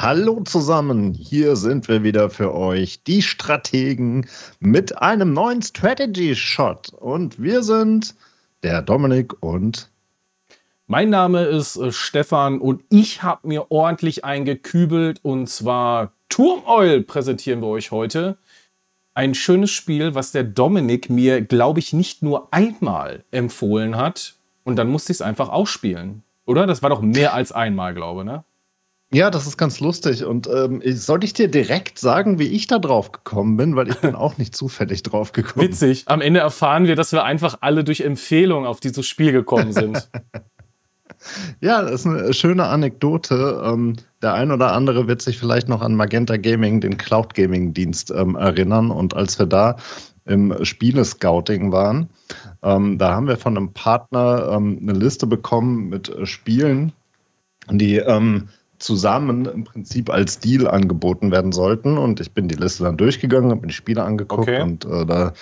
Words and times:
Hallo 0.00 0.40
zusammen, 0.44 1.12
hier 1.12 1.56
sind 1.56 1.88
wir 1.88 2.04
wieder 2.04 2.30
für 2.30 2.54
euch, 2.54 3.02
die 3.02 3.20
Strategen, 3.20 4.28
mit 4.60 4.96
einem 5.02 5.32
neuen 5.32 5.60
Strategy 5.60 6.36
Shot. 6.36 6.90
Und 6.90 7.42
wir 7.42 7.64
sind 7.64 8.14
der 8.62 8.80
Dominik 8.80 9.42
und. 9.42 9.90
Mein 10.86 11.10
Name 11.10 11.46
ist 11.46 11.74
äh, 11.74 11.90
Stefan 11.90 12.60
und 12.60 12.84
ich 12.90 13.24
habe 13.24 13.48
mir 13.48 13.72
ordentlich 13.72 14.24
eingekübelt 14.24 15.18
und 15.24 15.48
zwar 15.48 16.12
Turmoil 16.28 17.02
präsentieren 17.02 17.60
wir 17.60 17.66
euch 17.66 17.90
heute. 17.90 18.38
Ein 19.14 19.34
schönes 19.34 19.72
Spiel, 19.72 20.14
was 20.14 20.30
der 20.30 20.44
Dominik 20.44 21.10
mir, 21.10 21.40
glaube 21.40 21.80
ich, 21.80 21.92
nicht 21.92 22.22
nur 22.22 22.46
einmal 22.52 23.24
empfohlen 23.32 23.96
hat 23.96 24.36
und 24.62 24.76
dann 24.76 24.90
musste 24.90 25.10
ich 25.10 25.16
es 25.16 25.22
einfach 25.22 25.48
ausspielen. 25.48 26.22
Oder? 26.46 26.68
Das 26.68 26.84
war 26.84 26.90
doch 26.90 27.02
mehr 27.02 27.34
als 27.34 27.50
einmal, 27.50 27.94
glaube 27.94 28.20
ich, 28.20 28.26
ne? 28.26 28.44
Ja, 29.10 29.30
das 29.30 29.46
ist 29.46 29.56
ganz 29.56 29.80
lustig. 29.80 30.24
Und 30.24 30.48
ähm, 30.48 30.82
soll 30.84 31.24
ich 31.24 31.32
dir 31.32 31.48
direkt 31.48 31.98
sagen, 31.98 32.38
wie 32.38 32.48
ich 32.48 32.66
da 32.66 32.78
drauf 32.78 33.10
gekommen 33.10 33.56
bin? 33.56 33.74
Weil 33.74 33.88
ich 33.88 33.96
bin 33.96 34.14
auch 34.14 34.36
nicht 34.36 34.54
zufällig 34.54 35.02
drauf 35.02 35.32
gekommen. 35.32 35.66
Witzig. 35.66 36.04
Am 36.06 36.20
Ende 36.20 36.40
erfahren 36.40 36.86
wir, 36.86 36.94
dass 36.94 37.12
wir 37.12 37.24
einfach 37.24 37.58
alle 37.60 37.84
durch 37.84 38.02
Empfehlung 38.02 38.66
auf 38.66 38.80
dieses 38.80 39.06
Spiel 39.06 39.32
gekommen 39.32 39.72
sind. 39.72 40.10
ja, 41.60 41.80
das 41.82 41.92
ist 41.92 42.06
eine 42.06 42.34
schöne 42.34 42.66
Anekdote. 42.66 43.62
Ähm, 43.64 43.96
der 44.20 44.34
ein 44.34 44.50
oder 44.50 44.72
andere 44.72 45.08
wird 45.08 45.22
sich 45.22 45.38
vielleicht 45.38 45.68
noch 45.68 45.80
an 45.80 45.94
Magenta 45.94 46.36
Gaming, 46.36 46.82
den 46.82 46.98
Cloud 46.98 47.32
Gaming 47.32 47.72
Dienst, 47.72 48.10
ähm, 48.10 48.36
erinnern. 48.36 48.90
Und 48.90 49.14
als 49.14 49.38
wir 49.38 49.46
da 49.46 49.76
im 50.26 50.54
Spielescouting 50.62 51.72
waren, 51.72 52.10
ähm, 52.62 52.98
da 52.98 53.14
haben 53.14 53.26
wir 53.26 53.38
von 53.38 53.56
einem 53.56 53.72
Partner 53.72 54.50
ähm, 54.52 54.78
eine 54.82 54.92
Liste 54.92 55.26
bekommen 55.26 55.88
mit 55.88 56.10
äh, 56.10 56.26
Spielen, 56.26 56.92
die 57.70 57.96
ähm, 57.96 58.48
zusammen 58.78 59.46
im 59.46 59.64
Prinzip 59.64 60.10
als 60.10 60.38
Deal 60.38 60.68
angeboten 60.68 61.30
werden 61.30 61.52
sollten. 61.52 61.98
Und 61.98 62.20
ich 62.20 62.32
bin 62.32 62.48
die 62.48 62.54
Liste 62.54 62.84
dann 62.84 62.96
durchgegangen, 62.96 63.50
habe 63.50 63.62
mir 63.62 63.68
die 63.68 63.74
Spiele 63.74 64.02
angeguckt 64.04 64.42
okay. 64.42 64.62
und 64.62 64.84
äh, 64.84 65.04
da 65.04 65.32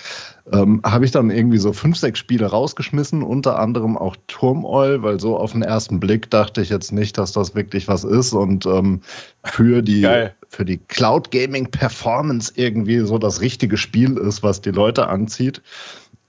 ähm, 0.51 0.81
habe 0.83 1.05
ich 1.05 1.11
dann 1.11 1.29
irgendwie 1.29 1.57
so 1.57 1.73
fünf, 1.73 1.97
sechs 1.97 2.19
Spiele 2.19 2.47
rausgeschmissen, 2.47 3.21
unter 3.21 3.59
anderem 3.59 3.97
auch 3.97 4.15
Turmoil, 4.27 5.03
weil 5.03 5.19
so 5.19 5.37
auf 5.37 5.51
den 5.51 5.61
ersten 5.61 5.99
Blick 5.99 6.29
dachte 6.29 6.61
ich 6.61 6.69
jetzt 6.69 6.91
nicht, 6.91 7.17
dass 7.17 7.31
das 7.31 7.53
wirklich 7.53 7.87
was 7.87 8.03
ist 8.03 8.33
und 8.33 8.65
ähm, 8.65 9.01
für 9.43 9.81
die 9.81 10.01
für 10.49 10.65
die 10.65 10.77
Cloud 10.77 11.31
Gaming 11.31 11.69
Performance 11.69 12.53
irgendwie 12.55 12.99
so 12.99 13.17
das 13.17 13.41
richtige 13.41 13.77
Spiel 13.77 14.17
ist, 14.17 14.43
was 14.43 14.61
die 14.61 14.71
Leute 14.71 15.07
anzieht. 15.07 15.61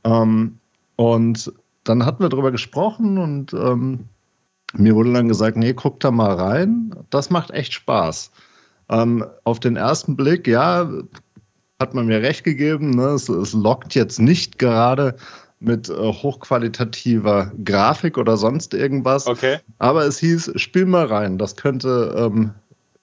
Ähm, 0.04 0.58
und 0.96 1.52
dann 1.84 2.04
hatten 2.04 2.22
wir 2.22 2.28
darüber 2.28 2.50
gesprochen 2.50 3.18
und 3.18 3.52
ähm, 3.52 4.08
mir 4.74 4.94
wurde 4.94 5.12
dann 5.12 5.28
gesagt, 5.28 5.56
nee, 5.56 5.72
guck 5.72 6.00
da 6.00 6.10
mal 6.10 6.34
rein. 6.34 6.94
Das 7.10 7.30
macht 7.30 7.50
echt 7.50 7.72
Spaß. 7.72 8.30
Ähm, 8.90 9.24
auf 9.44 9.60
den 9.60 9.76
ersten 9.76 10.16
Blick, 10.16 10.46
ja, 10.46 10.90
hat 11.80 11.94
man 11.94 12.06
mir 12.06 12.22
recht 12.22 12.44
gegeben. 12.44 12.90
Ne? 12.90 13.08
Es, 13.08 13.28
es 13.28 13.52
lockt 13.52 13.94
jetzt 13.94 14.18
nicht 14.18 14.58
gerade 14.58 15.16
mit 15.60 15.88
äh, 15.88 15.92
hochqualitativer 15.92 17.52
Grafik 17.64 18.18
oder 18.18 18.36
sonst 18.36 18.74
irgendwas. 18.74 19.26
Okay. 19.26 19.58
Aber 19.78 20.04
es 20.04 20.18
hieß, 20.18 20.52
spiel 20.56 20.86
mal 20.86 21.06
rein. 21.06 21.38
Das 21.38 21.56
könnte, 21.56 22.14
ähm, 22.16 22.52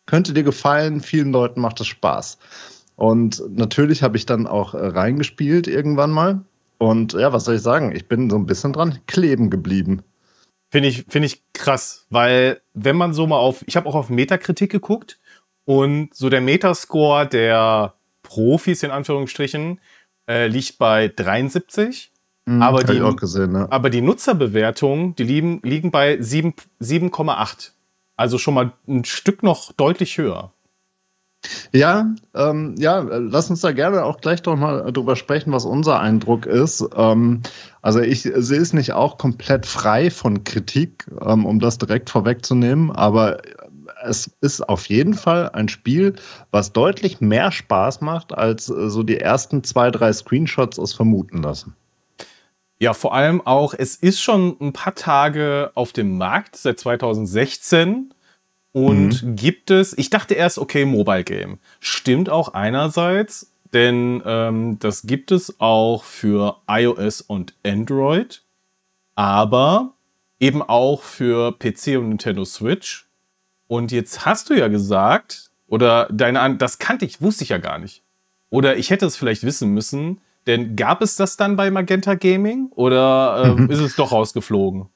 könnte 0.05 0.33
dir 0.33 0.43
gefallen. 0.43 1.01
Vielen 1.01 1.31
Leuten 1.31 1.61
macht 1.61 1.81
es 1.81 1.87
Spaß. 1.87 2.37
Und 2.95 3.43
natürlich 3.49 4.03
habe 4.03 4.17
ich 4.17 4.25
dann 4.25 4.47
auch 4.47 4.73
äh, 4.73 4.87
reingespielt 4.87 5.67
irgendwann 5.67 6.11
mal. 6.11 6.41
Und 6.77 7.13
ja, 7.13 7.33
was 7.33 7.45
soll 7.45 7.55
ich 7.55 7.61
sagen? 7.61 7.93
Ich 7.95 8.07
bin 8.07 8.29
so 8.29 8.37
ein 8.37 8.45
bisschen 8.45 8.73
dran 8.73 8.99
kleben 9.07 9.49
geblieben. 9.49 10.01
Finde 10.75 10.89
ich, 10.89 11.05
find 11.07 11.25
ich 11.25 11.41
krass, 11.53 12.05
weil 12.09 12.59
wenn 12.73 12.97
man 12.97 13.13
so 13.13 13.25
mal 13.27 13.37
auf, 13.37 13.63
ich 13.65 13.77
habe 13.77 13.87
auch 13.87 13.95
auf 13.95 14.09
Metakritik 14.09 14.69
geguckt 14.69 15.21
und 15.63 16.13
so 16.13 16.27
der 16.27 16.41
Metascore 16.41 17.25
der 17.29 17.93
Profis 18.23 18.83
in 18.83 18.91
Anführungsstrichen 18.91 19.79
äh, 20.29 20.47
liegt 20.47 20.77
bei 20.77 21.07
73. 21.07 22.11
Mhm, 22.43 22.61
aber, 22.61 22.83
die, 22.83 23.15
gesehen, 23.15 23.53
ne? 23.53 23.67
aber 23.69 23.89
die 23.89 24.01
Nutzerbewertungen, 24.01 25.15
die 25.15 25.23
liegen, 25.23 25.61
liegen 25.63 25.91
bei 25.91 26.15
7,8. 26.15 27.71
Also 28.17 28.37
schon 28.37 28.55
mal 28.55 28.73
ein 28.85 29.05
Stück 29.05 29.43
noch 29.43 29.71
deutlich 29.71 30.17
höher. 30.17 30.51
Ja, 31.71 32.13
ähm, 32.33 32.75
ja, 32.77 32.99
lass 32.99 33.49
uns 33.49 33.61
da 33.61 33.71
gerne 33.71 34.03
auch 34.03 34.21
gleich 34.21 34.41
doch 34.41 34.55
mal 34.55 34.91
drüber 34.91 35.15
sprechen, 35.15 35.51
was 35.51 35.65
unser 35.65 35.99
Eindruck 35.99 36.45
ist. 36.45 36.87
Ähm, 36.95 37.41
also 37.81 37.99
ich 37.99 38.21
sehe 38.21 38.61
es 38.61 38.73
nicht 38.73 38.93
auch 38.93 39.17
komplett 39.17 39.65
frei 39.65 40.09
von 40.09 40.43
Kritik, 40.43 41.05
ähm, 41.21 41.45
um 41.45 41.59
das 41.59 41.77
direkt 41.77 42.09
vorwegzunehmen, 42.09 42.91
aber 42.91 43.39
es 44.03 44.27
ist 44.41 44.67
auf 44.67 44.87
jeden 44.87 45.13
Fall 45.13 45.49
ein 45.49 45.67
Spiel, 45.67 46.15
was 46.51 46.73
deutlich 46.73 47.21
mehr 47.21 47.51
Spaß 47.51 48.01
macht, 48.01 48.33
als 48.33 48.69
äh, 48.69 48.89
so 48.89 49.03
die 49.03 49.19
ersten 49.19 49.63
zwei, 49.63 49.91
drei 49.91 50.13
Screenshots 50.13 50.77
es 50.77 50.93
vermuten 50.93 51.41
lassen. 51.41 51.75
Ja, 52.77 52.93
vor 52.93 53.13
allem 53.13 53.41
auch, 53.45 53.73
es 53.73 53.95
ist 53.95 54.21
schon 54.21 54.57
ein 54.59 54.73
paar 54.73 54.95
Tage 54.95 55.71
auf 55.75 55.93
dem 55.93 56.17
Markt, 56.17 56.57
seit 56.57 56.79
2016. 56.79 58.13
Und 58.75 59.23
mhm. 59.23 59.35
gibt 59.37 59.71
es, 59.71 59.97
ich 59.97 60.09
dachte 60.09 60.33
erst, 60.33 60.57
okay, 60.57 60.83
Mobile 60.83 61.23
Game. 61.23 61.59
Stimmt 61.79 62.29
auch 62.29 62.55
einerseits, 62.55 63.53
denn 63.71 64.21
ähm, 64.25 64.79
das 64.79 65.03
gibt 65.03 65.31
es 65.31 65.61
auch 65.61 66.03
für 66.03 66.57
iOS 66.67 67.21
und 67.21 67.53
Android, 67.65 68.43
aber 69.15 69.93
eben 70.41 70.61
auch 70.61 71.03
für 71.03 71.53
PC 71.53 71.97
und 71.97 72.09
Nintendo 72.09 72.43
Switch. 72.43 73.07
Und 73.67 73.93
jetzt 73.93 74.25
hast 74.25 74.49
du 74.49 74.55
ja 74.55 74.67
gesagt, 74.67 75.51
oder 75.67 76.09
deine, 76.11 76.57
das 76.57 76.77
kannte 76.77 77.05
ich, 77.05 77.21
wusste 77.21 77.45
ich 77.45 77.51
ja 77.51 77.59
gar 77.59 77.79
nicht. 77.79 78.03
Oder 78.49 78.75
ich 78.75 78.89
hätte 78.89 79.05
es 79.05 79.15
vielleicht 79.15 79.43
wissen 79.43 79.73
müssen, 79.73 80.19
denn 80.47 80.75
gab 80.75 81.01
es 81.01 81.15
das 81.15 81.37
dann 81.37 81.55
bei 81.55 81.71
Magenta 81.71 82.15
Gaming 82.15 82.67
oder 82.71 83.55
äh, 83.57 83.71
ist 83.71 83.79
es 83.79 83.95
doch 83.95 84.11
rausgeflogen? 84.11 84.87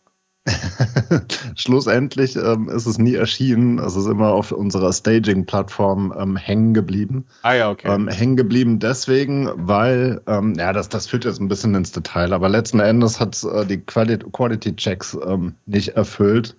Schlussendlich 1.56 2.36
ähm, 2.36 2.70
ist 2.70 2.86
es 2.86 2.98
nie 2.98 3.16
erschienen. 3.16 3.80
Es 3.80 3.96
ist 3.96 4.08
immer 4.08 4.30
auf 4.30 4.52
unserer 4.52 4.92
Staging-Plattform 4.92 6.14
ähm, 6.18 6.38
hängen 6.38 6.74
geblieben. 6.74 7.26
Ah 7.44 7.54
ja, 7.54 7.70
okay. 7.70 7.94
Ähm, 7.94 8.08
hängen 8.08 8.36
geblieben 8.36 8.80
deswegen, 8.80 9.50
weil, 9.56 10.22
ähm, 10.28 10.56
ja, 10.58 10.74
das, 10.74 10.90
das 10.90 11.08
führt 11.08 11.26
jetzt 11.26 11.40
ein 11.40 11.48
bisschen 11.48 11.76
ins 11.76 11.92
Detail, 11.92 12.34
aber 12.34 12.50
letzten 12.50 12.80
Endes 12.80 13.20
hat 13.20 13.36
es 13.36 13.44
äh, 13.44 13.66
die 13.66 13.80
Quality-Checks 13.80 15.18
ähm, 15.26 15.56
nicht 15.66 15.90
erfüllt. 15.90 16.56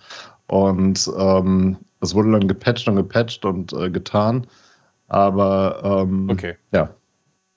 Und 0.46 1.10
ähm, 1.16 1.76
es 2.00 2.14
wurde 2.14 2.32
dann 2.32 2.48
gepatcht 2.48 2.88
und 2.88 2.96
gepatcht 2.96 3.44
und 3.44 3.72
äh, 3.72 3.90
getan. 3.90 4.46
Aber 5.08 6.06
okay. 6.28 6.54
ja, 6.72 6.94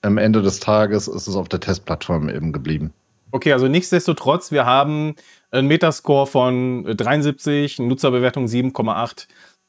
am 0.02 0.18
Ende 0.18 0.42
des 0.42 0.58
Tages 0.58 1.06
ist 1.06 1.28
es 1.28 1.36
auf 1.36 1.48
der 1.48 1.60
Testplattform 1.60 2.28
eben 2.28 2.52
geblieben. 2.52 2.92
Okay, 3.34 3.52
also 3.52 3.66
nichtsdestotrotz, 3.66 4.52
wir 4.52 4.64
haben 4.64 5.16
einen 5.50 5.66
Metascore 5.66 6.28
von 6.28 6.84
73, 6.84 7.80
eine 7.80 7.88
Nutzerbewertung 7.88 8.44
7,8. 8.44 9.26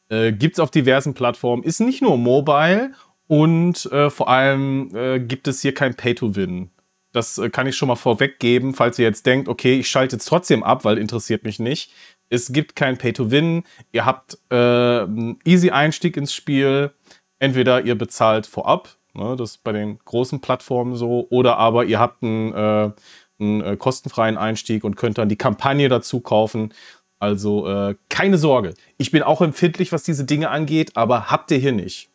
Äh, 0.10 0.34
gibt 0.34 0.54
es 0.54 0.60
auf 0.60 0.70
diversen 0.70 1.16
Plattformen. 1.16 1.64
Ist 1.64 1.80
nicht 1.80 2.04
nur 2.04 2.16
mobile 2.16 2.92
und 3.26 3.92
äh, 3.92 4.12
vor 4.12 4.30
allem 4.30 4.96
äh, 4.96 5.20
gibt 5.20 5.48
es 5.48 5.64
hier 5.64 5.74
kein 5.74 5.96
Pay-to-Win. 5.96 6.70
Das 7.12 7.40
äh, 7.40 7.50
kann 7.50 7.66
ich 7.66 7.76
schon 7.76 7.88
mal 7.88 7.96
vorweggeben, 7.96 8.76
falls 8.76 9.00
ihr 9.00 9.06
jetzt 9.06 9.26
denkt, 9.26 9.50
okay, 9.50 9.80
ich 9.80 9.90
schalte 9.90 10.18
jetzt 10.18 10.26
trotzdem 10.26 10.62
ab, 10.62 10.86
weil 10.86 11.00
interessiert 11.00 11.44
mich 11.44 11.58
nicht. 11.58 11.92
Es 12.30 12.54
gibt 12.54 12.76
kein 12.76 13.00
Pay-to-Win. 13.00 13.64
Ihr 13.92 14.06
habt 14.06 14.38
äh, 14.52 14.56
einen 14.56 15.40
easy 15.44 15.72
Einstieg 15.72 16.18
ins 16.18 16.36
Spiel. 16.36 16.92
Entweder 17.40 17.84
ihr 17.84 17.98
bezahlt 17.98 18.46
vorab, 18.46 18.90
ne, 19.16 19.36
das 19.36 19.52
ist 19.54 19.64
bei 19.64 19.72
den 19.72 19.98
großen 20.06 20.40
Plattformen 20.40 20.96
so, 20.96 21.26
oder 21.32 21.58
aber 21.58 21.86
ihr 21.86 22.00
habt 22.00 22.22
einen 22.22 22.54
äh, 22.54 22.92
einen 23.40 23.62
äh, 23.62 23.78
kostenfreien 23.78 24.38
Einstieg 24.38 24.84
und 24.84 24.96
könnt 24.96 25.18
dann 25.18 25.30
die 25.30 25.38
Kampagne 25.38 25.90
dazu 25.90 26.20
kaufen. 26.20 26.74
Also 27.20 27.68
äh, 27.68 27.96
keine 28.10 28.38
Sorge. 28.38 28.74
Ich 28.98 29.12
bin 29.12 29.24
auch 29.24 29.42
empfindlich, 29.42 29.92
was 29.92 30.04
diese 30.04 30.26
Dinge 30.26 30.50
angeht, 30.50 30.92
aber 30.96 31.32
habt 31.32 31.52
ihr 31.52 31.58
hier 31.58 31.72
nicht. 31.72 32.10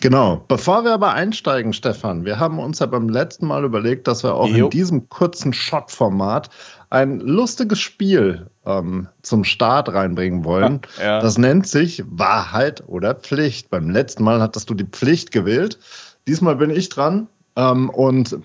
Genau. 0.00 0.44
Bevor 0.48 0.84
wir 0.84 0.92
aber 0.92 1.14
einsteigen, 1.14 1.72
Stefan, 1.72 2.24
wir 2.26 2.38
haben 2.38 2.58
uns 2.58 2.78
ja 2.80 2.86
beim 2.86 3.08
letzten 3.08 3.46
Mal 3.46 3.64
überlegt, 3.64 4.06
dass 4.06 4.22
wir 4.22 4.34
auch 4.34 4.48
jo. 4.48 4.66
in 4.66 4.70
diesem 4.70 5.08
kurzen 5.08 5.52
Shot-Format 5.52 6.50
ein 6.90 7.20
lustiges 7.20 7.80
Spiel 7.80 8.50
ähm, 8.66 9.08
zum 9.22 9.44
Start 9.44 9.88
reinbringen 9.88 10.44
wollen. 10.44 10.80
Ja. 11.00 11.20
Das 11.20 11.38
nennt 11.38 11.66
sich 11.66 12.04
Wahrheit 12.06 12.84
oder 12.86 13.14
Pflicht. 13.14 13.70
Beim 13.70 13.88
letzten 13.88 14.24
Mal 14.24 14.42
hattest 14.42 14.68
du 14.68 14.74
die 14.74 14.84
Pflicht 14.84 15.30
gewählt. 15.30 15.78
Diesmal 16.28 16.56
bin 16.56 16.68
ich 16.70 16.90
dran. 16.90 17.28
Ähm, 17.56 17.88
und 17.88 18.38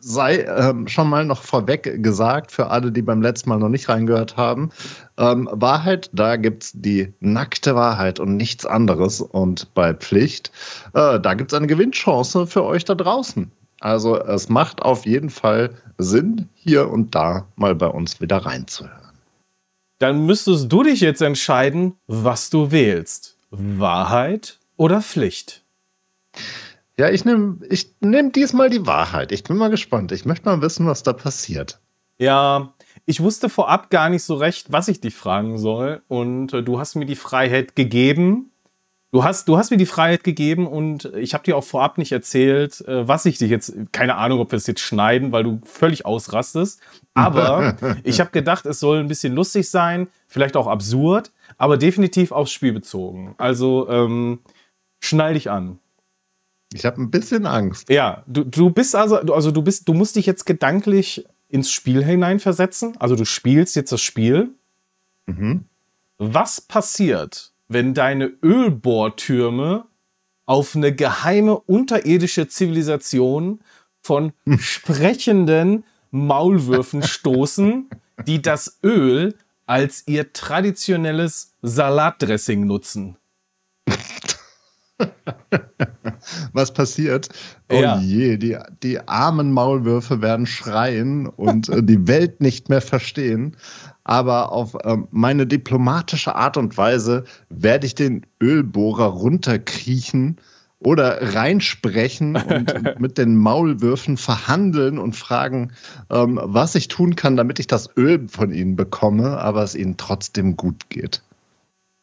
sei 0.00 0.44
ähm, 0.44 0.88
schon 0.88 1.08
mal 1.08 1.24
noch 1.24 1.42
vorweg 1.42 2.02
gesagt, 2.02 2.52
für 2.52 2.68
alle, 2.68 2.92
die 2.92 3.02
beim 3.02 3.22
letzten 3.22 3.50
Mal 3.50 3.58
noch 3.58 3.68
nicht 3.68 3.88
reingehört 3.88 4.36
haben, 4.36 4.70
ähm, 5.18 5.48
Wahrheit, 5.52 6.10
da 6.12 6.36
gibt 6.36 6.64
es 6.64 6.72
die 6.74 7.12
nackte 7.20 7.74
Wahrheit 7.74 8.20
und 8.20 8.36
nichts 8.36 8.66
anderes. 8.66 9.20
Und 9.20 9.72
bei 9.74 9.94
Pflicht, 9.94 10.50
äh, 10.94 11.20
da 11.20 11.34
gibt 11.34 11.52
es 11.52 11.56
eine 11.56 11.66
Gewinnchance 11.66 12.46
für 12.46 12.64
euch 12.64 12.84
da 12.84 12.94
draußen. 12.94 13.50
Also 13.80 14.18
es 14.18 14.48
macht 14.48 14.82
auf 14.82 15.06
jeden 15.06 15.30
Fall 15.30 15.70
Sinn, 15.98 16.48
hier 16.54 16.90
und 16.90 17.14
da 17.14 17.46
mal 17.56 17.74
bei 17.74 17.88
uns 17.88 18.20
wieder 18.20 18.38
reinzuhören. 18.38 19.12
Dann 19.98 20.26
müsstest 20.26 20.70
du 20.70 20.82
dich 20.82 21.00
jetzt 21.00 21.22
entscheiden, 21.22 21.94
was 22.06 22.50
du 22.50 22.70
wählst. 22.70 23.36
Wahrheit 23.50 24.58
oder 24.76 25.00
Pflicht? 25.00 25.62
Ja, 26.98 27.10
ich 27.10 27.24
nehme 27.24 27.58
ich 27.68 27.94
nehm 28.00 28.32
diesmal 28.32 28.70
die 28.70 28.86
Wahrheit. 28.86 29.32
Ich 29.32 29.44
bin 29.44 29.56
mal 29.56 29.70
gespannt. 29.70 30.12
Ich 30.12 30.24
möchte 30.24 30.46
mal 30.46 30.62
wissen, 30.62 30.86
was 30.86 31.02
da 31.02 31.12
passiert. 31.12 31.80
Ja, 32.18 32.74
ich 33.04 33.20
wusste 33.20 33.50
vorab 33.50 33.90
gar 33.90 34.08
nicht 34.08 34.22
so 34.22 34.34
recht, 34.34 34.72
was 34.72 34.88
ich 34.88 35.00
dich 35.00 35.14
fragen 35.14 35.58
soll. 35.58 36.02
Und 36.08 36.54
äh, 36.54 36.62
du 36.62 36.78
hast 36.78 36.94
mir 36.94 37.04
die 37.04 37.16
Freiheit 37.16 37.76
gegeben. 37.76 38.50
Du 39.12 39.24
hast, 39.24 39.48
du 39.48 39.56
hast 39.56 39.70
mir 39.70 39.76
die 39.76 39.86
Freiheit 39.86 40.24
gegeben 40.24 40.66
und 40.66 41.06
ich 41.16 41.32
habe 41.32 41.44
dir 41.44 41.56
auch 41.56 41.64
vorab 41.64 41.96
nicht 41.96 42.12
erzählt, 42.12 42.80
äh, 42.86 43.06
was 43.06 43.24
ich 43.24 43.38
dich 43.38 43.50
jetzt, 43.50 43.74
keine 43.92 44.16
Ahnung, 44.16 44.40
ob 44.40 44.50
wir 44.50 44.56
es 44.56 44.66
jetzt 44.66 44.80
schneiden, 44.80 45.32
weil 45.32 45.44
du 45.44 45.60
völlig 45.64 46.04
ausrastest. 46.04 46.80
Aber 47.14 47.76
ich 48.02 48.20
habe 48.20 48.30
gedacht, 48.30 48.66
es 48.66 48.80
soll 48.80 48.98
ein 48.98 49.08
bisschen 49.08 49.34
lustig 49.34 49.70
sein, 49.70 50.08
vielleicht 50.26 50.56
auch 50.56 50.66
absurd, 50.66 51.32
aber 51.56 51.78
definitiv 51.78 52.30
aufs 52.30 52.52
Spiel 52.52 52.74
bezogen. 52.74 53.34
Also 53.38 53.88
ähm, 53.88 54.40
schnall 55.00 55.32
dich 55.32 55.50
an. 55.50 55.78
Ich 56.76 56.84
habe 56.84 57.00
ein 57.00 57.10
bisschen 57.10 57.46
Angst. 57.46 57.88
Ja, 57.88 58.22
du, 58.26 58.44
du 58.44 58.70
bist 58.70 58.94
also, 58.94 59.16
also 59.16 59.50
du 59.50 59.62
bist, 59.62 59.88
du 59.88 59.94
musst 59.94 60.16
dich 60.16 60.26
jetzt 60.26 60.44
gedanklich 60.44 61.24
ins 61.48 61.70
Spiel 61.70 62.04
hineinversetzen. 62.04 62.96
Also 62.98 63.16
du 63.16 63.24
spielst 63.24 63.76
jetzt 63.76 63.92
das 63.92 64.02
Spiel. 64.02 64.50
Mhm. 65.26 65.64
Was 66.18 66.60
passiert, 66.60 67.52
wenn 67.68 67.94
deine 67.94 68.32
Ölbohrtürme 68.42 69.86
auf 70.44 70.76
eine 70.76 70.94
geheime 70.94 71.58
unterirdische 71.58 72.46
Zivilisation 72.46 73.60
von 74.02 74.32
sprechenden 74.58 75.84
Maulwürfen 76.10 77.02
stoßen, 77.02 77.88
die 78.26 78.42
das 78.42 78.78
Öl 78.82 79.34
als 79.64 80.04
ihr 80.06 80.32
traditionelles 80.34 81.54
Salatdressing 81.62 82.66
nutzen? 82.66 83.16
was 86.52 86.72
passiert. 86.72 87.28
Oh 87.70 87.80
ja. 87.80 87.98
je, 87.98 88.36
die, 88.36 88.56
die 88.82 89.06
armen 89.06 89.52
Maulwürfe 89.52 90.22
werden 90.22 90.46
schreien 90.46 91.26
und 91.26 91.68
äh, 91.68 91.82
die 91.82 92.06
Welt 92.08 92.40
nicht 92.40 92.68
mehr 92.68 92.80
verstehen. 92.80 93.56
Aber 94.04 94.52
auf 94.52 94.76
ähm, 94.84 95.08
meine 95.10 95.46
diplomatische 95.46 96.34
Art 96.36 96.56
und 96.56 96.76
Weise 96.76 97.24
werde 97.48 97.86
ich 97.86 97.94
den 97.94 98.24
Ölbohrer 98.40 99.06
runterkriechen 99.06 100.38
oder 100.78 101.34
reinsprechen 101.34 102.36
und 102.36 102.74
mit 103.00 103.18
den 103.18 103.36
Maulwürfen 103.36 104.16
verhandeln 104.16 104.98
und 104.98 105.16
fragen, 105.16 105.72
ähm, 106.10 106.38
was 106.42 106.74
ich 106.74 106.88
tun 106.88 107.16
kann, 107.16 107.36
damit 107.36 107.58
ich 107.58 107.66
das 107.66 107.90
Öl 107.96 108.28
von 108.28 108.52
ihnen 108.52 108.76
bekomme, 108.76 109.38
aber 109.38 109.62
es 109.62 109.74
ihnen 109.74 109.96
trotzdem 109.96 110.56
gut 110.56 110.88
geht. 110.90 111.22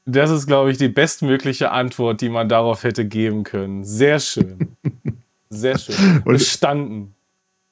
Das 0.05 0.31
ist, 0.31 0.47
glaube 0.47 0.71
ich, 0.71 0.77
die 0.77 0.89
bestmögliche 0.89 1.71
Antwort, 1.71 2.21
die 2.21 2.29
man 2.29 2.49
darauf 2.49 2.83
hätte 2.83 3.05
geben 3.05 3.43
können. 3.43 3.83
Sehr 3.83 4.19
schön. 4.19 4.75
Sehr 5.49 5.77
schön. 5.77 6.23
Bestanden. 6.25 7.15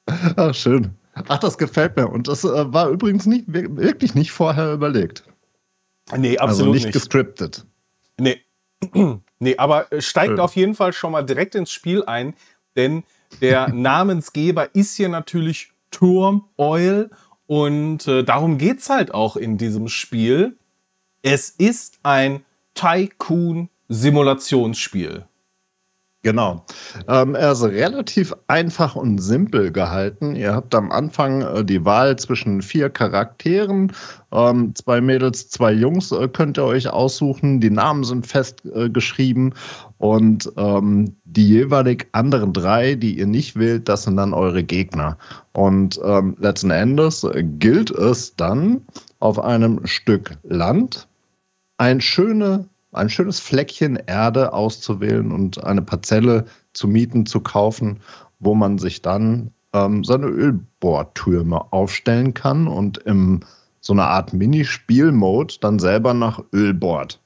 Ach, 0.06 0.54
schön. 0.54 0.90
Ach, 1.14 1.38
das 1.38 1.58
gefällt 1.58 1.96
mir. 1.96 2.08
Und 2.08 2.28
das 2.28 2.44
äh, 2.44 2.72
war 2.72 2.88
übrigens 2.88 3.26
nicht, 3.26 3.44
wirklich 3.46 4.14
nicht 4.14 4.30
vorher 4.30 4.72
überlegt. 4.72 5.24
Nee, 6.16 6.38
absolut 6.38 6.60
also 6.60 6.72
nicht. 6.72 6.84
nicht 6.86 6.92
gescriptet. 6.92 7.66
Nee. 8.18 8.40
nee, 9.38 9.56
aber 9.56 9.86
steigt 9.98 10.32
schön. 10.32 10.40
auf 10.40 10.56
jeden 10.56 10.74
Fall 10.74 10.92
schon 10.92 11.12
mal 11.12 11.22
direkt 11.22 11.54
ins 11.54 11.70
Spiel 11.70 12.04
ein, 12.04 12.34
denn 12.76 13.04
der 13.40 13.68
Namensgeber 13.72 14.74
ist 14.74 14.96
hier 14.96 15.08
natürlich 15.08 15.72
Turm 15.90 16.48
Oil 16.56 17.10
und 17.46 18.06
äh, 18.08 18.24
darum 18.24 18.58
geht 18.58 18.80
es 18.80 18.88
halt 18.88 19.12
auch 19.12 19.36
in 19.36 19.58
diesem 19.58 19.88
Spiel. 19.88 20.56
Es 21.22 21.50
ist 21.50 21.98
ein 22.02 22.44
Tycoon-Simulationsspiel. 22.74 25.26
Genau. 26.24 26.64
Ähm, 27.08 27.34
er 27.34 27.50
ist 27.50 27.64
relativ 27.64 28.32
einfach 28.46 28.94
und 28.94 29.18
simpel 29.18 29.72
gehalten. 29.72 30.36
Ihr 30.36 30.54
habt 30.54 30.72
am 30.72 30.92
Anfang 30.92 31.42
äh, 31.42 31.64
die 31.64 31.84
Wahl 31.84 32.16
zwischen 32.16 32.62
vier 32.62 32.90
Charakteren. 32.90 33.90
Ähm, 34.30 34.72
zwei 34.76 35.00
Mädels, 35.00 35.50
zwei 35.50 35.72
Jungs 35.72 36.12
äh, 36.12 36.28
könnt 36.28 36.58
ihr 36.58 36.64
euch 36.64 36.88
aussuchen. 36.88 37.58
Die 37.58 37.70
Namen 37.70 38.04
sind 38.04 38.24
festgeschrieben. 38.24 39.50
Äh, 39.50 39.54
und 39.98 40.52
ähm, 40.56 41.16
die 41.24 41.48
jeweilig 41.48 42.06
anderen 42.12 42.52
drei, 42.52 42.94
die 42.94 43.18
ihr 43.18 43.26
nicht 43.26 43.58
wählt, 43.58 43.88
das 43.88 44.04
sind 44.04 44.16
dann 44.16 44.32
eure 44.32 44.62
Gegner. 44.62 45.18
Und 45.52 46.00
ähm, 46.04 46.36
letzten 46.38 46.70
Endes 46.70 47.26
gilt 47.58 47.90
es 47.90 48.36
dann 48.36 48.82
auf 49.18 49.40
einem 49.40 49.84
Stück 49.86 50.38
Land 50.44 51.08
ein, 51.82 52.00
schöne, 52.00 52.68
ein 52.92 53.10
schönes 53.10 53.40
Fleckchen 53.40 53.96
Erde 53.96 54.52
auszuwählen 54.52 55.32
und 55.32 55.64
eine 55.64 55.82
Parzelle 55.82 56.46
zu 56.74 56.86
mieten, 56.86 57.26
zu 57.26 57.40
kaufen, 57.40 57.98
wo 58.38 58.54
man 58.54 58.78
sich 58.78 59.02
dann 59.02 59.50
ähm, 59.72 60.04
seine 60.04 60.26
Ölbohrtürme 60.26 61.72
aufstellen 61.72 62.34
kann 62.34 62.68
und 62.68 62.98
im 62.98 63.40
so 63.80 63.94
einer 63.94 64.06
Art 64.06 64.32
Minispiel-Mode 64.32 65.54
dann 65.60 65.80
selber 65.80 66.14
nach 66.14 66.40
Öl 66.52 66.72
bohrt. 66.72 67.18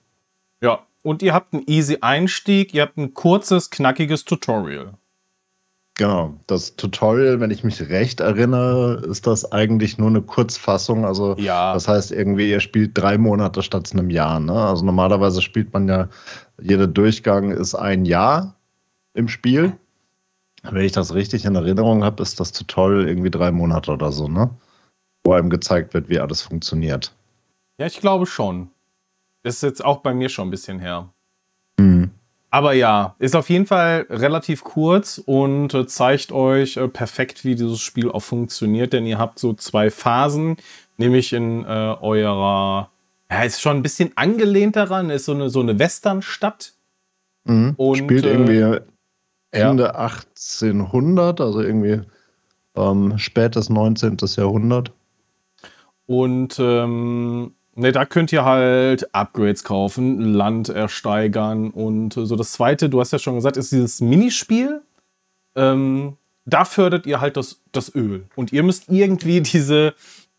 Ja, 0.63 0.87
und 1.03 1.23
ihr 1.23 1.35
habt 1.35 1.53
einen 1.53 1.65
easy 1.67 1.99
Einstieg, 2.01 2.73
ihr 2.73 2.81
habt 2.81 2.97
ein 2.97 3.13
kurzes, 3.13 3.69
knackiges 3.69 4.25
Tutorial. 4.25 4.95
Genau, 5.99 6.39
das 6.47 6.77
Tutorial, 6.77 7.41
wenn 7.41 7.51
ich 7.51 7.65
mich 7.65 7.81
recht 7.89 8.21
erinnere, 8.21 9.03
ist 9.07 9.27
das 9.27 9.51
eigentlich 9.51 9.97
nur 9.97 10.09
eine 10.09 10.21
Kurzfassung. 10.21 11.07
Also 11.07 11.37
ja. 11.39 11.73
das 11.73 11.89
heißt 11.89 12.13
irgendwie, 12.13 12.51
ihr 12.51 12.61
spielt 12.61 12.99
drei 12.99 13.17
Monate 13.17 13.63
statt 13.63 13.91
einem 13.93 14.11
Jahr. 14.11 14.39
Ne? 14.39 14.53
Also 14.53 14.85
normalerweise 14.85 15.41
spielt 15.41 15.73
man 15.73 15.89
ja, 15.89 16.09
jeder 16.61 16.87
Durchgang 16.87 17.51
ist 17.51 17.75
ein 17.75 18.05
Jahr 18.05 18.57
im 19.15 19.29
Spiel. 19.29 19.73
Wenn 20.63 20.85
ich 20.85 20.93
das 20.93 21.15
richtig 21.15 21.47
in 21.47 21.55
Erinnerung 21.55 22.05
habe, 22.05 22.23
ist 22.23 22.41
das 22.41 22.53
Tutorial 22.53 23.09
irgendwie 23.09 23.31
drei 23.31 23.51
Monate 23.51 23.93
oder 23.93 24.13
so, 24.13 24.29
ne? 24.29 24.51
Wo 25.25 25.33
einem 25.33 25.49
gezeigt 25.49 25.95
wird, 25.95 26.09
wie 26.09 26.19
alles 26.19 26.43
funktioniert. 26.43 27.15
Ja, 27.79 27.87
ich 27.87 28.01
glaube 28.01 28.27
schon. 28.27 28.71
Das 29.45 29.57
ist 29.57 29.63
jetzt 29.63 29.85
auch 29.85 29.99
bei 29.99 30.13
mir 30.13 30.29
schon 30.29 30.49
ein 30.49 30.51
bisschen 30.51 30.81
her. 30.81 31.13
Mhm. 31.79 32.11
Aber 32.51 32.73
ja, 32.73 33.17
ist 33.19 33.35
auf 33.35 33.51
jeden 33.51 33.67
Fall 33.67 34.07
relativ 34.09 34.65
kurz 34.65 35.19
und 35.19 35.75
äh, 35.75 35.87
zeigt 35.87 36.33
euch 36.33 36.77
äh, 36.77 36.89
perfekt, 36.89 37.45
wie 37.45 37.55
dieses 37.55 37.81
Spiel 37.81 38.11
auch 38.11 38.23
funktioniert, 38.23 38.93
denn 38.93 39.05
ihr 39.07 39.19
habt 39.19 39.39
so 39.39 39.53
zwei 39.53 39.91
Phasen, 39.91 40.57
nämlich 40.97 41.33
in 41.33 41.65
äh, 41.65 41.67
eurer, 41.67 42.91
ja, 43.31 43.43
ist 43.43 43.61
schon 43.61 43.77
ein 43.77 43.83
bisschen 43.83 44.13
angelehnt 44.15 44.77
daran, 44.77 45.11
ist 45.11 45.27
so 45.27 45.33
eine, 45.33 45.51
so 45.51 45.61
eine 45.61 45.79
Westernstadt. 45.79 46.73
Mhm. 47.45 47.75
Und, 47.77 47.99
Spielt 47.99 48.25
äh, 48.25 48.33
irgendwie 48.33 48.81
Ende 49.51 49.85
ja. 49.85 49.95
1800, 49.95 51.41
also 51.41 51.61
irgendwie 51.61 52.01
ähm, 52.77 53.19
spätes 53.19 53.69
19. 53.69 54.19
Jahrhundert. 54.37 54.93
Und 56.07 56.57
ähm, 56.61 57.55
Ne, 57.79 57.93
da 57.93 58.07
könnt 58.07 58.33
ihr 58.33 58.43
halt 58.43 59.15
Upgrades 59.15 59.63
kaufen, 59.63 60.33
Land 60.33 60.71
ersteigern 60.71 61.71
und 61.71 62.15
so. 62.15 62.35
Das 62.35 62.53
zweite, 62.53 62.89
du 62.89 63.01
hast 63.01 63.13
ja 63.13 63.19
schon 63.19 63.35
gesagt, 63.35 63.59
ist 63.59 63.71
dieses 63.71 64.01
Minispiel. 64.01 64.81
Ähm, 65.55 66.17
da 66.47 66.65
fördert 66.65 67.05
ihr 67.05 67.21
halt 67.21 67.37
das, 67.37 67.61
das 67.73 67.95
Öl. 67.95 68.25
Und 68.35 68.51
ihr 68.51 68.63
müsst 68.63 68.85
irgendwie 68.89 69.41
diese, 69.43 69.93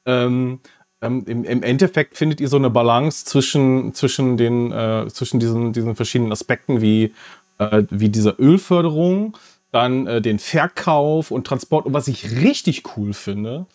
ähm, 0.08 0.62
ähm, 1.00 1.26
im, 1.28 1.44
im, 1.44 1.62
Endeffekt 1.62 2.18
findet 2.18 2.42
ihr 2.42 2.48
so 2.48 2.58
eine 2.58 2.72
Balance 2.72 3.26
zwischen, 3.26 3.94
zwischen, 3.94 4.38
den, 4.38 4.72
äh, 4.72 5.06
zwischen 5.10 5.40
diesen, 5.40 5.74
diesen 5.74 5.96
verschiedenen 5.96 6.32
Aspekten 6.32 6.82
wie, 6.82 7.14
äh, 7.60 7.84
wie 7.92 8.10
dieser 8.10 8.40
Ölförderung, 8.40 9.38
dann 9.72 10.08
äh, 10.08 10.22
den 10.22 10.40
Verkauf 10.40 11.30
und 11.30 11.46
Transport. 11.46 11.86
Und 11.86 11.94
was 11.94 12.08
ich 12.08 12.32
richtig 12.42 12.98
cool 12.98 13.14
finde, 13.14 13.68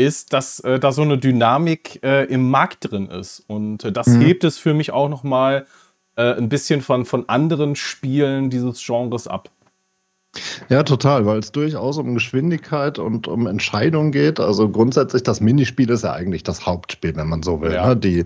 ist, 0.00 0.32
dass 0.32 0.60
äh, 0.60 0.80
da 0.80 0.92
so 0.92 1.02
eine 1.02 1.18
Dynamik 1.18 2.02
äh, 2.02 2.24
im 2.24 2.50
Markt 2.50 2.90
drin 2.90 3.06
ist. 3.06 3.44
Und 3.46 3.84
äh, 3.84 3.92
das 3.92 4.06
mhm. 4.06 4.22
hebt 4.22 4.44
es 4.44 4.58
für 4.58 4.72
mich 4.72 4.92
auch 4.92 5.10
noch 5.10 5.24
mal 5.24 5.66
äh, 6.16 6.34
ein 6.34 6.48
bisschen 6.48 6.80
von, 6.80 7.04
von 7.04 7.28
anderen 7.28 7.76
Spielen 7.76 8.48
dieses 8.48 8.84
Genres 8.84 9.28
ab. 9.28 9.50
Ja, 10.68 10.84
total, 10.84 11.26
weil 11.26 11.40
es 11.40 11.50
durchaus 11.50 11.98
um 11.98 12.14
Geschwindigkeit 12.14 13.00
und 13.00 13.26
um 13.26 13.48
Entscheidungen 13.48 14.12
geht. 14.12 14.38
Also 14.38 14.68
grundsätzlich, 14.68 15.24
das 15.24 15.40
Minispiel 15.40 15.90
ist 15.90 16.04
ja 16.04 16.12
eigentlich 16.12 16.44
das 16.44 16.64
Hauptspiel, 16.64 17.16
wenn 17.16 17.28
man 17.28 17.42
so 17.42 17.60
will. 17.60 17.72
Ja. 17.72 17.88
Ne? 17.88 17.96
Die, 17.96 18.24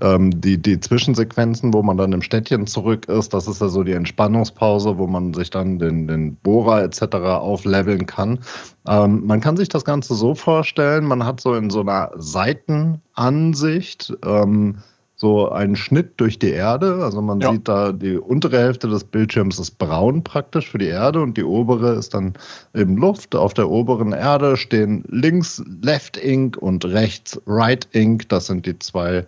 ähm, 0.00 0.38
die, 0.42 0.60
die 0.60 0.78
Zwischensequenzen, 0.78 1.72
wo 1.72 1.82
man 1.82 1.96
dann 1.96 2.12
im 2.12 2.20
Städtchen 2.20 2.66
zurück 2.66 3.08
ist, 3.08 3.32
das 3.32 3.48
ist 3.48 3.62
ja 3.62 3.68
so 3.68 3.82
die 3.82 3.92
Entspannungspause, 3.92 4.98
wo 4.98 5.06
man 5.06 5.32
sich 5.32 5.48
dann 5.48 5.78
den, 5.78 6.06
den 6.06 6.36
Bohrer 6.36 6.82
etc. 6.82 7.02
aufleveln 7.14 8.04
kann. 8.04 8.40
Ähm, 8.86 9.24
man 9.24 9.40
kann 9.40 9.56
sich 9.56 9.70
das 9.70 9.86
Ganze 9.86 10.14
so 10.14 10.34
vorstellen, 10.34 11.04
man 11.04 11.24
hat 11.24 11.40
so 11.40 11.54
in 11.54 11.70
so 11.70 11.80
einer 11.80 12.10
Seitenansicht 12.16 14.12
ähm, 14.22 14.82
so 15.20 15.50
einen 15.50 15.74
Schnitt 15.74 16.12
durch 16.18 16.38
die 16.38 16.50
Erde. 16.50 17.02
Also 17.02 17.20
man 17.20 17.40
ja. 17.40 17.52
sieht 17.52 17.66
da, 17.66 17.90
die 17.90 18.16
untere 18.16 18.58
Hälfte 18.58 18.88
des 18.88 19.02
Bildschirms 19.02 19.58
ist 19.58 19.76
braun 19.78 20.22
praktisch 20.22 20.70
für 20.70 20.78
die 20.78 20.86
Erde 20.86 21.20
und 21.20 21.36
die 21.36 21.42
obere 21.42 21.94
ist 21.94 22.14
dann 22.14 22.34
eben 22.72 22.96
Luft. 22.96 23.34
Auf 23.34 23.52
der 23.52 23.68
oberen 23.68 24.12
Erde 24.12 24.56
stehen 24.56 25.02
links 25.08 25.62
Left 25.82 26.16
Ink 26.16 26.56
und 26.56 26.84
rechts 26.84 27.40
Right 27.46 27.88
Ink. 27.92 28.28
Das 28.28 28.46
sind 28.46 28.64
die 28.64 28.78
zwei 28.78 29.26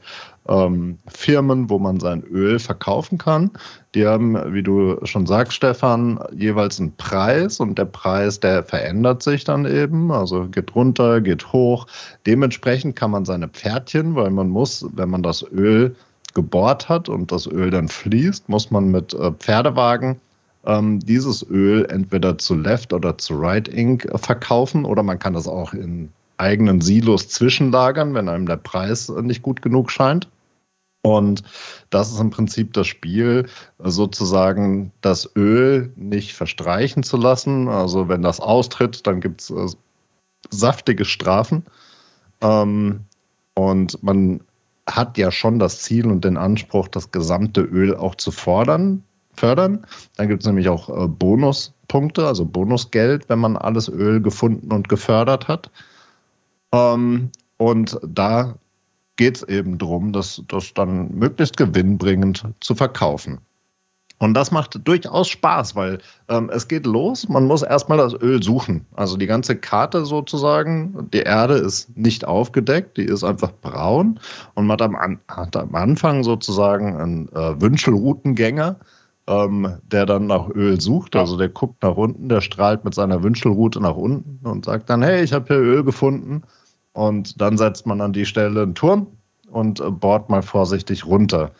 ähm, 0.48 0.98
Firmen, 1.06 1.70
wo 1.70 1.78
man 1.78 2.00
sein 2.00 2.22
Öl 2.22 2.58
verkaufen 2.58 3.18
kann. 3.18 3.50
Die 3.94 4.06
haben, 4.06 4.36
wie 4.52 4.62
du 4.62 4.98
schon 5.04 5.26
sagst, 5.26 5.54
Stefan, 5.54 6.20
jeweils 6.32 6.80
einen 6.80 6.96
Preis 6.96 7.60
und 7.60 7.78
der 7.78 7.84
Preis, 7.84 8.40
der 8.40 8.62
verändert 8.62 9.22
sich 9.22 9.44
dann 9.44 9.66
eben, 9.66 10.10
also 10.10 10.46
geht 10.46 10.74
runter, 10.74 11.20
geht 11.20 11.52
hoch. 11.52 11.86
Dementsprechend 12.26 12.96
kann 12.96 13.10
man 13.10 13.24
seine 13.24 13.48
Pferdchen, 13.48 14.14
weil 14.14 14.30
man 14.30 14.48
muss, 14.48 14.86
wenn 14.94 15.10
man 15.10 15.22
das 15.22 15.42
Öl 15.52 15.94
gebohrt 16.34 16.88
hat 16.88 17.08
und 17.08 17.32
das 17.32 17.46
Öl 17.46 17.70
dann 17.70 17.88
fließt, 17.88 18.48
muss 18.48 18.70
man 18.70 18.90
mit 18.90 19.14
äh, 19.14 19.32
Pferdewagen 19.32 20.20
ähm, 20.64 21.00
dieses 21.00 21.48
Öl 21.48 21.86
entweder 21.90 22.38
zu 22.38 22.54
Left 22.54 22.92
oder 22.92 23.18
zu 23.18 23.38
Right 23.38 23.68
Ink 23.68 24.04
äh, 24.04 24.18
verkaufen 24.18 24.84
oder 24.84 25.02
man 25.02 25.18
kann 25.18 25.34
das 25.34 25.48
auch 25.48 25.72
in 25.72 26.10
eigenen 26.40 26.80
Silos 26.80 27.28
zwischenlagern, 27.28 28.14
wenn 28.14 28.28
einem 28.28 28.46
der 28.46 28.56
Preis 28.56 29.08
nicht 29.08 29.42
gut 29.42 29.62
genug 29.62 29.90
scheint. 29.90 30.28
Und 31.02 31.42
das 31.88 32.12
ist 32.12 32.20
im 32.20 32.30
Prinzip 32.30 32.74
das 32.74 32.86
Spiel, 32.86 33.46
sozusagen 33.78 34.92
das 35.00 35.30
Öl 35.34 35.92
nicht 35.96 36.34
verstreichen 36.34 37.02
zu 37.02 37.16
lassen. 37.16 37.68
Also 37.68 38.08
wenn 38.08 38.22
das 38.22 38.40
austritt, 38.40 39.06
dann 39.06 39.20
gibt 39.20 39.40
es 39.40 39.50
äh, 39.50 39.66
saftige 40.50 41.04
Strafen. 41.04 41.64
Ähm, 42.42 43.00
und 43.54 44.02
man 44.02 44.40
hat 44.86 45.16
ja 45.16 45.30
schon 45.30 45.58
das 45.58 45.82
Ziel 45.82 46.06
und 46.06 46.24
den 46.24 46.36
Anspruch, 46.36 46.88
das 46.88 47.10
gesamte 47.12 47.62
Öl 47.62 47.96
auch 47.96 48.14
zu 48.14 48.30
fordern, 48.30 49.02
fördern. 49.34 49.86
Dann 50.16 50.28
gibt 50.28 50.42
es 50.42 50.46
nämlich 50.46 50.68
auch 50.68 50.88
äh, 50.88 51.08
Bonuspunkte, 51.08 52.26
also 52.26 52.44
Bonusgeld, 52.44 53.28
wenn 53.28 53.38
man 53.38 53.56
alles 53.56 53.88
Öl 53.88 54.20
gefunden 54.20 54.72
und 54.72 54.88
gefördert 54.88 55.48
hat. 55.48 55.70
Ähm, 56.72 57.30
und 57.56 57.98
da 58.06 58.54
geht 59.16 59.36
es 59.36 59.42
eben 59.44 59.78
darum, 59.78 60.12
das, 60.12 60.42
das 60.48 60.72
dann 60.74 61.14
möglichst 61.14 61.56
gewinnbringend 61.56 62.44
zu 62.60 62.74
verkaufen. 62.74 63.40
Und 64.22 64.34
das 64.34 64.50
macht 64.50 64.86
durchaus 64.86 65.28
Spaß, 65.28 65.76
weil 65.76 65.98
ähm, 66.28 66.50
es 66.52 66.68
geht 66.68 66.84
los, 66.84 67.26
man 67.28 67.46
muss 67.46 67.62
erstmal 67.62 67.96
das 67.96 68.12
Öl 68.12 68.42
suchen. 68.42 68.84
Also 68.94 69.16
die 69.16 69.26
ganze 69.26 69.56
Karte 69.56 70.04
sozusagen, 70.04 71.08
die 71.12 71.20
Erde 71.20 71.54
ist 71.54 71.96
nicht 71.96 72.26
aufgedeckt, 72.26 72.98
die 72.98 73.04
ist 73.04 73.24
einfach 73.24 73.52
braun 73.62 74.20
und 74.54 74.66
man 74.66 74.74
hat 74.74 74.82
am, 74.82 75.18
hat 75.28 75.56
am 75.56 75.74
Anfang 75.74 76.22
sozusagen 76.22 77.00
einen 77.00 77.28
äh, 77.30 77.58
Wünschelroutengänger, 77.62 78.76
ähm, 79.26 79.78
der 79.90 80.04
dann 80.04 80.26
nach 80.26 80.50
Öl 80.50 80.78
sucht. 80.78 81.16
Also 81.16 81.38
der 81.38 81.48
guckt 81.48 81.82
nach 81.82 81.96
unten, 81.96 82.28
der 82.28 82.42
strahlt 82.42 82.84
mit 82.84 82.94
seiner 82.94 83.22
Wünschelroute 83.22 83.80
nach 83.80 83.96
unten 83.96 84.46
und 84.46 84.66
sagt 84.66 84.90
dann, 84.90 85.02
hey, 85.02 85.24
ich 85.24 85.32
habe 85.32 85.46
hier 85.46 85.62
Öl 85.62 85.82
gefunden. 85.82 86.42
Und 86.92 87.40
dann 87.40 87.56
setzt 87.56 87.86
man 87.86 88.00
an 88.00 88.12
die 88.12 88.26
Stelle 88.26 88.62
einen 88.62 88.74
Turm 88.74 89.06
und 89.50 89.80
äh, 89.80 89.90
bohrt 89.90 90.28
mal 90.28 90.42
vorsichtig 90.42 91.06
runter. 91.06 91.50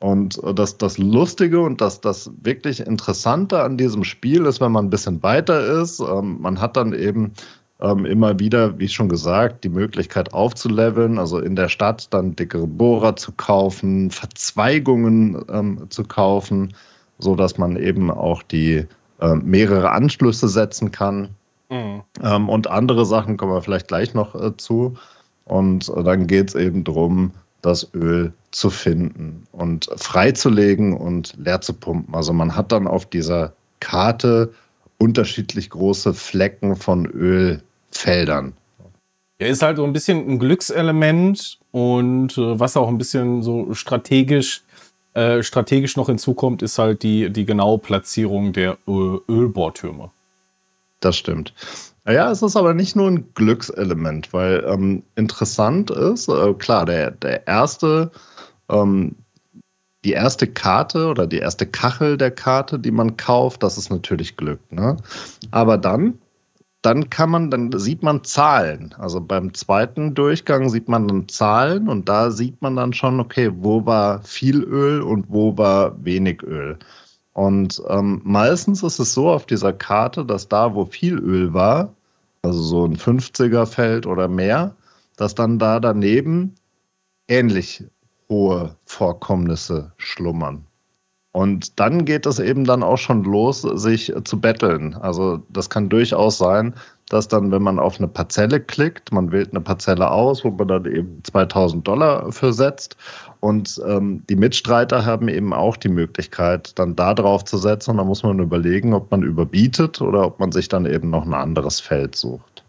Und 0.00 0.42
äh, 0.44 0.52
das, 0.52 0.76
das 0.76 0.98
Lustige 0.98 1.60
und 1.60 1.80
das, 1.80 2.00
das 2.00 2.30
wirklich 2.42 2.80
Interessante 2.80 3.62
an 3.62 3.76
diesem 3.76 4.04
Spiel 4.04 4.44
ist, 4.46 4.60
wenn 4.60 4.72
man 4.72 4.86
ein 4.86 4.90
bisschen 4.90 5.22
weiter 5.22 5.80
ist, 5.82 6.00
ähm, 6.00 6.38
man 6.40 6.60
hat 6.60 6.76
dann 6.76 6.92
eben 6.92 7.32
ähm, 7.80 8.04
immer 8.04 8.38
wieder, 8.38 8.78
wie 8.78 8.88
schon 8.88 9.08
gesagt, 9.08 9.64
die 9.64 9.68
Möglichkeit 9.68 10.32
aufzuleveln, 10.32 11.18
also 11.18 11.38
in 11.38 11.56
der 11.56 11.68
Stadt 11.68 12.12
dann 12.12 12.36
dickere 12.36 12.66
Bohrer 12.66 13.16
zu 13.16 13.32
kaufen, 13.32 14.10
Verzweigungen 14.10 15.44
ähm, 15.50 15.86
zu 15.90 16.04
kaufen, 16.04 16.74
so 17.18 17.34
dass 17.34 17.58
man 17.58 17.76
eben 17.76 18.10
auch 18.10 18.42
die 18.42 18.86
äh, 19.20 19.34
mehrere 19.36 19.90
Anschlüsse 19.90 20.48
setzen 20.48 20.90
kann. 20.90 21.30
Mhm. 21.74 22.02
Ähm, 22.22 22.48
und 22.48 22.68
andere 22.68 23.04
Sachen 23.04 23.36
kommen 23.36 23.52
wir 23.52 23.62
vielleicht 23.62 23.88
gleich 23.88 24.14
noch 24.14 24.34
äh, 24.34 24.56
zu. 24.56 24.96
Und 25.44 25.88
äh, 25.88 26.02
dann 26.02 26.26
geht 26.26 26.48
es 26.48 26.54
eben 26.54 26.84
darum, 26.84 27.32
das 27.62 27.92
Öl 27.94 28.32
zu 28.50 28.70
finden 28.70 29.46
und 29.52 29.88
freizulegen 29.96 30.92
und 30.92 31.34
leer 31.38 31.60
zu 31.60 31.72
pumpen. 31.72 32.14
Also 32.14 32.32
man 32.32 32.54
hat 32.54 32.72
dann 32.72 32.86
auf 32.86 33.06
dieser 33.06 33.52
Karte 33.80 34.52
unterschiedlich 34.98 35.70
große 35.70 36.14
Flecken 36.14 36.76
von 36.76 37.06
Ölfeldern. 37.06 38.52
Er 39.38 39.48
ist 39.48 39.62
halt 39.62 39.78
so 39.78 39.84
ein 39.84 39.92
bisschen 39.92 40.28
ein 40.28 40.38
Glückselement 40.38 41.58
und 41.72 42.38
äh, 42.38 42.60
was 42.60 42.76
auch 42.76 42.88
ein 42.88 42.98
bisschen 42.98 43.42
so 43.42 43.74
strategisch, 43.74 44.62
äh, 45.14 45.42
strategisch 45.42 45.96
noch 45.96 46.06
hinzukommt, 46.06 46.62
ist 46.62 46.78
halt 46.78 47.02
die, 47.02 47.30
die 47.30 47.44
genaue 47.44 47.78
Platzierung 47.78 48.52
der 48.52 48.78
Öl 48.86 49.20
Ölbohrtürme. 49.28 50.10
Das 51.04 51.18
stimmt. 51.18 51.52
Ja, 52.06 52.30
es 52.30 52.40
ist 52.40 52.56
aber 52.56 52.72
nicht 52.72 52.96
nur 52.96 53.08
ein 53.08 53.28
Glückselement, 53.34 54.32
weil 54.32 54.64
ähm, 54.66 55.02
interessant 55.16 55.90
ist, 55.90 56.28
äh, 56.28 56.54
klar, 56.54 56.86
der, 56.86 57.10
der 57.10 57.46
erste, 57.46 58.10
ähm, 58.70 59.14
die 60.04 60.12
erste 60.12 60.46
Karte 60.46 61.08
oder 61.08 61.26
die 61.26 61.38
erste 61.38 61.66
Kachel 61.66 62.16
der 62.16 62.30
Karte, 62.30 62.78
die 62.78 62.90
man 62.90 63.18
kauft, 63.18 63.62
das 63.62 63.76
ist 63.76 63.90
natürlich 63.90 64.38
Glück. 64.38 64.60
Ne? 64.72 64.96
Aber 65.50 65.76
dann, 65.76 66.18
dann 66.80 67.10
kann 67.10 67.28
man, 67.28 67.50
dann 67.50 67.70
sieht 67.78 68.02
man 68.02 68.24
Zahlen. 68.24 68.94
Also 68.98 69.20
beim 69.20 69.52
zweiten 69.52 70.14
Durchgang 70.14 70.70
sieht 70.70 70.88
man 70.88 71.06
dann 71.06 71.28
Zahlen 71.28 71.86
und 71.86 72.08
da 72.08 72.30
sieht 72.30 72.62
man 72.62 72.76
dann 72.76 72.94
schon, 72.94 73.20
okay, 73.20 73.50
wo 73.54 73.84
war 73.84 74.22
viel 74.22 74.62
Öl 74.62 75.02
und 75.02 75.26
wo 75.28 75.56
war 75.58 76.02
wenig 76.02 76.42
Öl. 76.42 76.78
Und 77.34 77.82
ähm, 77.88 78.20
meistens 78.24 78.82
ist 78.82 79.00
es 79.00 79.12
so 79.12 79.28
auf 79.28 79.44
dieser 79.44 79.72
Karte, 79.72 80.24
dass 80.24 80.48
da, 80.48 80.74
wo 80.74 80.86
viel 80.86 81.18
Öl 81.18 81.52
war, 81.52 81.94
also 82.42 82.62
so 82.62 82.84
ein 82.84 82.96
50er 82.96 83.66
Feld 83.66 84.06
oder 84.06 84.28
mehr, 84.28 84.76
dass 85.16 85.34
dann 85.34 85.58
da 85.58 85.80
daneben 85.80 86.54
ähnlich 87.28 87.84
hohe 88.28 88.76
Vorkommnisse 88.84 89.92
schlummern. 89.96 90.66
Und 91.34 91.80
dann 91.80 92.04
geht 92.04 92.26
es 92.26 92.38
eben 92.38 92.64
dann 92.64 92.84
auch 92.84 92.96
schon 92.96 93.24
los, 93.24 93.62
sich 93.62 94.12
zu 94.22 94.40
betteln. 94.40 94.94
Also 94.94 95.42
das 95.48 95.68
kann 95.68 95.88
durchaus 95.88 96.38
sein, 96.38 96.74
dass 97.08 97.26
dann, 97.26 97.50
wenn 97.50 97.60
man 97.60 97.80
auf 97.80 97.98
eine 97.98 98.06
Parzelle 98.06 98.60
klickt, 98.60 99.10
man 99.10 99.32
wählt 99.32 99.50
eine 99.50 99.60
Parzelle 99.60 100.12
aus, 100.12 100.44
wo 100.44 100.52
man 100.52 100.68
dann 100.68 100.84
eben 100.84 101.24
2000 101.24 101.88
Dollar 101.88 102.30
für 102.30 102.52
setzt. 102.52 102.96
Und 103.40 103.82
ähm, 103.84 104.22
die 104.30 104.36
Mitstreiter 104.36 105.04
haben 105.04 105.26
eben 105.26 105.52
auch 105.52 105.76
die 105.76 105.88
Möglichkeit, 105.88 106.78
dann 106.78 106.94
da 106.94 107.14
drauf 107.14 107.44
zu 107.44 107.58
setzen. 107.58 107.90
Und 107.90 107.96
da 107.96 108.04
muss 108.04 108.22
man 108.22 108.38
überlegen, 108.38 108.94
ob 108.94 109.10
man 109.10 109.24
überbietet 109.24 110.00
oder 110.00 110.24
ob 110.26 110.38
man 110.38 110.52
sich 110.52 110.68
dann 110.68 110.86
eben 110.86 111.10
noch 111.10 111.26
ein 111.26 111.34
anderes 111.34 111.80
Feld 111.80 112.14
sucht. 112.14 112.62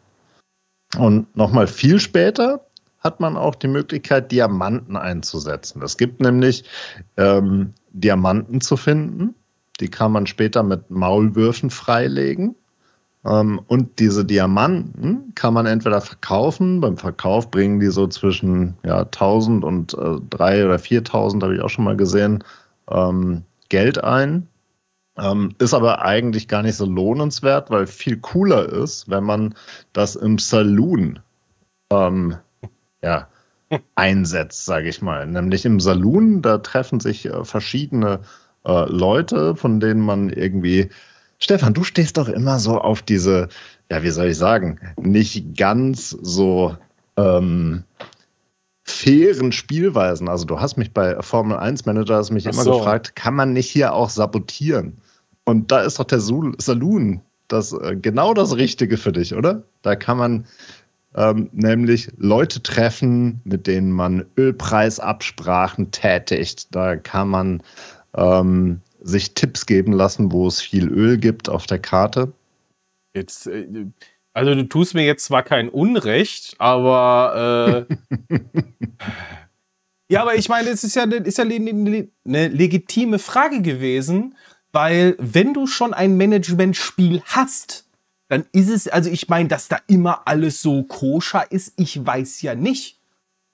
Und 0.98 1.36
nochmal 1.38 1.67
viel 1.67 2.00
später 2.00 2.65
hat 3.00 3.19
man 3.19 3.38
auch 3.38 3.53
die 3.53 3.67
Möglichkeit, 3.67 4.31
Diamanten 4.31 4.98
einzusetzen. 4.98 5.84
Es 5.84 5.98
gibt 5.98 6.19
nämlich 6.19 6.63
ähm, 7.17 7.75
Diamanten 7.96 8.62
zu 8.62 8.78
finden. 8.78 9.36
Die 9.80 9.90
kann 9.90 10.12
man 10.12 10.28
später 10.28 10.64
mit 10.64 10.90
Maulwürfen 10.90 11.70
freilegen. 11.70 12.56
Ähm, 13.25 13.62
und 13.68 14.00
diese 14.00 14.24
Diamanten 14.24 15.34
kann 15.36 15.54
man 15.54 15.66
entweder 15.66 16.02
verkaufen. 16.02 16.82
Beim 16.82 16.98
Verkauf 16.98 17.50
bringen 17.52 17.80
die 17.80 17.88
so 17.88 18.08
zwischen 18.08 18.75
ja, 18.84 19.00
1000 19.00 19.64
und 19.64 19.94
äh, 19.94 19.98
3.000 19.98 20.66
oder 20.66 20.80
4000, 20.80 21.44
habe 21.44 21.56
ich 21.56 21.62
auch 21.62 21.70
schon 21.70 21.86
mal 21.86 21.98
gesehen, 21.98 22.44
ähm, 22.90 23.44
Geld 23.70 24.04
ein. 24.04 24.48
Ähm, 25.18 25.56
ist 25.60 25.74
aber 25.74 26.04
eigentlich 26.04 26.50
gar 26.50 26.62
nicht 26.62 26.75
so 26.75 26.86
lohnenswert, 26.86 27.70
weil 27.70 27.88
viel 27.88 28.18
cooler 28.18 28.68
ist, 28.68 29.10
wenn 29.10 29.24
man 29.24 29.56
das 29.94 30.18
im 30.18 30.38
Saloon 30.38 31.20
ähm, 31.90 32.36
ja, 33.02 33.28
einsetzt, 33.95 34.65
sage 34.65 34.89
ich 34.89 35.01
mal. 35.01 35.25
Nämlich 35.25 35.65
im 35.65 35.79
Saloon, 35.79 36.41
da 36.41 36.60
treffen 36.60 37.00
sich 37.00 37.25
äh, 37.25 37.43
verschiedene 37.43 38.22
äh, 38.65 38.89
Leute, 38.89 39.55
von 39.55 39.79
denen 39.79 40.01
man 40.01 40.29
irgendwie 40.29 40.89
Stefan, 41.39 41.74
du 41.74 41.84
stehst 41.84 42.17
doch 42.17 42.29
immer 42.29 42.60
so 42.60 42.79
auf 42.79 43.01
diese, 43.01 43.50
ja, 43.91 44.03
wie 44.03 44.10
soll 44.10 44.27
ich 44.27 44.38
sagen, 44.38 44.79
nicht 44.98 45.57
ganz 45.57 46.10
so 46.10 46.75
ähm, 47.17 47.84
fairen 48.84 49.51
Spielweisen. 49.51 50.29
Also 50.29 50.45
du 50.45 50.60
hast 50.60 50.77
mich 50.77 50.93
bei 50.93 51.22
Formel 51.22 51.57
1 51.57 51.86
Manager 51.86 52.15
hast 52.15 52.31
mich 52.31 52.48
Ach 52.48 52.53
immer 52.53 52.63
so. 52.63 52.77
gefragt, 52.77 53.15
kann 53.15 53.36
man 53.36 53.53
nicht 53.53 53.69
hier 53.69 53.93
auch 53.93 54.10
sabotieren? 54.10 54.98
Und 55.43 55.72
da 55.72 55.81
ist 55.81 56.00
doch 56.00 56.05
der 56.05 56.19
Saloon 56.19 57.22
das 57.48 57.74
äh, 57.74 57.95
genau 57.95 58.34
das 58.34 58.55
Richtige 58.55 58.98
für 58.98 59.12
dich, 59.12 59.36
oder? 59.36 59.63
Da 59.81 59.95
kann 59.95 60.17
man 60.17 60.45
ähm, 61.15 61.50
nämlich 61.53 62.10
Leute 62.17 62.62
treffen, 62.62 63.41
mit 63.43 63.67
denen 63.67 63.91
man 63.91 64.25
Ölpreisabsprachen 64.38 65.91
tätigt. 65.91 66.67
Da 66.75 66.98
kann 66.98 67.29
man 67.29 67.63
ähm, 68.15 68.81
sich 69.01 69.34
Tipps 69.34 69.65
geben 69.65 69.93
lassen, 69.93 70.31
wo 70.31 70.48
es 70.48 70.62
viel 70.62 70.89
Öl 70.89 71.17
gibt 71.17 71.48
auf 71.48 71.65
der 71.67 71.79
Karte? 71.79 72.34
Jetzt, 73.13 73.48
äh, 73.48 73.86
also 74.34 74.55
du 74.55 74.63
tust 74.63 74.93
mir 74.93 75.05
jetzt 75.05 75.25
zwar 75.25 75.43
kein 75.43 75.69
Unrecht, 75.69 76.55
aber 76.57 77.88
äh, 77.88 77.95
ja, 80.10 80.22
aber 80.22 80.36
ich 80.36 80.50
meine, 80.50 80.69
es 80.69 80.84
ist 80.84 80.95
ja, 80.95 81.03
ist 81.03 81.38
ja 81.38 81.45
eine, 81.45 82.10
eine 82.25 82.48
legitime 82.50 83.19
Frage 83.19 83.62
gewesen, 83.62 84.36
weil 84.74 85.15
wenn 85.19 85.53
du 85.53 85.67
schon 85.67 85.93
ein 85.93 86.17
Managementspiel 86.17 87.22
hast, 87.25 87.85
dann 88.27 88.46
ist 88.51 88.70
es, 88.70 88.88
also 88.88 89.10
ich 89.10 89.29
meine, 89.29 89.50
dass 89.50 89.67
da 89.67 89.77
immer 89.88 90.27
alles 90.27 90.62
so 90.62 90.84
koscher 90.84 91.51
ist, 91.51 91.74
ich 91.77 92.03
weiß 92.03 92.41
ja 92.41 92.55
nicht. 92.55 93.00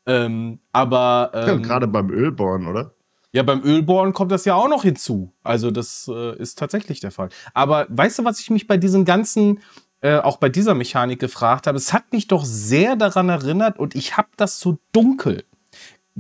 Ähm, 0.06 0.60
aber. 0.72 1.32
Ähm, 1.34 1.48
ja, 1.48 1.56
gerade 1.58 1.88
beim 1.88 2.10
Ölborn, 2.10 2.68
oder? 2.68 2.94
Ja, 3.34 3.44
beim 3.44 3.64
Ölbohren 3.64 4.14
kommt 4.14 4.32
das 4.32 4.46
ja 4.46 4.56
auch 4.56 4.68
noch 4.68 4.84
hinzu. 4.84 5.34
Also 5.44 5.72
das 5.72 6.10
äh, 6.14 6.38
ist 6.38 6.60
tatsächlich 6.60 7.00
der 7.00 7.12
Fall. 7.12 7.30
Aber 7.54 7.88
weißt 7.90 8.20
du, 8.20 8.26
was 8.26 8.40
ich 8.40 8.50
mich 8.50 8.68
bei 8.68 8.78
diesen 8.78 9.06
ganzen, 9.06 9.60
äh, 10.02 10.18
auch 10.18 10.38
bei 10.38 10.50
dieser 10.50 10.76
Mechanik 10.76 11.20
gefragt 11.20 11.68
habe? 11.68 11.78
Es 11.78 11.94
hat 11.94 12.12
mich 12.12 12.28
doch 12.28 12.44
sehr 12.44 12.98
daran 12.98 13.30
erinnert 13.30 13.80
und 13.80 13.96
ich 13.96 14.18
habe 14.18 14.30
das 14.36 14.60
so 14.60 14.80
dunkel. 14.92 15.46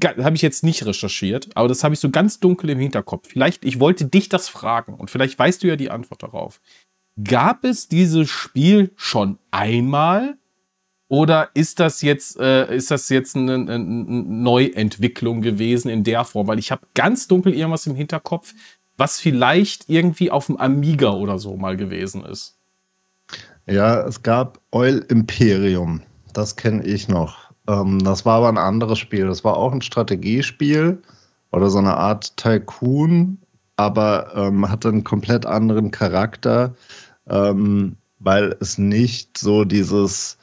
Habe 0.01 0.35
ich 0.35 0.41
jetzt 0.41 0.63
nicht 0.63 0.85
recherchiert, 0.85 1.49
aber 1.55 1.67
das 1.67 1.83
habe 1.83 1.93
ich 1.93 1.99
so 1.99 2.09
ganz 2.09 2.39
dunkel 2.39 2.69
im 2.69 2.79
Hinterkopf. 2.79 3.27
Vielleicht, 3.27 3.65
ich 3.65 3.81
wollte 3.81 4.05
dich 4.05 4.29
das 4.29 4.47
fragen 4.47 4.93
und 4.93 5.11
vielleicht 5.11 5.37
weißt 5.37 5.63
du 5.63 5.67
ja 5.67 5.75
die 5.75 5.91
Antwort 5.91 6.23
darauf. 6.23 6.61
Gab 7.23 7.63
es 7.63 7.87
dieses 7.87 8.29
Spiel 8.29 8.91
schon 8.95 9.37
einmal 9.51 10.37
oder 11.07 11.49
ist 11.53 11.81
das 11.81 12.01
jetzt, 12.01 12.39
äh, 12.39 12.73
ist 12.73 12.89
das 12.89 13.09
jetzt 13.09 13.35
eine, 13.35 13.55
eine, 13.55 13.79
Neuentwicklung 13.79 15.41
gewesen 15.41 15.89
in 15.89 16.05
der 16.05 16.23
Form? 16.23 16.47
Weil 16.47 16.59
ich 16.59 16.71
habe 16.71 16.87
ganz 16.93 17.27
dunkel 17.27 17.53
irgendwas 17.53 17.85
im 17.85 17.95
Hinterkopf, 17.95 18.53
was 18.95 19.19
vielleicht 19.19 19.89
irgendwie 19.89 20.31
auf 20.31 20.45
dem 20.45 20.55
Amiga 20.55 21.11
oder 21.11 21.37
so 21.37 21.57
mal 21.57 21.75
gewesen 21.75 22.23
ist. 22.23 22.57
Ja, 23.67 24.01
es 24.07 24.23
gab 24.23 24.61
Oil 24.71 25.05
Imperium. 25.09 26.01
Das 26.33 26.55
kenne 26.55 26.83
ich 26.85 27.09
noch. 27.09 27.51
Ähm, 27.67 27.99
das 27.99 28.25
war 28.25 28.37
aber 28.37 28.49
ein 28.49 28.57
anderes 28.57 28.99
Spiel. 28.99 29.27
Das 29.27 29.43
war 29.43 29.57
auch 29.57 29.73
ein 29.73 29.81
Strategiespiel 29.81 31.01
oder 31.51 31.69
so 31.69 31.79
eine 31.79 31.97
Art 31.97 32.37
Tycoon, 32.37 33.37
aber 33.81 34.31
ähm, 34.35 34.69
hatte 34.69 34.89
einen 34.89 35.03
komplett 35.03 35.45
anderen 35.45 35.91
Charakter, 35.91 36.75
ähm, 37.29 37.97
weil 38.19 38.55
es 38.59 38.77
nicht 38.77 39.37
so 39.37 39.65
dieses 39.65 40.37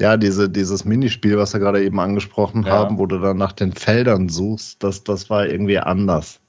ja, 0.00 0.16
diese, 0.16 0.48
dieses 0.48 0.84
Minispiel, 0.84 1.38
was 1.38 1.52
wir 1.52 1.60
gerade 1.60 1.82
eben 1.82 1.98
angesprochen 1.98 2.62
ja. 2.64 2.72
haben, 2.72 2.98
wo 2.98 3.06
du 3.06 3.18
dann 3.18 3.36
nach 3.36 3.52
den 3.52 3.72
Feldern 3.72 4.28
suchst, 4.28 4.82
das, 4.82 5.02
das 5.02 5.28
war 5.28 5.46
irgendwie 5.46 5.78
anders. 5.78 6.40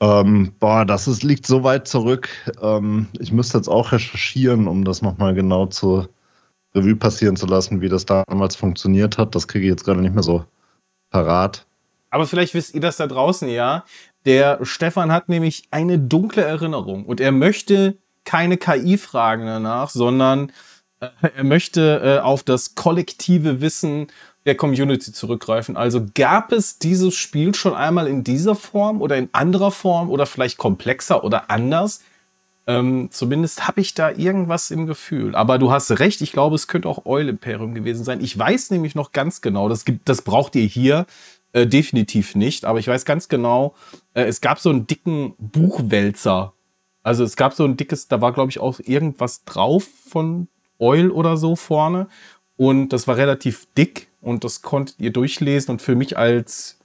Ähm, 0.00 0.52
boah, 0.60 0.84
das 0.84 1.08
ist, 1.08 1.24
liegt 1.24 1.44
so 1.46 1.64
weit 1.64 1.88
zurück. 1.88 2.28
Ähm, 2.62 3.08
ich 3.18 3.32
müsste 3.32 3.58
jetzt 3.58 3.68
auch 3.68 3.90
recherchieren, 3.90 4.68
um 4.68 4.84
das 4.84 5.02
nochmal 5.02 5.34
genau 5.34 5.66
zur 5.66 6.08
Revue 6.74 6.94
passieren 6.94 7.34
zu 7.34 7.46
lassen, 7.46 7.80
wie 7.80 7.88
das 7.88 8.06
damals 8.06 8.54
funktioniert 8.54 9.18
hat. 9.18 9.34
Das 9.34 9.48
kriege 9.48 9.64
ich 9.64 9.70
jetzt 9.70 9.84
gerade 9.84 10.00
nicht 10.00 10.14
mehr 10.14 10.22
so 10.22 10.44
parat. 11.10 11.66
Aber 12.10 12.26
vielleicht 12.26 12.54
wisst 12.54 12.74
ihr 12.74 12.80
das 12.80 12.96
da 12.96 13.06
draußen 13.06 13.48
ja. 13.48 13.84
Der 14.24 14.58
Stefan 14.62 15.12
hat 15.12 15.28
nämlich 15.28 15.64
eine 15.70 15.98
dunkle 15.98 16.42
Erinnerung 16.42 17.04
und 17.06 17.20
er 17.20 17.32
möchte 17.32 17.96
keine 18.24 18.56
KI-Fragen 18.56 19.46
danach, 19.46 19.90
sondern 19.90 20.52
er 21.00 21.44
möchte 21.44 22.18
äh, 22.18 22.22
auf 22.22 22.42
das 22.42 22.74
kollektive 22.74 23.60
Wissen 23.60 24.08
der 24.46 24.56
Community 24.56 25.12
zurückgreifen. 25.12 25.76
Also 25.76 26.06
gab 26.14 26.52
es 26.52 26.78
dieses 26.78 27.14
Spiel 27.14 27.54
schon 27.54 27.74
einmal 27.74 28.06
in 28.06 28.24
dieser 28.24 28.54
Form 28.54 29.00
oder 29.00 29.16
in 29.16 29.28
anderer 29.32 29.70
Form 29.70 30.10
oder 30.10 30.26
vielleicht 30.26 30.58
komplexer 30.58 31.22
oder 31.22 31.50
anders? 31.50 32.02
Ähm, 32.66 33.08
zumindest 33.10 33.66
habe 33.66 33.80
ich 33.80 33.94
da 33.94 34.10
irgendwas 34.10 34.70
im 34.70 34.86
Gefühl. 34.86 35.34
Aber 35.34 35.58
du 35.58 35.70
hast 35.70 35.90
recht, 36.00 36.20
ich 36.20 36.32
glaube, 36.32 36.54
es 36.56 36.68
könnte 36.68 36.88
auch 36.88 37.06
Oil 37.06 37.28
Imperium 37.28 37.74
gewesen 37.74 38.04
sein. 38.04 38.20
Ich 38.20 38.38
weiß 38.38 38.70
nämlich 38.70 38.94
noch 38.94 39.12
ganz 39.12 39.40
genau, 39.40 39.68
das, 39.68 39.84
gibt, 39.84 40.08
das 40.08 40.22
braucht 40.22 40.54
ihr 40.54 40.66
hier 40.66 41.06
äh, 41.52 41.66
definitiv 41.66 42.34
nicht, 42.34 42.64
aber 42.64 42.78
ich 42.78 42.88
weiß 42.88 43.04
ganz 43.04 43.28
genau, 43.28 43.74
äh, 44.14 44.24
es 44.24 44.40
gab 44.40 44.58
so 44.58 44.70
einen 44.70 44.86
dicken 44.86 45.34
Buchwälzer. 45.38 46.52
Also 47.02 47.24
es 47.24 47.36
gab 47.36 47.54
so 47.54 47.64
ein 47.64 47.76
dickes, 47.76 48.08
da 48.08 48.20
war 48.20 48.32
glaube 48.32 48.50
ich 48.50 48.60
auch 48.60 48.80
irgendwas 48.80 49.44
drauf 49.44 49.86
von 50.08 50.48
Oil 50.78 51.10
oder 51.10 51.36
so 51.36 51.56
vorne. 51.56 52.08
Und 52.56 52.90
das 52.90 53.06
war 53.06 53.16
relativ 53.16 53.66
dick 53.76 54.08
und 54.20 54.44
das 54.44 54.62
konntet 54.62 54.98
ihr 54.98 55.12
durchlesen. 55.12 55.72
Und 55.72 55.82
für 55.82 55.94
mich 55.94 56.18
als, 56.18 56.78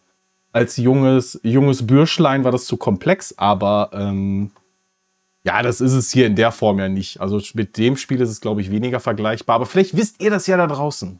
als 0.51 0.77
junges, 0.77 1.39
junges 1.43 1.85
Bürschlein 1.87 2.43
war 2.43 2.51
das 2.51 2.65
zu 2.65 2.77
komplex, 2.77 3.33
aber 3.37 3.89
ähm, 3.93 4.51
ja, 5.43 5.61
das 5.61 5.81
ist 5.81 5.93
es 5.93 6.11
hier 6.11 6.27
in 6.27 6.35
der 6.35 6.51
Form 6.51 6.79
ja 6.79 6.87
nicht. 6.87 7.19
Also 7.19 7.41
mit 7.53 7.77
dem 7.77 7.97
Spiel 7.97 8.21
ist 8.21 8.29
es, 8.29 8.39
glaube 8.39 8.61
ich, 8.61 8.71
weniger 8.71 8.99
vergleichbar. 8.99 9.57
Aber 9.57 9.65
vielleicht 9.65 9.97
wisst 9.97 10.21
ihr 10.21 10.29
das 10.29 10.47
ja 10.47 10.55
da 10.55 10.67
draußen. 10.67 11.19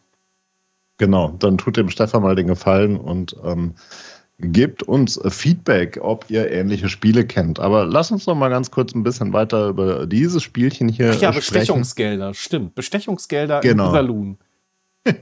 Genau, 0.98 1.30
dann 1.40 1.58
tut 1.58 1.78
dem 1.78 1.90
Stefan 1.90 2.24
mal 2.24 2.36
den 2.36 2.48
Gefallen 2.48 2.98
und 2.98 3.36
ähm, 3.44 3.76
Gebt 4.40 4.84
uns 4.84 5.20
Feedback, 5.28 6.00
ob 6.02 6.30
ihr 6.30 6.52
ähnliche 6.52 6.90
Spiele 6.90 7.26
kennt. 7.26 7.60
Aber 7.60 7.86
lass 7.86 8.12
uns 8.12 8.26
noch 8.26 8.36
mal 8.36 8.50
ganz 8.50 8.72
kurz 8.72 8.96
ein 8.96 9.04
bisschen 9.04 9.32
weiter 9.32 9.70
über 9.70 10.08
dieses 10.08 10.42
Spielchen 10.42 10.90
hier 10.90 11.12
Ach 11.16 11.22
ja, 11.22 11.32
sprechen. 11.32 11.54
Bestechungsgelder, 11.60 12.34
stimmt. 12.34 12.76
Bestechungsgelder 12.76 13.62
genau. 13.62 13.88
im 13.88 13.92
Saloon. 13.94 14.38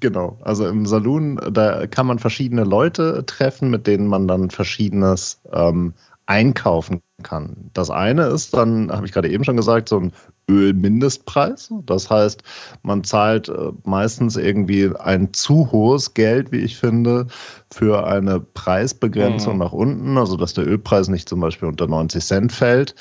genau, 0.00 0.38
also 0.42 0.66
im 0.66 0.84
Saloon, 0.84 1.40
da 1.52 1.86
kann 1.86 2.06
man 2.06 2.18
verschiedene 2.18 2.64
Leute 2.64 3.24
treffen, 3.24 3.70
mit 3.70 3.86
denen 3.86 4.08
man 4.08 4.26
dann 4.26 4.50
verschiedenes 4.50 5.40
ähm, 5.52 5.94
einkaufen 6.28 7.00
kann. 7.22 7.70
Das 7.72 7.88
eine 7.90 8.26
ist 8.26 8.54
dann, 8.54 8.92
habe 8.92 9.06
ich 9.06 9.12
gerade 9.12 9.30
eben 9.30 9.44
schon 9.44 9.56
gesagt, 9.56 9.88
so 9.88 9.98
ein 9.98 10.12
Ölmindestpreis. 10.48 11.72
Das 11.86 12.10
heißt, 12.10 12.42
man 12.82 13.02
zahlt 13.02 13.48
äh, 13.48 13.72
meistens 13.84 14.36
irgendwie 14.36 14.90
ein 14.98 15.32
zu 15.32 15.72
hohes 15.72 16.12
Geld, 16.12 16.52
wie 16.52 16.58
ich 16.58 16.76
finde, 16.76 17.26
für 17.72 18.06
eine 18.06 18.40
Preisbegrenzung 18.40 19.54
mhm. 19.54 19.58
nach 19.58 19.72
unten, 19.72 20.18
also 20.18 20.36
dass 20.36 20.52
der 20.52 20.66
Ölpreis 20.66 21.08
nicht 21.08 21.28
zum 21.28 21.40
Beispiel 21.40 21.66
unter 21.66 21.86
90 21.86 22.22
Cent 22.22 22.52
fällt. 22.52 22.94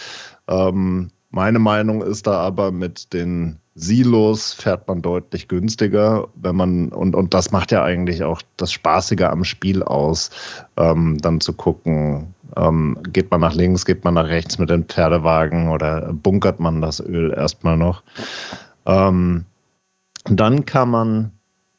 Ähm, 0.47 1.11
meine 1.29 1.59
Meinung 1.59 2.01
ist 2.01 2.27
da 2.27 2.39
aber 2.39 2.71
mit 2.71 3.11
den 3.11 3.59
Silos 3.79 4.53
fährt 4.53 4.87
man 4.87 5.03
deutlich 5.03 5.47
günstiger, 5.47 6.29
wenn 6.33 6.55
man, 6.55 6.89
und, 6.89 7.15
und 7.15 7.35
das 7.35 7.51
macht 7.51 7.71
ja 7.71 7.83
eigentlich 7.83 8.23
auch 8.23 8.41
das 8.57 8.71
Spaßige 8.71 9.21
am 9.23 9.43
Spiel 9.43 9.83
aus, 9.83 10.31
ähm, 10.77 11.19
dann 11.19 11.41
zu 11.41 11.53
gucken, 11.53 12.33
ähm, 12.57 12.97
geht 13.13 13.31
man 13.31 13.41
nach 13.41 13.53
links, 13.53 13.85
geht 13.85 14.03
man 14.03 14.15
nach 14.15 14.27
rechts 14.27 14.57
mit 14.57 14.69
dem 14.69 14.85
Pferdewagen 14.85 15.69
oder 15.69 16.13
bunkert 16.13 16.59
man 16.59 16.81
das 16.81 16.99
Öl 16.99 17.33
erstmal 17.33 17.77
noch. 17.77 18.03
Ähm, 18.85 19.45
dann 20.25 20.65
kann 20.65 20.89
man 20.89 21.31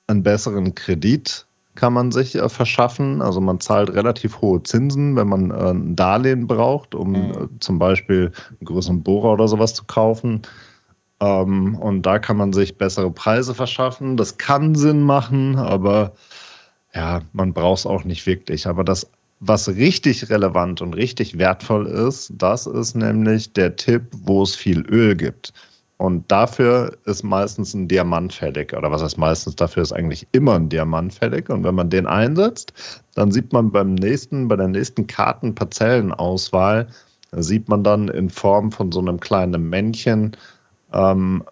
einen 0.07 0.23
besseren 0.23 0.75
Kredit 0.75 1.47
kann 1.79 1.93
man 1.93 2.11
sich 2.11 2.35
äh, 2.35 2.49
verschaffen. 2.49 3.23
Also 3.23 3.41
man 3.41 3.61
zahlt 3.61 3.91
relativ 3.91 4.41
hohe 4.41 4.61
Zinsen, 4.65 5.15
wenn 5.15 5.29
man 5.29 5.53
äh, 5.53 5.71
ein 5.71 5.95
Darlehen 5.95 6.49
braucht, 6.49 6.95
um 6.95 7.13
mhm. 7.13 7.31
äh, 7.31 7.61
zum 7.61 7.79
Beispiel 7.79 8.33
einen 8.51 8.65
größeren 8.65 9.03
Bohrer 9.05 9.35
oder 9.35 9.47
sowas 9.47 9.75
zu 9.75 9.85
kaufen. 9.85 10.43
Ähm, 11.21 11.77
und 11.77 12.03
da 12.03 12.19
kann 12.19 12.37
man 12.37 12.53
sich 12.53 12.77
bessere 12.77 13.13
Preise 13.13 13.55
verschaffen. 13.55 14.17
Das 14.17 14.39
kann 14.39 14.75
Sinn 14.75 15.03
machen, 15.03 15.57
aber 15.57 16.15
ja, 16.93 17.21
man 17.33 17.53
braucht 17.53 17.79
es 17.79 17.87
auch 17.87 18.03
nicht 18.03 18.27
wirklich. 18.27 18.67
Aber 18.67 18.83
das, 18.83 19.09
was 19.41 19.69
richtig 19.69 20.31
relevant 20.31 20.81
und 20.81 20.95
richtig 20.95 21.39
wertvoll 21.39 21.87
ist, 21.87 22.33
das 22.37 22.67
ist 22.67 22.95
nämlich 22.95 23.53
der 23.53 23.77
Tipp, 23.77 24.05
wo 24.25 24.43
es 24.43 24.57
viel 24.57 24.81
Öl 24.89 25.15
gibt. 25.15 25.53
Und 25.99 26.31
dafür 26.31 26.97
ist 27.07 27.25
meistens 27.25 27.75
ein 27.75 27.89
Diamant 27.89 28.33
fällig. 28.33 28.73
Oder 28.73 28.91
was 28.91 29.03
heißt 29.03 29.19
meistens? 29.19 29.57
Dafür 29.57 29.83
ist 29.83 29.93
eigentlich 29.93 30.29
immer 30.31 30.55
ein 30.55 30.69
Diamant 30.69 31.13
fällig. 31.13 31.51
Und 31.51 31.65
wenn 31.65 31.75
man 31.75 31.91
den 31.91 32.07
einsetzt, 32.07 32.73
dann 33.17 33.33
sieht 33.33 33.53
man 33.53 33.73
beim 33.73 33.95
nächsten, 33.95 34.47
bei 34.47 34.55
der 34.55 34.69
nächsten 34.69 35.09
Kartenparzellenauswahl, 35.09 36.87
sieht 37.33 37.69
man 37.69 37.83
dann 37.83 38.07
in 38.09 38.31
Form 38.31 38.71
von 38.71 38.93
so 38.93 39.01
einem 39.01 39.19
kleinen 39.19 39.69
Männchen, 39.69 40.37
ähm, 40.93 41.43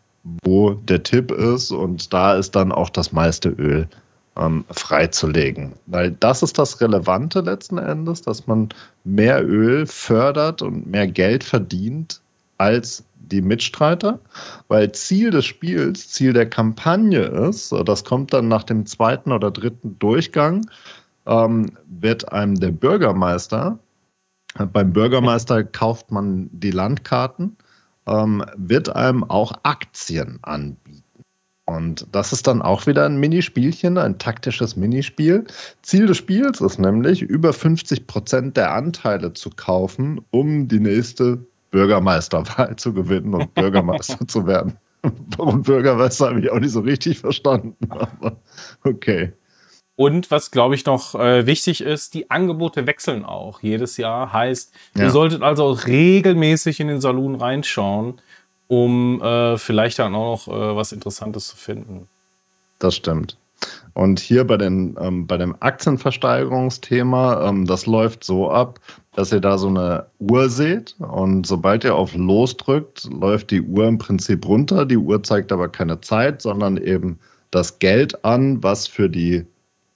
wo 0.44 0.74
der 0.74 1.02
Tipp 1.02 1.32
ist. 1.32 1.72
Und 1.72 2.12
da 2.12 2.36
ist 2.36 2.54
dann 2.54 2.70
auch 2.70 2.90
das 2.90 3.10
meiste 3.10 3.48
Öl 3.48 3.88
ähm, 4.36 4.64
freizulegen. 4.70 5.72
Weil 5.86 6.12
das 6.12 6.42
ist 6.42 6.58
das 6.58 6.80
Relevante 6.80 7.40
letzten 7.40 7.78
Endes, 7.78 8.22
dass 8.22 8.46
man 8.46 8.68
mehr 9.04 9.44
Öl 9.46 9.86
fördert 9.86 10.62
und 10.62 10.86
mehr 10.86 11.06
Geld 11.06 11.44
verdient 11.44 12.20
als 12.58 13.04
die 13.18 13.42
Mitstreiter, 13.42 14.20
weil 14.68 14.92
Ziel 14.92 15.30
des 15.30 15.44
Spiels, 15.44 16.08
Ziel 16.10 16.32
der 16.32 16.48
Kampagne 16.48 17.22
ist, 17.22 17.72
das 17.84 18.04
kommt 18.04 18.32
dann 18.32 18.48
nach 18.48 18.62
dem 18.62 18.86
zweiten 18.86 19.32
oder 19.32 19.50
dritten 19.50 19.98
Durchgang, 19.98 20.68
ähm, 21.26 21.72
wird 21.86 22.32
einem 22.32 22.54
der 22.54 22.70
Bürgermeister, 22.70 23.78
beim 24.72 24.92
Bürgermeister 24.92 25.64
kauft 25.64 26.10
man 26.10 26.48
die 26.52 26.70
Landkarten, 26.70 27.56
ähm, 28.06 28.44
wird 28.56 28.94
einem 28.94 29.24
auch 29.24 29.52
Aktien 29.64 30.38
anbieten. 30.42 31.02
Und 31.66 32.06
das 32.12 32.32
ist 32.32 32.46
dann 32.46 32.62
auch 32.62 32.86
wieder 32.86 33.06
ein 33.06 33.18
Minispielchen, 33.18 33.98
ein 33.98 34.18
taktisches 34.18 34.76
Minispiel. 34.76 35.44
Ziel 35.82 36.06
des 36.06 36.16
Spiels 36.16 36.60
ist 36.60 36.78
nämlich, 36.78 37.22
über 37.22 37.52
50 37.52 38.06
Prozent 38.06 38.56
der 38.56 38.72
Anteile 38.72 39.32
zu 39.32 39.50
kaufen, 39.50 40.20
um 40.30 40.68
die 40.68 40.78
nächste 40.78 41.44
Bürgermeisterwahl 41.72 42.76
zu 42.76 42.92
gewinnen 42.92 43.34
und 43.34 43.52
Bürgermeister 43.54 44.26
zu 44.28 44.46
werden. 44.46 44.74
Warum 45.36 45.62
Bürgermeister 45.62 46.28
habe 46.28 46.40
ich 46.40 46.50
auch 46.50 46.60
nicht 46.60 46.70
so 46.70 46.80
richtig 46.80 47.18
verstanden, 47.18 47.76
aber 47.88 48.40
okay. 48.84 49.32
Und 49.96 50.30
was, 50.30 50.50
glaube 50.50 50.74
ich, 50.74 50.84
noch 50.84 51.14
äh, 51.14 51.46
wichtig 51.46 51.80
ist, 51.80 52.12
die 52.12 52.30
Angebote 52.30 52.86
wechseln 52.86 53.24
auch 53.24 53.62
jedes 53.62 53.96
Jahr. 53.96 54.32
Heißt, 54.32 54.72
ja. 54.94 55.04
ihr 55.04 55.10
solltet 55.10 55.42
also 55.42 55.70
regelmäßig 55.70 56.80
in 56.80 56.88
den 56.88 57.00
Saloon 57.00 57.34
reinschauen, 57.34 58.20
um 58.68 59.20
äh, 59.22 59.58
vielleicht 59.58 59.98
dann 59.98 60.14
auch 60.14 60.46
noch 60.46 60.54
äh, 60.54 60.76
was 60.76 60.92
Interessantes 60.92 61.48
zu 61.48 61.56
finden. 61.56 62.08
Das 62.78 62.94
stimmt. 62.94 63.36
Und 63.94 64.20
hier 64.20 64.46
bei, 64.46 64.58
den, 64.58 64.96
ähm, 65.00 65.26
bei 65.26 65.38
dem 65.38 65.56
Aktienversteigerungsthema, 65.60 67.48
ähm, 67.48 67.66
das 67.66 67.86
läuft 67.86 68.24
so 68.24 68.50
ab, 68.50 68.78
dass 69.14 69.32
ihr 69.32 69.40
da 69.40 69.56
so 69.56 69.68
eine 69.68 70.06
Uhr 70.18 70.50
seht 70.50 70.94
und 70.98 71.46
sobald 71.46 71.84
ihr 71.84 71.94
auf 71.94 72.14
Los 72.14 72.56
drückt, 72.58 73.04
läuft 73.04 73.50
die 73.50 73.62
Uhr 73.62 73.88
im 73.88 73.96
Prinzip 73.96 74.46
runter. 74.46 74.84
Die 74.84 74.98
Uhr 74.98 75.22
zeigt 75.22 75.52
aber 75.52 75.68
keine 75.68 76.00
Zeit, 76.02 76.42
sondern 76.42 76.76
eben 76.76 77.18
das 77.50 77.78
Geld 77.78 78.22
an, 78.24 78.62
was 78.62 78.86
für 78.86 79.08
die 79.08 79.46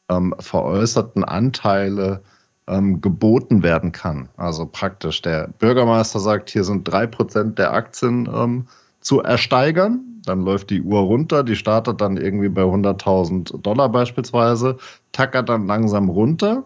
ähm, 0.09 0.35
veräußerten 0.38 1.22
Anteile 1.24 2.22
ähm, 2.70 3.00
geboten 3.00 3.62
werden 3.62 3.92
kann. 3.92 4.28
Also 4.37 4.66
praktisch 4.66 5.20
der 5.22 5.48
Bürgermeister 5.59 6.20
sagt, 6.20 6.50
hier 6.50 6.64
sind 6.64 6.85
drei 6.85 7.06
Prozent 7.06 7.59
der 7.59 7.72
Aktien 7.72 8.28
ähm, 8.33 8.66
zu 9.00 9.20
ersteigern 9.20 10.11
dann 10.24 10.42
läuft 10.42 10.70
die 10.70 10.83
Uhr 10.83 11.00
runter, 11.00 11.42
die 11.42 11.56
startet 11.56 12.00
dann 12.00 12.16
irgendwie 12.16 12.48
bei 12.48 12.62
100.000 12.62 13.62
Dollar 13.62 13.88
beispielsweise, 13.88 14.76
tackert 15.12 15.48
dann 15.48 15.66
langsam 15.66 16.09
runter 16.09 16.64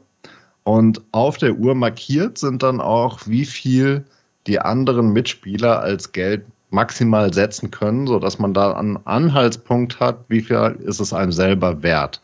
und 0.64 1.02
auf 1.12 1.38
der 1.38 1.54
Uhr 1.54 1.74
markiert 1.74 2.38
sind 2.38 2.62
dann 2.62 2.80
auch, 2.80 3.20
wie 3.26 3.44
viel 3.44 4.04
die 4.46 4.60
anderen 4.60 5.12
Mitspieler 5.12 5.80
als 5.80 6.12
Geld 6.12 6.44
maximal 6.70 7.32
setzen 7.32 7.70
können, 7.70 8.06
sodass 8.06 8.38
man 8.38 8.52
da 8.52 8.72
einen 8.72 8.98
Anhaltspunkt 9.06 10.00
hat, 10.00 10.24
wie 10.28 10.40
viel 10.40 10.76
ist 10.84 11.00
es 11.00 11.12
einem 11.12 11.32
selber 11.32 11.82
wert. 11.82 12.20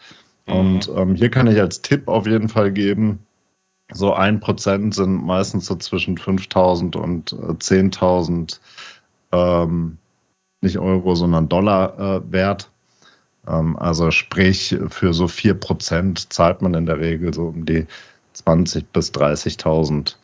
Mhm. 0.46 0.54
Und 0.54 0.90
ähm, 0.96 1.14
hier 1.14 1.30
kann 1.30 1.46
ich 1.46 1.60
als 1.60 1.82
Tipp 1.82 2.08
auf 2.08 2.26
jeden 2.26 2.48
Fall 2.48 2.72
geben, 2.72 3.20
so 3.92 4.14
ein 4.14 4.40
Prozent 4.40 4.94
sind 4.94 5.24
meistens 5.24 5.66
so 5.66 5.76
zwischen 5.76 6.16
5.000 6.16 6.96
und 6.96 7.32
10.000 7.32 8.58
äh, 9.32 9.36
ähm, 9.36 9.98
nicht 10.60 10.78
Euro, 10.78 11.14
sondern 11.14 11.48
Dollar 11.48 11.98
äh, 11.98 12.32
wert. 12.32 12.70
Ähm, 13.46 13.76
also 13.76 14.10
sprich, 14.10 14.76
für 14.88 15.14
so 15.14 15.24
4% 15.24 16.28
zahlt 16.30 16.62
man 16.62 16.74
in 16.74 16.86
der 16.86 16.98
Regel 16.98 17.32
so 17.32 17.46
um 17.46 17.64
die 17.64 17.86
20.000 18.36 18.84
bis 18.92 19.12
30.000 19.12 20.16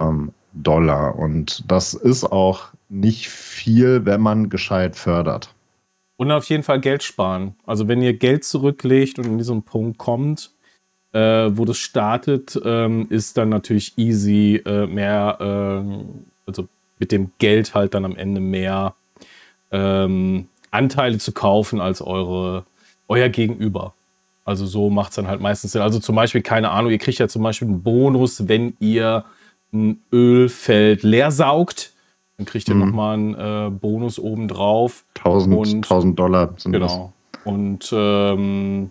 ähm, 0.00 0.32
Dollar. 0.52 1.18
Und 1.18 1.64
das 1.70 1.94
ist 1.94 2.24
auch 2.24 2.68
nicht 2.88 3.28
viel, 3.28 4.04
wenn 4.04 4.20
man 4.20 4.50
gescheit 4.50 4.96
fördert. 4.96 5.54
Und 6.16 6.30
auf 6.30 6.44
jeden 6.44 6.62
Fall 6.62 6.80
Geld 6.80 7.02
sparen. 7.02 7.56
Also 7.64 7.88
wenn 7.88 8.02
ihr 8.02 8.12
Geld 8.12 8.44
zurücklegt 8.44 9.18
und 9.18 9.24
in 9.24 9.38
diesen 9.38 9.62
Punkt 9.62 9.98
kommt, 9.98 10.52
äh, 11.12 11.50
wo 11.56 11.64
das 11.64 11.78
startet, 11.78 12.60
ähm, 12.64 13.06
ist 13.10 13.36
dann 13.36 13.48
natürlich 13.48 13.96
easy 13.98 14.62
äh, 14.64 14.86
mehr, 14.86 15.38
äh, 15.40 16.04
also 16.46 16.68
mit 16.98 17.12
dem 17.12 17.32
Geld 17.38 17.74
halt 17.74 17.94
dann 17.94 18.04
am 18.04 18.16
Ende 18.16 18.40
mehr 18.40 18.94
ähm, 19.70 20.48
Anteile 20.70 21.18
zu 21.18 21.32
kaufen 21.32 21.80
als 21.80 22.00
eure, 22.00 22.64
euer 23.08 23.28
Gegenüber. 23.28 23.94
Also 24.44 24.66
so 24.66 24.90
macht 24.90 25.10
es 25.10 25.16
dann 25.16 25.28
halt 25.28 25.40
meistens 25.40 25.72
Sinn. 25.72 25.82
Also 25.82 26.00
zum 26.00 26.16
Beispiel, 26.16 26.42
keine 26.42 26.70
Ahnung, 26.70 26.90
ihr 26.90 26.98
kriegt 26.98 27.18
ja 27.18 27.28
zum 27.28 27.42
Beispiel 27.42 27.68
einen 27.68 27.82
Bonus, 27.82 28.48
wenn 28.48 28.74
ihr 28.80 29.24
ein 29.72 30.00
Ölfeld 30.12 31.02
leer 31.02 31.30
saugt. 31.30 31.92
Dann 32.36 32.46
kriegt 32.46 32.68
ihr 32.68 32.74
mhm. 32.74 32.80
nochmal 32.86 33.14
einen 33.14 33.34
äh, 33.34 33.70
Bonus 33.70 34.18
obendrauf. 34.18 35.04
1000, 35.18 35.56
und, 35.56 35.74
1000 35.76 36.18
Dollar 36.18 36.54
sind 36.56 36.72
Genau. 36.72 37.12
Das. 37.32 37.42
Und 37.44 37.90
ähm, 37.92 38.90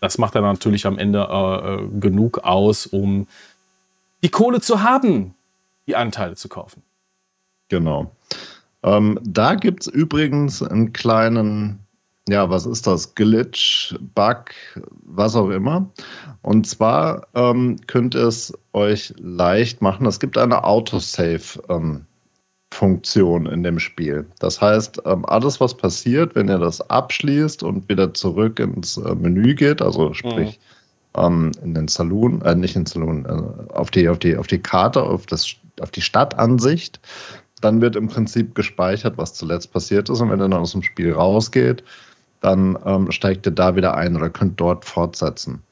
das 0.00 0.18
macht 0.18 0.34
dann 0.34 0.42
natürlich 0.42 0.86
am 0.86 0.98
Ende 0.98 1.26
äh, 1.30 1.74
äh, 1.74 1.88
genug 2.00 2.38
aus, 2.38 2.86
um 2.86 3.26
die 4.22 4.28
Kohle 4.28 4.60
zu 4.60 4.82
haben, 4.82 5.34
die 5.86 5.96
Anteile 5.96 6.36
zu 6.36 6.48
kaufen. 6.48 6.82
Genau. 7.68 8.10
Ähm, 8.82 9.18
da 9.22 9.54
gibt 9.54 9.82
es 9.82 9.86
übrigens 9.88 10.62
einen 10.62 10.92
kleinen, 10.92 11.80
ja, 12.28 12.48
was 12.48 12.66
ist 12.66 12.86
das? 12.86 13.14
Glitch, 13.14 13.94
Bug, 14.14 14.50
was 15.04 15.34
auch 15.34 15.50
immer. 15.50 15.90
Und 16.42 16.66
zwar 16.66 17.26
ähm, 17.34 17.76
könnt 17.86 18.14
ihr 18.14 18.26
es 18.26 18.52
euch 18.72 19.12
leicht 19.18 19.82
machen. 19.82 20.06
Es 20.06 20.20
gibt 20.20 20.38
eine 20.38 20.64
Autosave. 20.64 21.62
Ähm, 21.68 22.06
Funktion 22.72 23.46
in 23.46 23.62
dem 23.62 23.78
Spiel. 23.78 24.26
Das 24.38 24.60
heißt, 24.60 25.02
ähm, 25.04 25.24
alles, 25.26 25.60
was 25.60 25.74
passiert, 25.74 26.34
wenn 26.34 26.48
ihr 26.48 26.58
das 26.58 26.80
abschließt 26.90 27.62
und 27.62 27.88
wieder 27.88 28.14
zurück 28.14 28.60
ins 28.60 28.96
äh, 28.98 29.14
Menü 29.14 29.54
geht, 29.54 29.82
also 29.82 30.12
sprich 30.14 30.60
mhm. 31.16 31.52
in 31.62 31.74
den 31.74 31.88
Saloon, 31.88 32.42
äh, 32.42 32.54
nicht 32.54 32.76
in 32.76 32.82
den 32.84 32.86
Saloon, 32.86 33.24
äh, 33.24 33.72
auf, 33.72 33.90
die, 33.90 34.08
auf, 34.08 34.18
die, 34.18 34.36
auf 34.36 34.46
die 34.46 34.60
Karte, 34.60 35.02
auf, 35.02 35.26
das, 35.26 35.54
auf 35.80 35.90
die 35.90 36.02
Stadtansicht, 36.02 37.00
dann 37.60 37.80
wird 37.80 37.96
im 37.96 38.08
Prinzip 38.08 38.54
gespeichert, 38.54 39.18
was 39.18 39.34
zuletzt 39.34 39.72
passiert 39.72 40.08
ist. 40.08 40.20
Und 40.20 40.30
wenn 40.30 40.40
er 40.40 40.48
dann 40.48 40.60
aus 40.60 40.72
dem 40.72 40.82
Spiel 40.82 41.12
rausgeht, 41.12 41.82
dann 42.40 42.78
ähm, 42.84 43.10
steigt 43.10 43.46
ihr 43.46 43.52
da 43.52 43.74
wieder 43.74 43.96
ein 43.96 44.14
oder 44.14 44.30
könnt 44.30 44.60
dort 44.60 44.84
fortsetzen. 44.84 45.62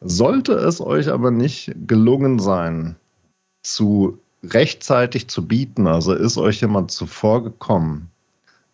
Sollte 0.00 0.54
es 0.54 0.80
euch 0.80 1.08
aber 1.08 1.30
nicht 1.30 1.72
gelungen 1.86 2.38
sein, 2.38 2.96
zu 3.62 4.18
rechtzeitig 4.52 5.28
zu 5.28 5.46
bieten, 5.46 5.86
also 5.86 6.12
ist 6.12 6.36
euch 6.36 6.60
jemand 6.60 6.90
zuvor 6.90 7.42
gekommen, 7.42 8.10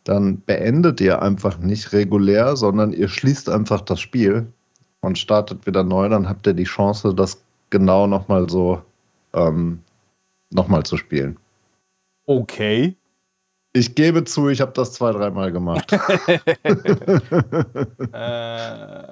dann 0.04 0.40
beendet 0.42 1.00
ihr 1.00 1.22
einfach 1.22 1.58
nicht 1.58 1.92
regulär, 1.92 2.56
sondern 2.56 2.92
ihr 2.92 3.08
schließt 3.08 3.48
einfach 3.48 3.82
das 3.82 4.00
Spiel 4.00 4.46
und 5.00 5.18
startet 5.18 5.66
wieder 5.66 5.84
neu. 5.84 6.08
Dann 6.08 6.28
habt 6.28 6.46
ihr 6.46 6.54
die 6.54 6.64
Chance, 6.64 7.14
das 7.14 7.42
genau 7.68 8.06
nochmal 8.06 8.48
so 8.48 8.82
ähm, 9.34 9.80
nochmal 10.50 10.84
zu 10.84 10.96
spielen. 10.96 11.36
Okay. 12.26 12.96
Ich 13.72 13.94
gebe 13.94 14.24
zu, 14.24 14.48
ich 14.48 14.60
habe 14.60 14.72
das 14.72 14.94
zwei, 14.94 15.12
dreimal 15.12 15.52
gemacht. 15.52 15.92
äh, 18.12 19.02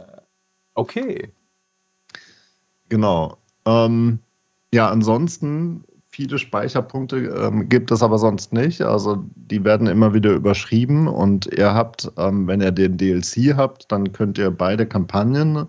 okay. 0.75 1.33
Genau. 2.89 3.39
Ähm, 3.67 4.19
ja, 4.73 4.91
ansonsten 4.91 5.85
viele 6.19 6.37
Speicherpunkte 6.37 7.17
ähm, 7.17 7.69
gibt 7.69 7.93
es 7.93 8.03
aber 8.03 8.19
sonst 8.19 8.53
nicht. 8.53 8.83
Also 8.83 9.25
die 9.37 9.63
werden 9.63 9.87
immer 9.87 10.15
wieder 10.15 10.33
überschrieben 10.33 11.07
und 11.07 11.47
ihr 11.47 11.73
habt, 11.73 12.11
ähm, 12.19 12.49
wenn 12.49 12.61
ihr 12.61 12.73
den 12.73 12.97
DLC 12.97 13.57
habt, 13.57 13.93
dann 13.93 14.13
könnt 14.13 14.37
ihr 14.37 14.51
beide 14.51 14.85
Kampagnen 14.85 15.69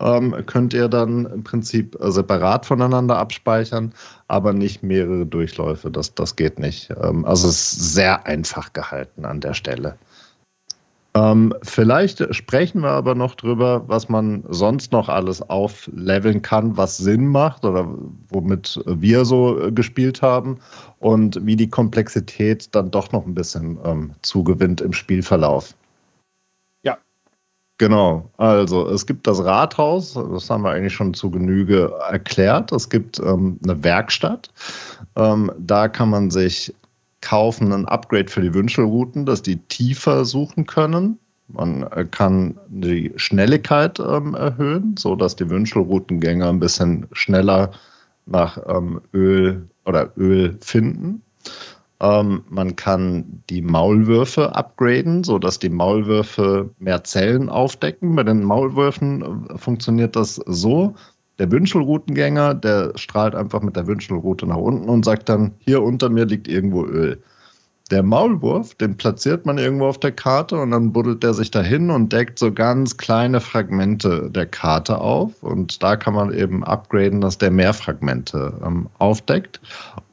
ähm, 0.00 0.34
könnt 0.46 0.74
ihr 0.74 0.88
dann 0.88 1.26
im 1.26 1.44
Prinzip 1.44 1.96
äh, 2.00 2.10
separat 2.10 2.66
voneinander 2.66 3.16
abspeichern, 3.16 3.94
aber 4.26 4.52
nicht 4.52 4.82
mehrere 4.82 5.24
Durchläufe. 5.24 5.88
Das, 5.88 6.14
das 6.16 6.34
geht 6.34 6.58
nicht. 6.58 6.90
Ähm, 7.00 7.24
also 7.24 7.48
es 7.48 7.72
ist 7.72 7.94
sehr 7.94 8.26
einfach 8.26 8.72
gehalten 8.72 9.24
an 9.24 9.40
der 9.40 9.54
Stelle. 9.54 9.96
Ähm, 11.16 11.54
vielleicht 11.62 12.34
sprechen 12.34 12.82
wir 12.82 12.90
aber 12.90 13.14
noch 13.14 13.36
drüber, 13.36 13.84
was 13.86 14.10
man 14.10 14.44
sonst 14.50 14.92
noch 14.92 15.08
alles 15.08 15.40
aufleveln 15.40 16.42
kann, 16.42 16.76
was 16.76 16.98
Sinn 16.98 17.28
macht 17.28 17.64
oder 17.64 17.88
womit 18.28 18.78
wir 18.84 19.24
so 19.24 19.58
äh, 19.58 19.72
gespielt 19.72 20.20
haben 20.20 20.58
und 20.98 21.46
wie 21.46 21.56
die 21.56 21.70
Komplexität 21.70 22.74
dann 22.74 22.90
doch 22.90 23.12
noch 23.12 23.24
ein 23.24 23.34
bisschen 23.34 23.78
ähm, 23.84 24.10
zugewinnt 24.20 24.82
im 24.82 24.92
Spielverlauf. 24.92 25.74
Genau, 27.78 28.30
also 28.38 28.88
es 28.88 29.06
gibt 29.06 29.26
das 29.26 29.42
Rathaus, 29.44 30.14
das 30.14 30.48
haben 30.48 30.64
wir 30.64 30.70
eigentlich 30.70 30.94
schon 30.94 31.12
zu 31.12 31.30
Genüge 31.30 31.92
erklärt. 32.10 32.72
Es 32.72 32.88
gibt 32.88 33.18
ähm, 33.20 33.58
eine 33.64 33.82
Werkstatt, 33.84 34.50
ähm, 35.14 35.50
da 35.58 35.88
kann 35.88 36.10
man 36.10 36.30
sich 36.30 36.74
kaufen 37.20 37.72
ein 37.72 37.86
Upgrade 37.86 38.28
für 38.28 38.40
die 38.40 38.54
Wünschelrouten, 38.54 39.26
dass 39.26 39.42
die 39.42 39.56
tiefer 39.56 40.24
suchen 40.24 40.66
können. 40.66 41.18
Man 41.48 41.84
äh, 41.84 42.04
kann 42.10 42.58
die 42.68 43.12
Schnelligkeit 43.16 44.00
ähm, 44.00 44.34
erhöhen, 44.34 44.96
sodass 44.98 45.36
die 45.36 45.48
Wünschelroutengänger 45.48 46.48
ein 46.48 46.60
bisschen 46.60 47.06
schneller 47.12 47.70
nach 48.26 48.58
ähm, 48.66 49.00
Öl 49.12 49.68
oder 49.84 50.12
Öl 50.16 50.58
finden. 50.60 51.22
Ähm, 52.00 52.44
man 52.48 52.76
kann 52.76 53.42
die 53.48 53.62
Maulwürfe 53.62 54.54
upgraden, 54.54 55.24
sodass 55.24 55.58
die 55.58 55.70
Maulwürfe 55.70 56.70
mehr 56.78 57.04
Zellen 57.04 57.48
aufdecken. 57.48 58.16
Bei 58.16 58.24
den 58.24 58.42
Maulwürfen 58.42 59.48
äh, 59.48 59.58
funktioniert 59.58 60.16
das 60.16 60.34
so. 60.34 60.94
Der 61.38 61.50
Wünschelroutengänger, 61.50 62.54
der 62.54 62.92
strahlt 62.96 63.34
einfach 63.34 63.60
mit 63.60 63.76
der 63.76 63.86
Wünschelroute 63.86 64.46
nach 64.46 64.56
unten 64.56 64.88
und 64.88 65.04
sagt 65.04 65.28
dann, 65.28 65.52
hier 65.58 65.82
unter 65.82 66.08
mir 66.08 66.24
liegt 66.24 66.48
irgendwo 66.48 66.84
Öl. 66.84 67.22
Der 67.90 68.02
Maulwurf, 68.02 68.74
den 68.74 68.96
platziert 68.96 69.46
man 69.46 69.58
irgendwo 69.58 69.86
auf 69.86 70.00
der 70.00 70.10
Karte 70.10 70.58
und 70.58 70.72
dann 70.72 70.92
buddelt 70.92 71.22
der 71.22 71.34
sich 71.34 71.52
dahin 71.52 71.90
und 71.90 72.12
deckt 72.12 72.38
so 72.38 72.50
ganz 72.52 72.96
kleine 72.96 73.40
Fragmente 73.40 74.28
der 74.28 74.46
Karte 74.46 74.98
auf. 74.98 75.40
Und 75.42 75.82
da 75.84 75.94
kann 75.94 76.14
man 76.14 76.32
eben 76.34 76.64
upgraden, 76.64 77.20
dass 77.20 77.38
der 77.38 77.52
mehr 77.52 77.74
Fragmente 77.74 78.54
ähm, 78.64 78.88
aufdeckt 78.98 79.60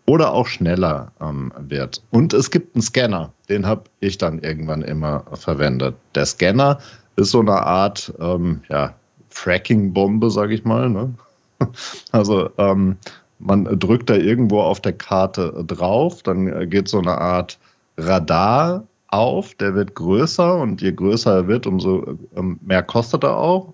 oder 0.05 0.33
auch 0.33 0.45
schneller 0.45 1.11
ähm, 1.19 1.51
wird. 1.57 2.03
Und 2.11 2.33
es 2.33 2.51
gibt 2.51 2.75
einen 2.75 2.83
Scanner, 2.83 3.33
den 3.49 3.65
habe 3.65 3.83
ich 4.01 4.19
dann 4.19 4.39
irgendwann 4.39 4.83
immer 4.83 5.23
verwendet. 5.33 5.95
Der 6.13 6.27
Scanner 6.27 6.77
ist 7.15 7.31
so 7.31 7.39
eine 7.39 7.53
Art 7.53 8.13
ähm, 8.19 8.61
ja, 8.69 8.93
Fracking-Bombe, 9.33 10.29
sage 10.29 10.53
ich 10.53 10.63
mal. 10.63 10.89
Ne? 10.89 11.13
Also 12.11 12.49
ähm, 12.57 12.97
man 13.39 13.65
drückt 13.79 14.09
da 14.09 14.15
irgendwo 14.15 14.61
auf 14.61 14.81
der 14.81 14.93
Karte 14.93 15.63
drauf, 15.65 16.23
dann 16.23 16.69
geht 16.69 16.87
so 16.87 16.99
eine 16.99 17.17
Art 17.17 17.57
Radar 17.97 18.83
auf, 19.07 19.53
der 19.55 19.75
wird 19.75 19.95
größer 19.95 20.59
und 20.59 20.81
je 20.81 20.91
größer 20.91 21.35
er 21.35 21.47
wird, 21.47 21.67
umso 21.67 22.17
ähm, 22.35 22.59
mehr 22.63 22.83
kostet 22.83 23.23
er 23.23 23.37
auch. 23.37 23.73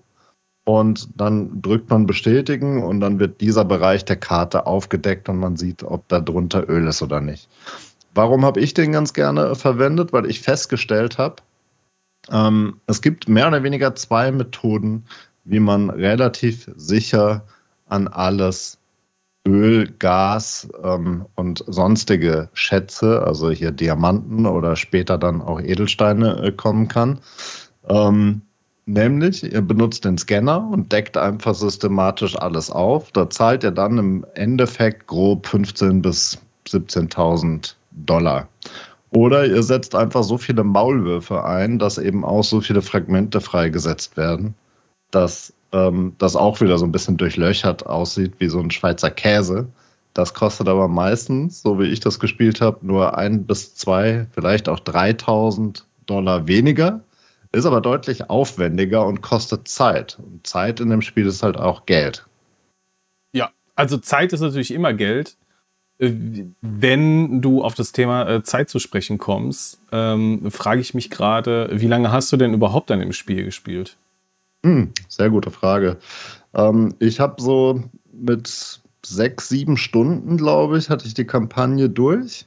Und 0.64 1.08
dann 1.16 1.62
drückt 1.62 1.88
man 1.90 2.06
bestätigen 2.06 2.82
und 2.82 3.00
dann 3.00 3.18
wird 3.18 3.40
dieser 3.40 3.64
Bereich 3.64 4.04
der 4.04 4.16
Karte 4.16 4.66
aufgedeckt 4.66 5.28
und 5.28 5.38
man 5.38 5.56
sieht, 5.56 5.82
ob 5.82 6.06
da 6.08 6.20
drunter 6.20 6.68
Öl 6.68 6.86
ist 6.86 7.02
oder 7.02 7.20
nicht. 7.20 7.48
Warum 8.14 8.44
habe 8.44 8.60
ich 8.60 8.74
den 8.74 8.92
ganz 8.92 9.14
gerne 9.14 9.54
verwendet? 9.54 10.12
Weil 10.12 10.26
ich 10.26 10.40
festgestellt 10.40 11.16
habe, 11.16 11.36
ähm, 12.30 12.80
es 12.86 13.00
gibt 13.00 13.28
mehr 13.28 13.48
oder 13.48 13.62
weniger 13.62 13.94
zwei 13.94 14.30
Methoden, 14.30 15.06
wie 15.44 15.60
man 15.60 15.90
relativ 15.90 16.70
sicher 16.76 17.44
an 17.88 18.08
alles 18.08 18.78
Öl, 19.46 19.90
Gas 19.98 20.68
ähm, 20.82 21.24
und 21.34 21.64
sonstige 21.66 22.50
Schätze, 22.52 23.22
also 23.22 23.50
hier 23.50 23.70
Diamanten 23.70 24.44
oder 24.46 24.76
später 24.76 25.16
dann 25.16 25.40
auch 25.40 25.60
Edelsteine 25.60 26.42
äh, 26.42 26.52
kommen 26.52 26.88
kann. 26.88 27.20
Ähm, 27.88 28.42
nämlich, 28.84 29.42
ihr 29.42 29.62
benutzt 29.62 30.04
den 30.04 30.18
Scanner 30.18 30.68
und 30.70 30.92
deckt 30.92 31.16
einfach 31.16 31.54
systematisch 31.54 32.36
alles 32.36 32.70
auf. 32.70 33.12
Da 33.12 33.30
zahlt 33.30 33.64
ihr 33.64 33.70
dann 33.70 33.96
im 33.96 34.26
Endeffekt 34.34 35.06
grob 35.06 35.46
15.000 35.46 36.02
bis 36.02 36.38
17.000 36.68 37.74
Dollar. 37.92 38.46
Oder 39.10 39.46
ihr 39.46 39.62
setzt 39.62 39.94
einfach 39.94 40.22
so 40.22 40.38
viele 40.38 40.62
Maulwürfe 40.62 41.42
ein, 41.44 41.78
dass 41.78 41.98
eben 41.98 42.24
auch 42.24 42.44
so 42.44 42.60
viele 42.60 42.82
Fragmente 42.82 43.40
freigesetzt 43.40 44.16
werden, 44.16 44.54
dass 45.10 45.52
ähm, 45.72 46.14
das 46.18 46.36
auch 46.36 46.60
wieder 46.60 46.78
so 46.78 46.84
ein 46.84 46.92
bisschen 46.92 47.16
durchlöchert 47.16 47.86
aussieht 47.86 48.34
wie 48.38 48.48
so 48.48 48.60
ein 48.60 48.70
Schweizer 48.70 49.10
Käse. 49.10 49.68
Das 50.14 50.34
kostet 50.34 50.68
aber 50.68 50.88
meistens, 50.88 51.62
so 51.62 51.78
wie 51.78 51.86
ich 51.86 52.00
das 52.00 52.18
gespielt 52.18 52.60
habe, 52.60 52.84
nur 52.84 53.16
ein 53.16 53.46
bis 53.46 53.74
zwei, 53.74 54.26
vielleicht 54.32 54.68
auch 54.68 54.80
3000 54.80 55.86
Dollar 56.06 56.48
weniger. 56.48 57.00
Ist 57.52 57.66
aber 57.66 57.80
deutlich 57.80 58.30
aufwendiger 58.30 59.06
und 59.06 59.22
kostet 59.22 59.66
Zeit. 59.66 60.18
Und 60.20 60.46
Zeit 60.46 60.80
in 60.80 60.90
dem 60.90 61.02
Spiel 61.02 61.26
ist 61.26 61.42
halt 61.42 61.56
auch 61.56 61.86
Geld. 61.86 62.26
Ja, 63.32 63.50
also 63.74 63.98
Zeit 63.98 64.32
ist 64.32 64.40
natürlich 64.40 64.72
immer 64.72 64.92
Geld. 64.92 65.36
Äh, 65.98 66.12
wenn 66.60 67.40
du 67.40 67.62
auf 67.62 67.74
das 67.74 67.92
Thema 67.92 68.28
äh, 68.28 68.42
Zeit 68.42 68.68
zu 68.68 68.78
sprechen 68.78 69.18
kommst, 69.18 69.80
ähm, 69.92 70.50
frage 70.50 70.80
ich 70.80 70.94
mich 70.94 71.10
gerade, 71.10 71.68
wie 71.72 71.88
lange 71.88 72.12
hast 72.12 72.32
du 72.32 72.36
denn 72.36 72.54
überhaupt 72.54 72.90
an 72.90 73.00
dem 73.00 73.12
Spiel 73.12 73.44
gespielt? 73.44 73.96
Hm, 74.64 74.92
sehr 75.08 75.30
gute 75.30 75.50
Frage. 75.50 75.98
Ähm, 76.54 76.94
ich 76.98 77.20
habe 77.20 77.40
so 77.40 77.82
mit 78.12 78.80
sechs, 79.04 79.48
sieben 79.48 79.76
Stunden, 79.76 80.36
glaube 80.36 80.78
ich, 80.78 80.90
hatte 80.90 81.06
ich 81.06 81.14
die 81.14 81.26
Kampagne 81.26 81.88
durch. 81.88 82.46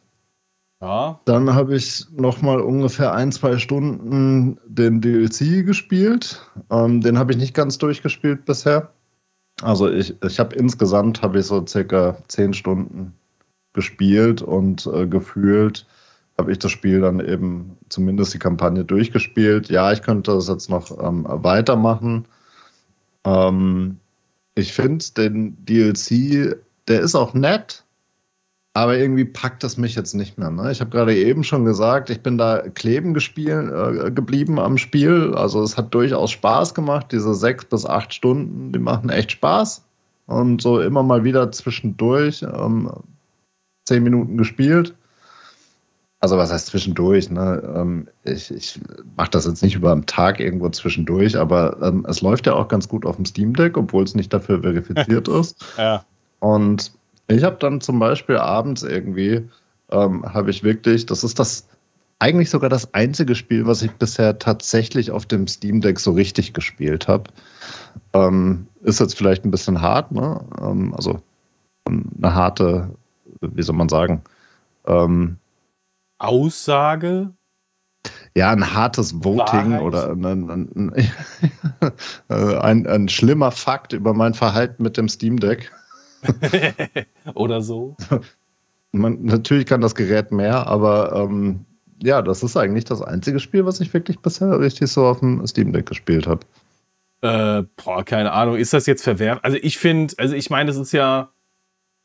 Ja. 0.82 1.20
Dann 1.26 1.56
habe 1.56 1.76
ich 1.76 2.06
noch 2.12 2.42
mal 2.42 2.60
ungefähr 2.60 3.14
ein, 3.14 3.32
zwei 3.32 3.58
Stunden 3.58 4.60
den 4.66 5.00
DLC 5.00 5.66
gespielt. 5.66 6.46
Ähm, 6.70 7.02
den 7.02 7.18
habe 7.18 7.32
ich 7.32 7.38
nicht 7.38 7.54
ganz 7.54 7.78
durchgespielt 7.78 8.46
bisher. 8.46 8.92
Also 9.62 9.90
ich, 9.90 10.22
ich 10.22 10.40
habe 10.40 10.56
insgesamt 10.56 11.22
habe 11.22 11.40
ich 11.40 11.46
so 11.46 11.66
circa 11.66 12.18
zehn 12.28 12.54
Stunden 12.54 13.14
gespielt 13.74 14.42
und 14.42 14.86
äh, 14.88 15.08
gefühlt 15.08 15.86
habe 16.38 16.52
ich 16.52 16.60
das 16.60 16.72
Spiel 16.72 17.02
dann 17.02 17.20
eben 17.20 17.78
zumindest 17.90 18.34
die 18.34 18.40
Kampagne 18.40 18.84
durchgespielt. 18.84 19.70
Ja, 19.70 19.92
ich 19.92 20.02
könnte 20.02 20.32
das 20.32 20.48
jetzt 20.48 20.70
noch 20.70 20.92
ähm, 21.02 21.26
weitermachen. 21.28 22.26
Ähm, 23.26 23.98
ich 24.56 24.74
finde 24.74 25.06
den 25.18 25.66
DLC, 25.66 26.58
der 26.88 27.02
ist 27.02 27.16
auch 27.16 27.34
nett, 27.34 27.84
aber 28.74 28.98
irgendwie 28.98 29.26
packt 29.26 29.64
es 29.64 29.78
mich 29.78 29.96
jetzt 29.96 30.14
nicht 30.16 30.38
mehr. 30.38 30.50
Ne? 30.50 30.72
Ich 30.72 30.82
habe 30.82 30.90
gerade 30.90 31.16
eben 31.16 31.44
schon 31.44 31.66
gesagt, 31.66 32.10
ich 32.10 32.22
bin 32.22 32.38
da 32.38 32.60
kleben 32.74 33.14
gespielt, 33.14 33.72
äh, 33.72 34.12
geblieben 34.12 34.60
am 34.60 34.80
Spiel. 34.80 35.34
Also 35.36 35.62
es 35.62 35.78
hat 35.78 35.94
durchaus 35.94 36.32
Spaß 36.32 36.74
gemacht. 36.74 37.08
Diese 37.12 37.36
sechs 37.36 37.66
bis 37.66 37.86
acht 37.86 38.14
Stunden, 38.14 38.72
die 38.72 38.80
machen 38.80 39.10
echt 39.10 39.32
Spaß. 39.32 39.86
Und 40.26 40.62
so 40.62 40.80
immer 40.80 41.04
mal 41.04 41.24
wieder 41.24 41.52
zwischendurch 41.52 42.42
ähm, 42.44 42.90
zehn 43.86 44.04
Minuten 44.04 44.38
gespielt. 44.38 44.96
Also 46.24 46.38
was 46.38 46.54
heißt 46.54 46.68
zwischendurch? 46.68 47.30
Ne? 47.30 47.62
Ähm, 47.76 48.08
ich 48.24 48.50
ich 48.50 48.80
mache 49.18 49.32
das 49.32 49.46
jetzt 49.46 49.62
nicht 49.62 49.76
über 49.76 49.92
einen 49.92 50.06
Tag 50.06 50.40
irgendwo 50.40 50.70
zwischendurch, 50.70 51.38
aber 51.38 51.78
ähm, 51.82 52.06
es 52.08 52.22
läuft 52.22 52.46
ja 52.48 52.54
auch 52.54 52.70
ganz 52.70 52.88
gut 52.88 53.06
auf 53.06 53.18
dem 53.18 53.26
Steam 53.26 53.54
Deck, 53.54 53.76
obwohl 53.76 54.06
es 54.06 54.16
nicht 54.16 54.32
dafür 54.32 54.62
verifiziert 54.62 55.28
ist. 55.28 55.58
Ja. 55.78 56.06
Und 56.40 56.94
ich 57.28 57.44
habe 57.44 57.58
dann 57.60 57.82
zum 57.82 58.00
Beispiel 58.00 58.38
abends 58.38 58.84
irgendwie, 58.84 59.50
ähm, 59.92 60.24
habe 60.34 60.50
ich 60.50 60.64
wirklich, 60.64 61.06
das 61.06 61.26
ist 61.26 61.40
das 61.40 61.68
eigentlich 62.20 62.50
sogar 62.50 62.70
das 62.70 62.94
einzige 62.94 63.36
Spiel, 63.36 63.68
was 63.68 63.82
ich 63.82 63.92
bisher 63.92 64.40
tatsächlich 64.40 65.12
auf 65.12 65.26
dem 65.26 65.46
Steam 65.46 65.82
Deck 65.82 66.00
so 66.00 66.14
richtig 66.14 66.54
gespielt 66.54 67.10
habe. 67.10 67.26
Ähm, 68.14 68.68
ist 68.84 69.02
jetzt 69.02 69.18
vielleicht 69.18 69.44
ein 69.44 69.52
bisschen 69.52 69.82
hart, 69.82 70.14
ne? 70.14 70.40
Ähm, 70.62 70.94
also 70.96 71.22
eine 71.86 72.34
harte, 72.34 72.92
wie 73.42 73.62
soll 73.62 73.76
man 73.76 73.90
sagen, 73.90 74.22
ähm, 74.88 75.36
Aussage? 76.24 77.34
Ja, 78.36 78.52
ein 78.52 78.74
hartes 78.74 79.24
Voting 79.24 79.72
Wahrheit. 79.72 79.82
oder 79.82 80.12
ein, 80.12 80.26
ein, 80.26 80.94
ein, 82.28 82.88
ein, 82.88 83.10
schlimmer 83.10 83.52
Fakt 83.52 83.94
über 83.94 84.14
mein 84.14 84.34
Verhalten 84.34 84.82
mit 84.84 84.98
dem 84.98 85.08
Steam 85.08 85.40
Deck. 85.40 85.72
oder 87.36 87.62
so. 87.62 87.96
Man, 88.92 89.24
natürlich 89.24 89.66
kann 89.66 89.82
das 89.82 89.96
Gerät 89.96 90.32
mehr, 90.32 90.68
aber 90.68 91.14
ähm, 91.16 91.66
ja, 92.02 92.22
das 92.22 92.44
ist 92.44 92.58
eigentlich 92.58 92.86
das 92.86 93.02
einzige 93.02 93.40
Spiel, 93.40 93.66
was 93.66 93.80
ich 93.80 93.94
wirklich 93.94 94.20
bisher 94.20 94.60
richtig 94.60 94.92
so 94.92 95.06
auf 95.06 95.20
dem 95.20 95.46
Steam 95.46 95.72
Deck 95.72 95.86
gespielt 95.86 96.28
habe. 96.28 96.46
Äh, 97.22 97.64
boah, 97.84 98.04
keine 98.04 98.34
Ahnung. 98.34 98.58
Ist 98.58 98.74
das 98.74 98.86
jetzt 98.86 99.04
verwerft? 99.04 99.46
Also 99.46 99.58
ich 99.62 99.78
finde, 99.78 100.14
also 100.18 100.36
ich 100.36 100.50
meine, 100.50 100.68
das 100.68 100.78
ist 100.78 100.92
ja 100.92 101.33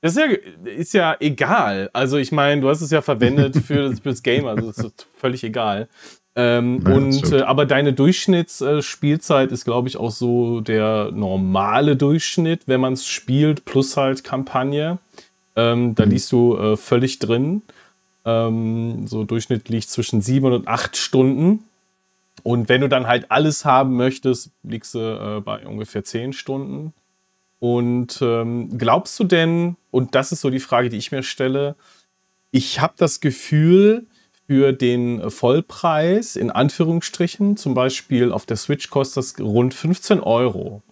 das 0.01 0.17
ist 0.17 0.19
ja, 0.19 0.71
ist 0.71 0.95
ja 0.95 1.17
egal. 1.21 1.91
Also 1.93 2.19
ich 2.19 2.33
meine, 2.33 2.61
du 2.61 2.69
hast 2.69 2.81
es 2.81 2.91
ja 2.91 3.03
verwendet 3.03 3.57
für, 3.67 3.95
das 4.05 4.23
Game, 4.23 4.47
also 4.47 4.67
das 4.69 4.79
ist 4.79 5.07
völlig 5.17 5.43
egal. 5.45 5.89
Ähm, 6.37 6.85
ja, 6.87 6.95
und 6.95 7.33
äh, 7.33 7.41
aber 7.43 7.67
deine 7.67 7.93
Durchschnittsspielzeit 7.93 9.51
äh, 9.51 9.55
ist, 9.55 9.65
glaube 9.65 9.89
ich, 9.89 9.97
auch 9.97 10.13
so 10.13 10.61
der 10.61 11.11
normale 11.13 11.97
Durchschnitt, 11.97 12.63
wenn 12.67 12.81
man 12.81 12.93
es 12.93 13.09
spielt, 13.09 13.65
plus 13.65 13.97
halt 13.97 14.23
Kampagne. 14.23 14.99
Ähm, 15.57 15.97
da 15.97 16.07
mhm. 16.07 16.13
liegst 16.13 16.31
du 16.31 16.57
äh, 16.57 16.77
völlig 16.77 17.19
drin. 17.19 17.63
Ähm, 18.25 19.09
so 19.09 19.25
Durchschnitt 19.25 19.69
liegt 19.69 19.89
zwischen 19.89 20.21
sieben 20.21 20.53
und 20.53 20.69
acht 20.69 20.97
Stunden. 20.97 21.65
Und 22.45 22.69
wenn 22.69 22.83
du 22.83 22.89
dann 22.89 23.09
halt 23.09 23.33
alles 23.33 23.65
haben 23.65 23.97
möchtest, 23.97 24.51
liegst 24.63 24.95
du 24.95 24.99
äh, 24.99 25.41
bei 25.41 25.67
ungefähr 25.67 26.05
zehn 26.05 26.33
Stunden. 26.33 26.93
Und 27.61 28.21
ähm, 28.23 28.79
glaubst 28.79 29.19
du 29.19 29.25
denn, 29.25 29.77
und 29.91 30.15
das 30.15 30.33
ist 30.33 30.41
so 30.41 30.51
die 30.51 30.61
Frage, 30.61 30.89
die 30.89 30.97
ich 30.97 31.13
mir 31.13 31.23
stelle, 31.23 31.75
ich 32.51 32.81
habe 32.81 32.95
das 32.97 33.21
Gefühl, 33.21 34.07
für 34.49 34.73
den 34.73 35.31
Vollpreis, 35.31 36.35
in 36.35 36.51
Anführungsstrichen, 36.51 37.59
zum 37.59 37.75
Beispiel 37.75 38.33
auf 38.33 38.47
der 38.47 38.57
Switch 38.57 38.89
kostet 38.89 39.19
das 39.19 39.39
rund 39.39 39.75
15 39.75 40.21
Euro. 40.21 40.83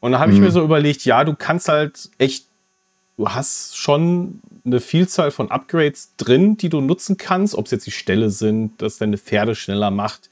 Und 0.00 0.12
da 0.12 0.18
habe 0.18 0.32
ich 0.32 0.38
mir 0.38 0.48
mhm. 0.48 0.52
so 0.52 0.62
überlegt, 0.62 1.06
ja, 1.06 1.24
du 1.24 1.34
kannst 1.34 1.68
halt 1.68 2.10
echt, 2.18 2.44
du 3.16 3.30
hast 3.30 3.78
schon 3.78 4.40
eine 4.66 4.80
Vielzahl 4.80 5.30
von 5.30 5.50
Upgrades 5.50 6.12
drin, 6.18 6.58
die 6.58 6.68
du 6.68 6.82
nutzen 6.82 7.16
kannst, 7.16 7.54
ob 7.54 7.64
es 7.64 7.70
jetzt 7.70 7.86
die 7.86 7.90
Ställe 7.90 8.28
sind, 8.28 8.82
dass 8.82 8.98
deine 8.98 9.16
Pferde 9.16 9.54
schneller 9.54 9.90
macht, 9.90 10.28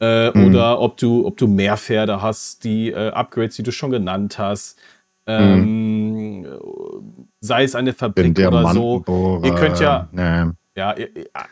äh, 0.00 0.36
mhm. 0.36 0.48
oder 0.48 0.80
ob 0.80 0.96
du, 0.96 1.24
ob 1.26 1.36
du 1.36 1.46
mehr 1.46 1.76
Pferde 1.76 2.22
hast, 2.22 2.64
die 2.64 2.90
äh, 2.90 3.10
Upgrades, 3.10 3.54
die 3.54 3.62
du 3.62 3.70
schon 3.70 3.92
genannt 3.92 4.36
hast. 4.36 4.78
Ähm, 5.26 6.40
mhm. 6.40 7.28
Sei 7.40 7.64
es 7.64 7.74
eine 7.74 7.92
Fabrik 7.92 8.38
oder 8.38 8.72
so. 8.72 9.40
Ihr 9.44 9.54
könnt 9.54 9.80
ja. 9.80 10.08
Nee. 10.12 10.52
Ja, 10.76 10.94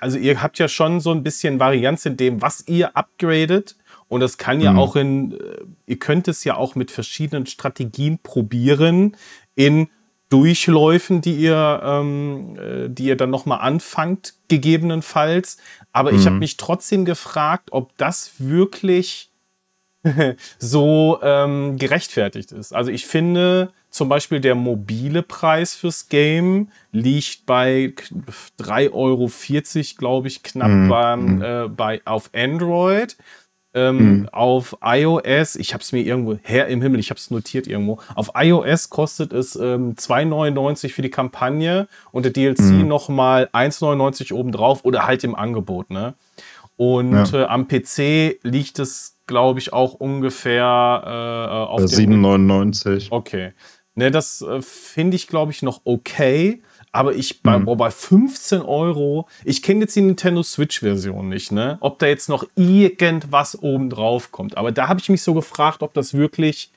also 0.00 0.18
ihr 0.18 0.42
habt 0.42 0.58
ja 0.58 0.68
schon 0.68 1.00
so 1.00 1.10
ein 1.10 1.22
bisschen 1.22 1.58
Varianz 1.58 2.04
in 2.04 2.18
dem, 2.18 2.42
was 2.42 2.68
ihr 2.68 2.94
upgradet. 2.94 3.76
Und 4.08 4.20
das 4.20 4.36
kann 4.36 4.60
ja 4.60 4.72
mhm. 4.72 4.78
auch 4.78 4.96
in, 4.96 5.32
äh, 5.32 5.36
ihr 5.86 5.98
könnt 5.98 6.28
es 6.28 6.44
ja 6.44 6.56
auch 6.56 6.74
mit 6.74 6.90
verschiedenen 6.90 7.46
Strategien 7.46 8.18
probieren 8.22 9.16
in 9.54 9.88
Durchläufen, 10.28 11.20
die 11.20 11.36
ihr, 11.36 11.80
ähm, 11.84 12.56
äh, 12.58 12.88
die 12.88 13.04
ihr 13.04 13.16
dann 13.16 13.30
nochmal 13.30 13.60
anfangt, 13.60 14.34
gegebenenfalls. 14.48 15.58
Aber 15.92 16.12
mhm. 16.12 16.18
ich 16.18 16.26
habe 16.26 16.36
mich 16.36 16.56
trotzdem 16.58 17.04
gefragt, 17.04 17.68
ob 17.72 17.96
das 17.96 18.32
wirklich 18.38 19.30
so 20.58 21.18
ähm, 21.22 21.76
gerechtfertigt 21.76 22.52
ist. 22.52 22.74
Also 22.74 22.90
ich 22.90 23.06
finde 23.06 23.70
zum 23.90 24.08
Beispiel 24.08 24.40
der 24.40 24.54
mobile 24.54 25.22
Preis 25.22 25.74
fürs 25.74 26.08
Game 26.08 26.68
liegt 26.90 27.46
bei 27.46 27.94
3,40 28.58 28.92
Euro, 28.92 29.30
glaube 29.98 30.28
ich, 30.28 30.42
knapp 30.42 30.68
mm, 30.68 30.88
beim, 30.88 31.38
mm. 31.38 31.42
Äh, 31.42 31.68
bei, 31.68 32.00
auf 32.04 32.30
Android. 32.34 33.16
Ähm, 33.72 34.22
mm. 34.22 34.28
Auf 34.30 34.76
iOS, 34.84 35.56
ich 35.56 35.74
habe 35.74 35.82
es 35.82 35.92
mir 35.92 36.02
irgendwo 36.02 36.36
her 36.42 36.68
im 36.68 36.80
Himmel, 36.80 37.00
ich 37.00 37.10
habe 37.10 37.18
es 37.18 37.30
notiert 37.30 37.66
irgendwo. 37.66 37.98
Auf 38.14 38.30
iOS 38.36 38.90
kostet 38.90 39.32
es 39.32 39.56
ähm, 39.56 39.94
2,99 39.94 40.90
für 40.90 41.02
die 41.02 41.10
Kampagne 41.10 41.88
und 42.12 42.24
der 42.24 42.32
DLC 42.32 42.60
mhm. 42.60 42.88
nochmal 42.88 43.48
1,99 43.52 44.32
obendrauf 44.32 44.84
oder 44.84 45.06
halt 45.06 45.24
im 45.24 45.34
Angebot. 45.34 45.90
Ne? 45.90 46.14
Und 46.76 47.32
ja. 47.32 47.42
äh, 47.42 47.44
am 47.46 47.68
PC 47.68 48.38
liegt 48.42 48.78
es, 48.78 49.13
glaube 49.26 49.58
ich, 49.58 49.72
auch 49.72 49.94
ungefähr 49.94 50.64
äh, 51.04 51.70
auf 51.70 51.80
7,99. 51.82 53.08
Okay. 53.10 53.52
Ne, 53.96 54.10
das 54.10 54.42
äh, 54.42 54.60
finde 54.60 55.16
ich, 55.16 55.28
glaube 55.28 55.52
ich, 55.52 55.62
noch 55.62 55.82
okay. 55.84 56.62
Aber 56.90 57.14
ich 57.14 57.42
bei, 57.42 57.58
mhm. 57.58 57.64
boah, 57.64 57.76
bei 57.76 57.90
15 57.90 58.62
Euro, 58.62 59.28
ich 59.44 59.62
kenne 59.62 59.80
jetzt 59.80 59.96
die 59.96 60.00
Nintendo 60.00 60.42
Switch-Version 60.42 61.28
nicht, 61.28 61.52
ne? 61.52 61.78
Ob 61.80 61.98
da 61.98 62.06
jetzt 62.06 62.28
noch 62.28 62.44
irgendwas 62.56 63.60
oben 63.60 63.90
drauf 63.90 64.30
kommt. 64.32 64.56
Aber 64.56 64.72
da 64.72 64.88
habe 64.88 65.00
ich 65.00 65.08
mich 65.08 65.22
so 65.22 65.34
gefragt, 65.34 65.82
ob 65.82 65.94
das 65.94 66.14
wirklich 66.14 66.72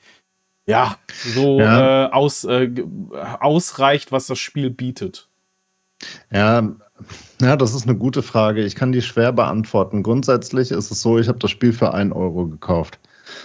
ja 0.66 0.96
so 1.08 1.58
ja. 1.58 2.06
Äh, 2.06 2.10
aus, 2.10 2.44
äh, 2.44 2.70
ausreicht, 3.40 4.12
was 4.12 4.26
das 4.26 4.38
Spiel 4.38 4.70
bietet. 4.70 5.28
Ja, 6.32 6.76
ja, 7.40 7.56
das 7.56 7.74
ist 7.74 7.84
eine 7.84 7.96
gute 7.96 8.22
Frage. 8.22 8.64
Ich 8.64 8.74
kann 8.74 8.92
die 8.92 9.02
schwer 9.02 9.32
beantworten. 9.32 10.02
Grundsätzlich 10.02 10.70
ist 10.70 10.90
es 10.90 11.00
so, 11.00 11.18
ich 11.18 11.28
habe 11.28 11.38
das 11.38 11.50
Spiel 11.50 11.72
für 11.72 11.94
1 11.94 12.14
Euro 12.14 12.46
gekauft. 12.46 12.98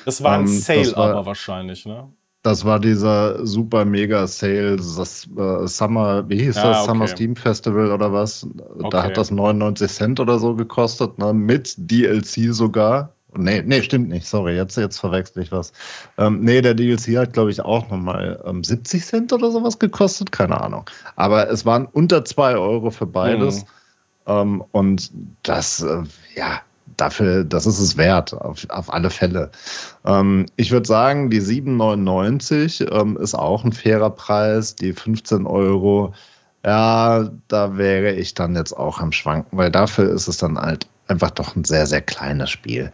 Das 0.05 0.23
war 0.23 0.33
ein 0.33 0.41
ähm, 0.41 0.47
Sale 0.47 0.95
war, 0.95 1.11
aber 1.11 1.25
wahrscheinlich, 1.25 1.85
ne? 1.85 2.09
Das 2.41 2.65
war 2.65 2.79
dieser 2.79 3.45
super 3.45 3.85
mega 3.85 4.27
Sale, 4.27 4.75
das 4.75 5.29
äh, 5.37 5.67
Summer, 5.67 6.27
wie 6.27 6.43
hieß 6.43 6.57
ja, 6.57 6.63
das? 6.63 6.77
Okay. 6.79 6.87
Summer 6.87 7.07
Steam 7.07 7.35
Festival 7.37 7.91
oder 7.91 8.11
was? 8.11 8.45
Okay. 8.79 8.89
Da 8.91 9.03
hat 9.03 9.17
das 9.17 9.31
99 9.31 9.89
Cent 9.89 10.19
oder 10.19 10.39
so 10.39 10.53
gekostet, 10.55 11.17
ne? 11.19 11.33
mit 11.33 11.73
DLC 11.77 12.53
sogar. 12.53 13.15
Nee, 13.35 13.63
nee, 13.65 13.81
stimmt 13.81 14.09
nicht. 14.09 14.27
Sorry, 14.27 14.55
jetzt, 14.55 14.77
jetzt 14.77 14.99
verwechsel 14.99 15.43
ich 15.43 15.51
was. 15.51 15.73
Ähm, 16.17 16.41
nee, 16.41 16.61
der 16.61 16.73
DLC 16.73 17.17
hat, 17.17 17.33
glaube 17.33 17.51
ich, 17.51 17.61
auch 17.61 17.89
nochmal 17.89 18.41
ähm, 18.45 18.63
70 18.63 19.05
Cent 19.05 19.33
oder 19.33 19.51
sowas 19.51 19.79
gekostet. 19.79 20.31
Keine 20.31 20.59
Ahnung. 20.59 20.89
Aber 21.15 21.49
es 21.49 21.65
waren 21.65 21.85
unter 21.85 22.25
2 22.25 22.55
Euro 22.57 22.91
für 22.91 23.07
beides. 23.07 23.61
Mhm. 23.61 23.67
Ähm, 24.25 24.63
und 24.71 25.11
das, 25.43 25.81
äh, 25.81 26.03
ja, 26.35 26.61
dafür, 26.97 27.43
das 27.43 27.65
ist 27.65 27.79
es 27.79 27.97
wert, 27.97 28.33
auf, 28.33 28.65
auf 28.69 28.93
alle 28.93 29.09
Fälle. 29.09 29.51
Ähm, 30.05 30.45
ich 30.55 30.71
würde 30.71 30.87
sagen, 30.87 31.29
die 31.29 31.41
7,99 31.41 32.91
ähm, 32.91 33.17
ist 33.17 33.35
auch 33.35 33.63
ein 33.63 33.73
fairer 33.73 34.09
Preis. 34.09 34.75
Die 34.75 34.93
15 34.93 35.45
Euro, 35.45 36.13
ja, 36.65 37.29
da 37.47 37.77
wäre 37.77 38.11
ich 38.13 38.33
dann 38.33 38.55
jetzt 38.55 38.73
auch 38.73 38.99
am 38.99 39.11
Schwanken, 39.11 39.57
weil 39.57 39.71
dafür 39.71 40.09
ist 40.09 40.27
es 40.27 40.37
dann 40.37 40.57
halt 40.57 40.87
einfach 41.07 41.31
doch 41.31 41.55
ein 41.55 41.63
sehr, 41.63 41.85
sehr 41.87 42.01
kleines 42.01 42.49
Spiel. 42.49 42.91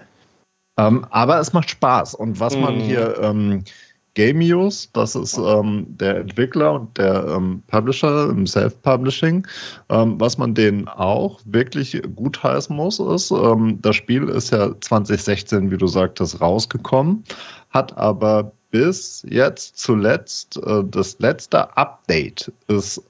Ähm, 0.79 1.05
aber 1.09 1.39
es 1.39 1.51
macht 1.51 1.69
Spaß. 1.69 2.15
Und 2.15 2.39
was 2.39 2.55
man 2.55 2.75
mhm. 2.75 2.81
hier 2.81 3.19
ähm, 3.21 3.63
Gamius, 4.15 4.89
das 4.93 5.15
ist 5.15 5.37
ähm, 5.37 5.85
der 5.89 6.17
Entwickler 6.17 6.73
und 6.73 6.97
der 6.97 7.25
ähm, 7.27 7.61
Publisher 7.67 8.29
im 8.29 8.47
Self-Publishing. 8.47 9.45
Ähm, 9.89 10.19
was 10.19 10.37
man 10.37 10.53
denen 10.53 10.87
auch 10.87 11.39
wirklich 11.45 12.01
gut 12.15 12.41
heißen 12.41 12.75
muss, 12.75 12.99
ist, 12.99 13.31
ähm, 13.31 13.79
das 13.81 13.97
Spiel 13.97 14.29
ist 14.29 14.51
ja 14.51 14.73
2016, 14.79 15.69
wie 15.69 15.77
du 15.77 15.87
sagtest, 15.87 16.39
rausgekommen, 16.41 17.23
hat 17.69 17.97
aber 17.97 18.51
bis 18.71 19.25
jetzt 19.29 19.77
zuletzt, 19.77 20.57
äh, 20.65 20.83
das 20.85 21.19
letzte 21.19 21.75
Update 21.77 22.51
ist 22.67 23.01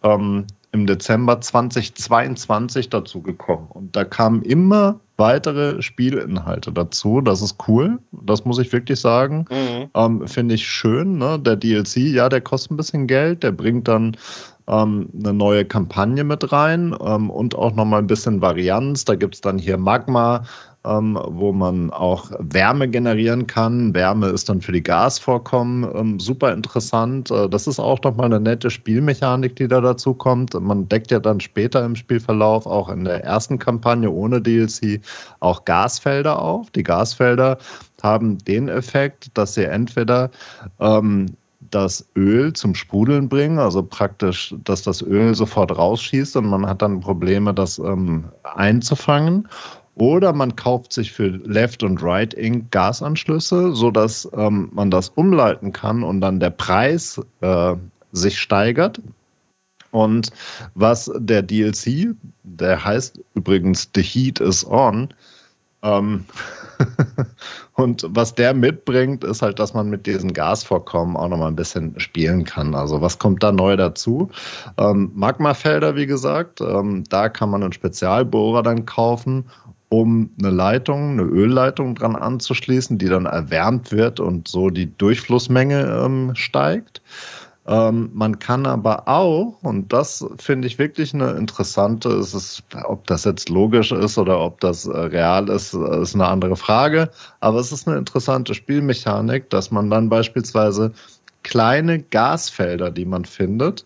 im 0.71 0.86
Dezember 0.86 1.41
2022 1.41 2.89
dazu 2.89 3.21
gekommen. 3.21 3.67
Und 3.69 3.95
da 3.95 4.03
kamen 4.03 4.43
immer 4.43 4.99
weitere 5.17 5.82
Spielinhalte 5.82 6.71
dazu. 6.71 7.21
Das 7.21 7.41
ist 7.41 7.58
cool. 7.67 7.99
Das 8.12 8.45
muss 8.45 8.60
ich 8.60 8.71
wirklich 8.71 8.99
sagen. 8.99 9.45
Mhm. 9.49 9.89
Ähm, 9.93 10.27
Finde 10.27 10.55
ich 10.55 10.65
schön. 10.65 11.17
Ne? 11.17 11.39
Der 11.39 11.55
DLC, 11.55 11.97
ja, 11.97 12.29
der 12.29 12.41
kostet 12.41 12.71
ein 12.71 12.77
bisschen 12.77 13.08
Geld. 13.08 13.43
Der 13.43 13.51
bringt 13.51 13.88
dann 13.88 14.15
ähm, 14.67 15.10
eine 15.19 15.34
neue 15.34 15.65
Kampagne 15.65 16.23
mit 16.23 16.51
rein 16.51 16.95
ähm, 17.03 17.29
und 17.29 17.55
auch 17.55 17.75
nochmal 17.75 17.99
ein 17.99 18.08
bisschen 18.08 18.41
Varianz. 18.41 19.05
Da 19.05 19.15
gibt 19.15 19.36
es 19.36 19.41
dann 19.41 19.58
hier 19.58 19.77
Magma, 19.77 20.43
ähm, 20.89 21.19
wo 21.28 21.52
man 21.52 21.91
auch 21.91 22.32
Wärme 22.39 22.88
generieren 22.88 23.47
kann. 23.47 23.93
Wärme 23.93 24.28
ist 24.28 24.49
dann 24.49 24.62
für 24.62 24.71
die 24.71 24.82
Gasvorkommen 24.82 25.88
ähm, 25.95 26.19
super 26.19 26.52
interessant. 26.52 27.30
Äh, 27.32 27.47
das 27.47 27.67
ist 27.67 27.80
auch 27.80 28.02
nochmal 28.04 28.25
eine 28.25 28.39
nette 28.39 28.69
Spielmechanik, 28.69 29.56
die 29.56 29.67
da 29.67 29.82
dazu 29.82 30.13
kommt. 30.13 30.54
Man 30.60 30.88
deckt 30.89 31.12
ja 31.12 31.19
dann 31.19 31.39
später 31.39 31.86
im 31.86 31.95
Spielverlauf, 31.95 32.65
auch 32.65 32.89
in 32.89 33.04
der 33.04 33.23
ersten 33.23 33.60
Kampagne 33.60 34.10
ohne 34.10 34.41
DLC, 34.41 35.02
auch 35.39 35.65
Gasfelder 35.65 36.41
auf. 36.41 36.71
Die 36.71 36.84
Gasfelder 36.84 37.58
haben 38.02 38.38
den 38.39 38.67
Effekt, 38.69 39.38
dass 39.38 39.54
sie 39.54 39.65
entweder 39.65 40.32
ähm, 40.80 41.28
das 41.71 42.08
Öl 42.15 42.54
zum 42.54 42.73
Sprudeln 42.73 43.30
bringen, 43.30 43.60
also 43.60 43.84
praktisch, 43.84 44.56
dass 44.63 44.82
das 44.82 45.02
Öl 45.02 45.36
sofort 45.36 45.78
rausschießt 45.78 46.36
und 46.38 46.47
man 46.47 46.65
hat 46.65 46.82
dann 46.82 46.99
Probleme, 46.99 47.54
das 47.54 47.80
ähm, 47.80 48.25
einzufangen. 48.43 49.47
Oder 49.99 50.31
man 50.31 50.55
kauft 50.55 50.93
sich 50.93 51.12
für 51.12 51.27
Left 51.27 51.83
und 51.83 52.01
Right 52.01 52.33
Ink 52.33 52.71
Gasanschlüsse, 52.71 53.75
sodass 53.75 54.29
ähm, 54.33 54.69
man 54.71 54.89
das 54.89 55.09
umleiten 55.09 55.73
kann 55.73 56.03
und 56.03 56.21
dann 56.21 56.39
der 56.39 56.51
Preis 56.51 57.21
äh, 57.41 57.75
sich 58.13 58.39
steigert. 58.39 59.01
Und 59.91 60.29
was 60.73 61.12
der 61.17 61.41
DLC, 61.41 62.15
der 62.43 62.83
heißt 62.83 63.19
übrigens 63.33 63.89
The 63.93 64.01
Heat 64.01 64.39
is 64.39 64.65
On, 64.65 65.09
ähm, 65.81 66.25
und 67.73 68.05
was 68.09 68.35
der 68.35 68.53
mitbringt, 68.53 69.23
ist 69.23 69.41
halt, 69.41 69.59
dass 69.59 69.73
man 69.73 69.89
mit 69.89 70.05
diesen 70.05 70.33
Gasvorkommen 70.33 71.17
auch 71.17 71.27
nochmal 71.27 71.49
ein 71.49 71.55
bisschen 71.55 71.97
spielen 71.99 72.43
kann. 72.43 72.75
Also 72.75 73.01
was 73.01 73.19
kommt 73.19 73.43
da 73.43 73.51
neu 73.51 73.75
dazu? 73.75 74.29
Ähm, 74.77 75.12
Magmafelder, 75.15 75.95
wie 75.95 76.05
gesagt, 76.05 76.62
ähm, 76.62 77.03
da 77.09 77.29
kann 77.29 77.49
man 77.49 77.63
einen 77.63 77.73
Spezialbohrer 77.73 78.63
dann 78.63 78.85
kaufen 78.85 79.45
um 79.89 80.30
eine 80.39 80.52
Leitung, 80.52 81.12
eine 81.13 81.23
Ölleitung 81.23 81.95
dran 81.95 82.15
anzuschließen, 82.15 82.97
die 82.97 83.08
dann 83.08 83.25
erwärmt 83.25 83.91
wird 83.91 84.19
und 84.19 84.47
so 84.47 84.69
die 84.69 84.95
Durchflussmenge 84.97 86.04
ähm, 86.06 86.32
steigt. 86.36 87.02
Ähm, 87.69 88.10
man 88.13 88.39
kann 88.39 88.65
aber 88.65 89.08
auch, 89.08 89.58
und 89.62 89.91
das 89.91 90.25
finde 90.38 90.67
ich 90.67 90.80
wirklich 90.80 91.13
eine 91.13 91.32
interessante, 91.32 92.10
ist 92.10 92.34
es, 92.34 92.63
ob 92.86 93.06
das 93.08 93.25
jetzt 93.25 93.49
logisch 93.49 93.91
ist 93.91 94.17
oder 94.17 94.39
ob 94.39 94.60
das 94.60 94.86
äh, 94.86 94.97
real 94.97 95.49
ist, 95.49 95.73
äh, 95.73 96.02
ist 96.02 96.15
eine 96.15 96.28
andere 96.28 96.56
Frage. 96.56 97.10
Aber 97.41 97.60
es 97.60 97.71
ist 97.71 97.88
eine 97.88 97.97
interessante 97.97 98.54
Spielmechanik, 98.54 99.49
dass 99.49 99.69
man 99.69 99.89
dann 99.89 100.10
beispielsweise 100.10 100.93
kleine 101.43 101.99
Gasfelder, 101.99 102.91
die 102.91 103.06
man 103.06 103.25
findet, 103.25 103.86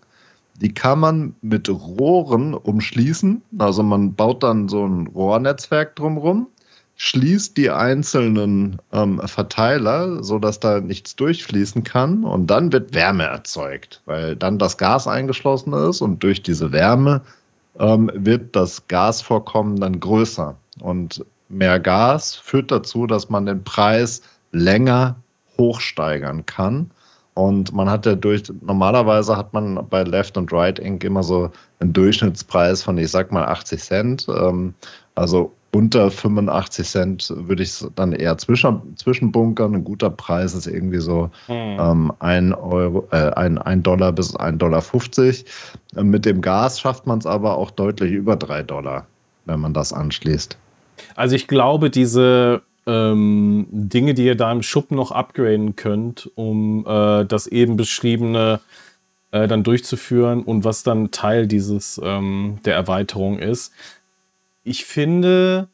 die 0.56 0.74
kann 0.74 1.00
man 1.00 1.36
mit 1.42 1.70
Rohren 1.70 2.54
umschließen. 2.54 3.42
Also 3.58 3.84
man 3.84 4.13
baut 4.13 4.44
dann 4.44 4.70
so 4.70 4.86
ein 4.86 5.08
Rohrnetzwerk 5.08 5.96
drumherum, 5.96 6.48
schließt 6.96 7.58
die 7.58 7.70
einzelnen 7.70 8.80
ähm, 8.92 9.20
Verteiler, 9.26 10.24
sodass 10.24 10.60
da 10.60 10.80
nichts 10.80 11.16
durchfließen 11.16 11.84
kann 11.84 12.24
und 12.24 12.48
dann 12.48 12.72
wird 12.72 12.94
Wärme 12.94 13.24
erzeugt, 13.24 14.02
weil 14.06 14.36
dann 14.36 14.60
das 14.60 14.78
Gas 14.78 15.08
eingeschlossen 15.08 15.74
ist 15.74 16.02
und 16.02 16.22
durch 16.24 16.44
diese 16.44 16.72
Wärme 16.72 17.22
ähm, 17.80 18.12
wird 18.13 18.56
das 18.56 18.88
Gasvorkommen 18.88 19.80
dann 19.80 20.00
größer. 20.00 20.56
Und 20.80 21.26
mehr 21.50 21.80
Gas 21.80 22.36
führt 22.36 22.72
dazu, 22.72 23.08
dass 23.08 23.30
man 23.30 23.46
den 23.46 23.63
Preis 23.63 24.22
länger 24.52 25.16
hochsteigern 25.58 26.46
kann. 26.46 26.92
Und 27.36 27.74
man 27.74 27.89
hat 27.89 28.06
ja 28.06 28.15
durch, 28.15 28.43
normalerweise 28.62 29.36
hat 29.36 29.54
man 29.54 29.88
bei 29.89 30.04
Left 30.04 30.38
und 30.38 30.54
Right 30.54 30.78
Inc. 30.78 31.04
immer 31.04 31.24
so 31.24 31.50
einen 31.80 31.93
Durchschnittspreis 31.93 32.84
von, 32.84 32.98
ich 32.98 33.10
sag 33.10 33.32
mal, 33.32 33.46
80 33.46 33.82
Cent. 33.82 34.28
Ähm, 34.30 34.74
also 35.15 35.52
unter 35.72 36.12
85 36.12 36.88
Cent 36.88 37.34
würde 37.36 37.63
ich 37.63 37.69
es 37.69 37.89
dann 37.96 38.13
eher 38.13 38.38
zwischen, 38.38 38.96
zwischenbunkern. 38.96 39.74
Ein 39.74 39.84
guter 39.84 40.12
Preis 40.12 40.54
ist 40.54 40.67
irgendwie 40.67 41.00
so 41.00 41.32
hm. 41.48 41.78
ähm, 41.80 42.13
ein, 42.19 42.54
Euro, 42.54 43.08
äh, 43.12 43.32
ein, 43.32 43.58
ein 43.58 43.82
Dollar 43.82 44.12
bis 44.12 44.36
1,50 44.36 44.58
Dollar. 44.58 44.82
50. 44.82 45.46
mit 45.96 46.26
dem 46.26 46.41
Gas 46.41 46.80
schafft 46.80 47.08
man 47.08 47.17
es 47.17 47.26
aber 47.26 47.58
auch 47.58 47.72
deutlich 47.72 48.12
über 48.12 48.36
3 48.36 48.62
Dollar, 48.62 49.08
wenn 49.46 49.60
man 49.60 49.73
das 49.73 49.92
anschließt. 49.92 50.56
Also 51.15 51.36
ich 51.36 51.48
glaube, 51.48 51.90
diese 51.90 52.62
ähm, 52.86 53.67
Dinge, 53.71 54.13
die 54.13 54.25
ihr 54.25 54.36
da 54.36 54.52
im 54.52 54.63
Schuppen 54.63 54.98
noch 54.98 55.12
upgraden 55.12 55.75
könnt, 55.75 56.29
um 56.36 56.86
äh, 56.88 57.25
das 57.25 57.48
eben 57.48 57.77
beschriebene 57.77 58.60
äh, 59.31 59.48
dann 59.48 59.63
durchzuführen 59.63 60.44
und 60.44 60.63
was 60.63 60.84
dann 60.84 61.12
Teil 61.12 61.48
dieses 61.48 62.00
ähm, 62.04 62.60
der 62.65 62.75
Erweiterung 62.75 63.40
ist. 63.40 63.73
Ich 64.63 64.86
finde, 64.86 65.67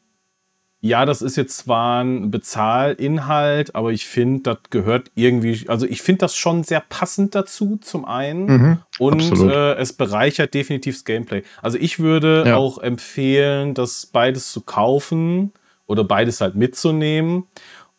ja, 0.80 1.04
das 1.04 1.20
ist 1.20 1.36
jetzt 1.36 1.58
zwar 1.58 2.02
ein 2.02 2.30
Bezahlinhalt, 2.30 3.74
aber 3.74 3.92
ich 3.92 4.06
finde, 4.06 4.42
das 4.42 4.58
gehört 4.70 5.10
irgendwie, 5.14 5.68
also 5.68 5.86
ich 5.86 6.00
finde 6.00 6.20
das 6.20 6.36
schon 6.36 6.64
sehr 6.64 6.80
passend 6.80 7.34
dazu, 7.34 7.78
zum 7.82 8.06
einen. 8.06 8.46
Mhm, 8.46 8.78
und 8.98 9.40
äh, 9.40 9.74
es 9.74 9.92
bereichert 9.92 10.54
definitiv 10.54 10.94
das 10.96 11.04
Gameplay. 11.04 11.42
Also 11.60 11.76
ich 11.78 11.98
würde 11.98 12.44
ja. 12.46 12.56
auch 12.56 12.78
empfehlen, 12.78 13.74
das 13.74 14.06
beides 14.06 14.52
zu 14.52 14.62
kaufen 14.62 15.52
oder 15.90 16.04
beides 16.04 16.40
halt 16.40 16.54
mitzunehmen. 16.54 17.44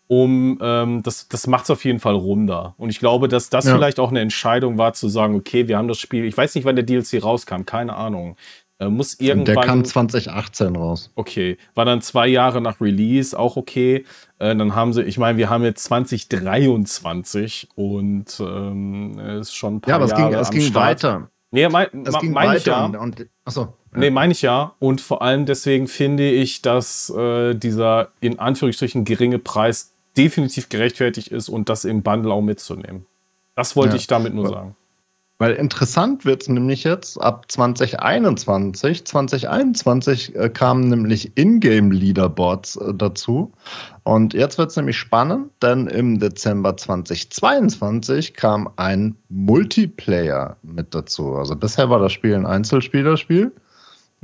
Um 0.08 0.60
ähm, 0.62 1.04
das, 1.04 1.30
das 1.30 1.48
macht 1.48 1.66
es 1.66 1.70
auf 1.70 1.86
jeden 1.86 2.00
Fall 2.00 2.16
runder. 2.16 2.74
Und 2.78 2.90
ich 2.90 3.00
glaube, 3.00 3.30
dass 3.30 3.50
das 3.50 3.66
ja. 3.66 3.74
vielleicht 3.74 3.98
auch 3.98 4.10
eine 4.10 4.20
Entscheidung 4.20 4.78
war, 4.78 4.92
zu 4.92 5.08
sagen, 5.08 5.36
okay, 5.36 5.70
wir 5.70 5.78
haben 5.78 5.88
das 5.88 6.00
Spiel, 6.00 6.26
ich 6.26 6.36
weiß 6.36 6.54
nicht, 6.56 6.66
wann 6.66 6.76
der 6.76 6.84
DLC 6.84 7.24
rauskam, 7.24 7.64
keine 7.66 7.96
Ahnung. 7.96 8.36
Äh, 8.80 8.90
muss 8.90 9.20
irgendwann. 9.20 9.56
Der 9.56 9.64
kam 9.64 9.86
2018 9.86 10.76
raus. 10.76 11.12
Okay, 11.16 11.58
war 11.76 11.86
dann 11.86 12.02
zwei 12.02 12.28
Jahre 12.28 12.60
nach 12.60 12.82
Release, 12.82 13.38
auch 13.38 13.56
okay. 13.56 14.06
Äh, 14.40 14.56
dann 14.56 14.76
haben 14.76 14.92
sie, 14.92 15.04
ich 15.04 15.18
meine, 15.18 15.38
wir 15.38 15.50
haben 15.50 15.64
jetzt 15.64 15.84
2023 15.86 17.70
und 17.76 18.38
ähm, 18.40 19.18
ist 19.40 19.56
schon 19.56 19.76
ein 19.76 19.82
paar 19.82 19.92
Ja, 19.92 19.96
aber 19.96 20.08
Jahre 20.08 20.36
es 20.42 20.50
ging, 20.50 20.60
es 20.60 20.66
ging 20.66 20.76
weiter. 20.76 21.31
Nee, 21.52 21.68
mein, 21.68 21.88
es 22.06 22.18
ging 22.20 22.32
mein 22.32 22.58
ich 22.58 22.66
ja. 22.66 22.86
Und, 22.86 23.28
achso. 23.44 23.62
Ja. 23.92 24.00
Nee, 24.00 24.10
meine 24.10 24.32
ich 24.32 24.42
ja. 24.42 24.74
Und 24.80 25.02
vor 25.02 25.22
allem 25.22 25.46
deswegen 25.46 25.88
finde 25.88 26.30
ich, 26.30 26.62
dass 26.62 27.10
äh, 27.10 27.54
dieser 27.54 28.10
in 28.22 28.40
Anführungsstrichen 28.40 29.04
geringe 29.04 29.38
Preis 29.38 29.94
definitiv 30.18 30.70
gerechtfertigt 30.70 31.28
ist 31.28 31.50
und 31.50 31.68
das 31.70 31.86
im 31.86 32.02
Bundle 32.04 32.34
auch 32.34 32.42
mitzunehmen. 32.42 33.06
Das 33.56 33.76
wollte 33.76 33.96
ja. 33.96 33.98
ich 33.98 34.08
damit 34.08 34.34
nur 34.34 34.48
sagen. 34.48 34.76
Weil 35.42 35.54
interessant 35.54 36.24
wird 36.24 36.44
es 36.44 36.50
nämlich 36.50 36.84
jetzt 36.84 37.20
ab 37.20 37.52
2021. 37.52 39.06
2021 39.06 40.36
äh, 40.36 40.50
kamen 40.50 40.88
nämlich 40.88 41.32
Ingame-Leaderboards 41.36 42.76
äh, 42.76 42.94
dazu. 42.94 43.52
Und 44.04 44.36
jetzt 44.36 44.60
wird 44.60 44.70
es 44.70 44.76
nämlich 44.76 44.98
spannend, 44.98 45.50
denn 45.64 45.88
im 45.88 46.20
Dezember 46.20 46.78
2022 46.78 48.36
kam 48.36 48.70
ein 48.76 49.16
Multiplayer 49.30 50.58
mit 50.62 50.94
dazu. 50.94 51.34
Also 51.34 51.56
bisher 51.56 51.90
war 51.90 51.98
das 51.98 52.12
Spiel 52.12 52.36
ein 52.36 52.46
Einzelspielerspiel. 52.46 53.52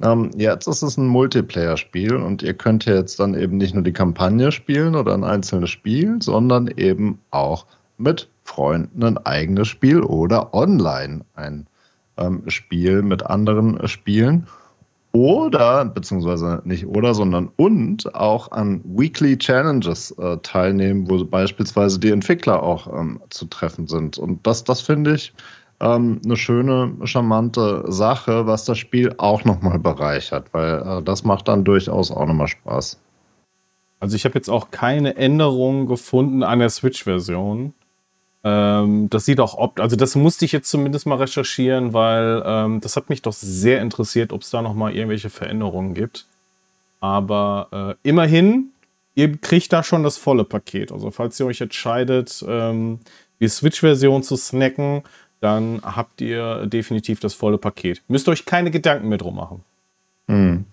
Ähm, 0.04 0.30
jetzt 0.38 0.68
ist 0.68 0.84
es 0.84 0.98
ein 0.98 1.08
Multiplayer-Spiel 1.08 2.16
und 2.16 2.44
ihr 2.44 2.54
könnt 2.54 2.86
jetzt 2.86 3.20
dann 3.20 3.34
eben 3.34 3.58
nicht 3.58 3.74
nur 3.74 3.84
die 3.84 3.92
Kampagne 3.92 4.52
spielen 4.52 4.94
oder 4.94 5.16
ein 5.16 5.24
einzelnes 5.24 5.72
Spiel, 5.72 6.22
sondern 6.22 6.68
eben 6.68 7.18
auch 7.32 7.66
mit 7.98 8.30
Freunden 8.48 9.04
ein 9.04 9.18
eigenes 9.18 9.68
Spiel 9.68 10.02
oder 10.02 10.54
online 10.54 11.26
ein 11.36 11.68
ähm, 12.18 12.44
Spiel 12.48 13.02
mit 13.02 13.26
anderen 13.26 13.88
Spielen. 13.88 14.48
Oder, 15.12 15.86
beziehungsweise 15.86 16.62
nicht 16.64 16.86
oder, 16.86 17.14
sondern 17.14 17.50
und 17.56 18.14
auch 18.16 18.52
an 18.52 18.82
Weekly 18.86 19.38
Challenges 19.38 20.12
äh, 20.12 20.38
teilnehmen, 20.44 21.10
wo 21.10 21.24
beispielsweise 21.26 22.00
die 22.00 22.12
Entwickler 22.12 22.62
auch 22.62 22.88
ähm, 22.88 23.20
zu 23.30 23.46
treffen 23.46 23.88
sind. 23.88 24.18
Und 24.18 24.46
das, 24.46 24.64
das 24.64 24.82
finde 24.82 25.16
ich 25.16 25.34
ähm, 25.80 26.22
eine 26.24 26.38
schöne, 26.38 26.94
charmante 27.04 27.84
Sache, 27.88 28.48
was 28.48 28.66
das 28.66 28.78
Spiel 28.78 29.14
auch 29.18 29.44
nochmal 29.44 29.80
bereichert, 29.80 30.54
weil 30.54 30.82
äh, 30.82 31.04
das 31.04 31.24
macht 31.24 31.48
dann 31.48 31.64
durchaus 31.64 32.12
auch 32.12 32.26
nochmal 32.26 32.48
Spaß. 32.48 33.00
Also 34.00 34.16
ich 34.16 34.26
habe 34.26 34.36
jetzt 34.36 34.50
auch 34.50 34.70
keine 34.70 35.16
Änderungen 35.16 35.88
gefunden 35.88 36.44
an 36.44 36.60
der 36.60 36.70
Switch-Version. 36.70 37.74
Ähm, 38.44 39.10
das 39.10 39.26
sieht 39.26 39.40
auch 39.40 39.56
opt, 39.56 39.80
also 39.80 39.96
das 39.96 40.16
musste 40.16 40.46
ich 40.46 40.52
jetzt 40.52 40.70
zumindest 40.70 41.06
mal 41.06 41.18
recherchieren, 41.18 41.94
weil 41.94 42.44
ähm, 42.46 42.82
das 42.82 42.96
hat 42.96 43.10
mich 43.10 43.22
doch 43.22 43.34
sehr 43.34 43.82
interessiert, 43.82 44.32
ob 44.32 44.42
es 44.42 44.50
da 44.50 44.62
noch 44.62 44.74
mal 44.74 44.96
irgendwelche 44.96 45.30
Veränderungen 45.30 45.94
gibt. 45.94 46.28
Aber 47.00 47.98
äh, 48.04 48.08
immerhin, 48.08 48.72
ihr 49.16 49.38
kriegt 49.38 49.74
da 49.74 49.84
schon 49.84 50.04
das 50.04 50.18
volle 50.18 50.44
Paket. 50.44 50.92
Also 50.92 51.12
falls 51.12 51.40
ihr 51.40 51.46
euch 51.46 51.62
entscheidet, 51.62 52.44
ähm, 52.48 53.00
die 53.40 53.48
Switch-Version 53.48 54.24
zu 54.24 54.36
snacken, 54.36 55.04
dann 55.40 55.82
habt 55.84 56.22
ihr 56.22 56.66
definitiv 56.66 57.20
das 57.20 57.34
volle 57.34 57.58
Paket. 57.58 58.02
Müsst 58.08 58.28
euch 58.28 58.46
keine 58.46 58.72
Gedanken 58.72 59.10
mehr 59.10 59.20
drum 59.20 59.36
machen. 59.36 59.64
Mhm. 60.28 60.66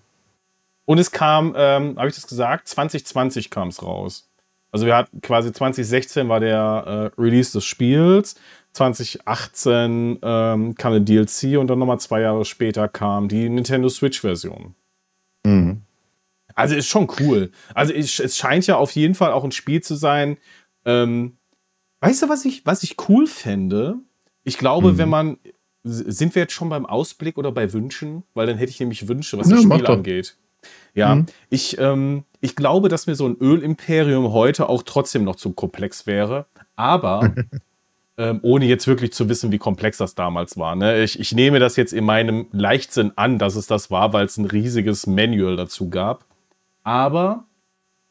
Und 0.85 0.99
es 0.99 1.11
kam, 1.11 1.53
ähm, 1.57 1.97
habe 1.97 2.09
ich 2.09 2.15
das 2.15 2.27
gesagt, 2.27 2.67
2020 2.67 3.49
kam 3.49 3.69
es 3.69 3.81
raus. 3.81 4.27
Also 4.75 4.87
wir 4.87 4.97
hatten 4.97 5.21
quasi 5.21 5.53
2016 5.53 6.27
war 6.27 6.41
der 6.41 7.13
äh, 7.17 7.21
Release 7.21 7.53
des 7.53 7.63
Spiels, 7.63 8.35
2018 8.73 10.19
ähm, 10.21 10.75
kam 10.75 10.91
eine 10.91 11.01
DLC 11.01 11.57
und 11.57 11.67
dann 11.67 11.79
nochmal 11.79 12.01
zwei 12.01 12.19
Jahre 12.19 12.43
später 12.43 12.89
kam 12.89 13.29
die 13.29 13.47
Nintendo 13.47 13.87
Switch-Version. 13.87 14.75
Mhm. 15.45 15.81
Also 16.55 16.75
ist 16.75 16.87
schon 16.89 17.07
cool. 17.21 17.51
Also 17.73 17.93
ich, 17.93 18.19
es 18.19 18.35
scheint 18.35 18.67
ja 18.67 18.75
auf 18.75 18.91
jeden 18.91 19.15
Fall 19.15 19.31
auch 19.31 19.45
ein 19.45 19.53
Spiel 19.53 19.81
zu 19.81 19.95
sein. 19.95 20.35
Ähm, 20.83 21.37
weißt 22.01 22.23
du, 22.23 22.27
was 22.27 22.43
ich, 22.43 22.65
was 22.65 22.83
ich 22.83 22.97
cool 23.07 23.27
fände? 23.27 23.95
Ich 24.43 24.57
glaube, 24.57 24.91
mhm. 24.91 24.97
wenn 24.97 25.09
man. 25.09 25.37
Sind 25.85 26.35
wir 26.35 26.41
jetzt 26.41 26.53
schon 26.53 26.67
beim 26.67 26.85
Ausblick 26.85 27.37
oder 27.37 27.53
bei 27.53 27.71
Wünschen? 27.71 28.23
Weil 28.33 28.47
dann 28.47 28.57
hätte 28.57 28.71
ich 28.71 28.79
nämlich 28.81 29.07
Wünsche, 29.07 29.37
was 29.37 29.49
ja, 29.49 29.55
das 29.55 29.63
Spiel 29.63 29.87
angeht. 29.87 30.35
Ja, 30.95 31.15
mhm. 31.15 31.27
ich, 31.49 31.77
ähm, 31.77 32.25
ich 32.45 32.55
glaube, 32.55 32.89
dass 32.89 33.07
mir 33.07 33.15
so 33.15 33.27
ein 33.27 33.37
Ölimperium 33.41 34.31
heute 34.31 34.69
auch 34.69 34.83
trotzdem 34.83 35.23
noch 35.23 35.35
zu 35.35 35.53
komplex 35.53 36.05
wäre. 36.05 36.45
Aber 36.75 37.33
ähm, 38.17 38.39
ohne 38.43 38.65
jetzt 38.65 38.87
wirklich 38.87 39.13
zu 39.13 39.27
wissen, 39.27 39.51
wie 39.51 39.57
komplex 39.57 39.97
das 39.97 40.13
damals 40.13 40.57
war. 40.57 40.75
Ne? 40.75 41.03
Ich, 41.03 41.19
ich 41.19 41.33
nehme 41.33 41.59
das 41.59 41.75
jetzt 41.75 41.91
in 41.91 42.05
meinem 42.05 42.45
Leichtsinn 42.51 43.11
an, 43.15 43.39
dass 43.39 43.55
es 43.55 43.65
das 43.65 43.89
war, 43.89 44.13
weil 44.13 44.25
es 44.25 44.37
ein 44.37 44.45
riesiges 44.45 45.07
Manual 45.07 45.55
dazu 45.55 45.89
gab. 45.89 46.25
Aber 46.83 47.45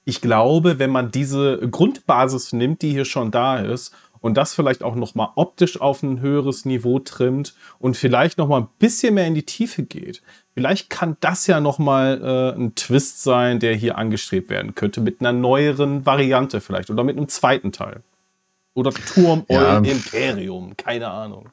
ich 0.04 0.20
glaube, 0.20 0.80
wenn 0.80 0.90
man 0.90 1.12
diese 1.12 1.58
Grundbasis 1.70 2.52
nimmt, 2.52 2.82
die 2.82 2.90
hier 2.90 3.04
schon 3.04 3.30
da 3.30 3.58
ist, 3.58 3.94
und 4.20 4.38
das 4.38 4.54
vielleicht 4.54 4.82
auch 4.82 4.94
noch 4.94 5.14
mal 5.14 5.32
optisch 5.36 5.78
auf 5.78 6.02
ein 6.02 6.20
höheres 6.20 6.64
Niveau 6.64 6.98
trimmt 6.98 7.54
und 7.78 7.94
vielleicht 7.94 8.38
noch 8.38 8.48
mal 8.48 8.62
ein 8.62 8.68
bisschen 8.78 9.12
mehr 9.14 9.26
in 9.26 9.34
die 9.34 9.44
Tiefe 9.44 9.82
geht, 9.82 10.22
Vielleicht 10.54 10.88
kann 10.88 11.16
das 11.20 11.48
ja 11.48 11.60
nochmal 11.60 12.20
äh, 12.22 12.58
ein 12.58 12.74
Twist 12.76 13.22
sein, 13.22 13.58
der 13.58 13.74
hier 13.74 13.98
angestrebt 13.98 14.50
werden 14.50 14.74
könnte, 14.74 15.00
mit 15.00 15.20
einer 15.20 15.32
neueren 15.32 16.06
Variante 16.06 16.60
vielleicht 16.60 16.90
oder 16.90 17.02
mit 17.02 17.16
einem 17.16 17.28
zweiten 17.28 17.72
Teil. 17.72 18.02
Oder 18.74 18.92
Turm 18.92 19.44
ja. 19.48 19.78
Imperium, 19.78 20.76
keine 20.76 21.08
Ahnung. 21.08 21.48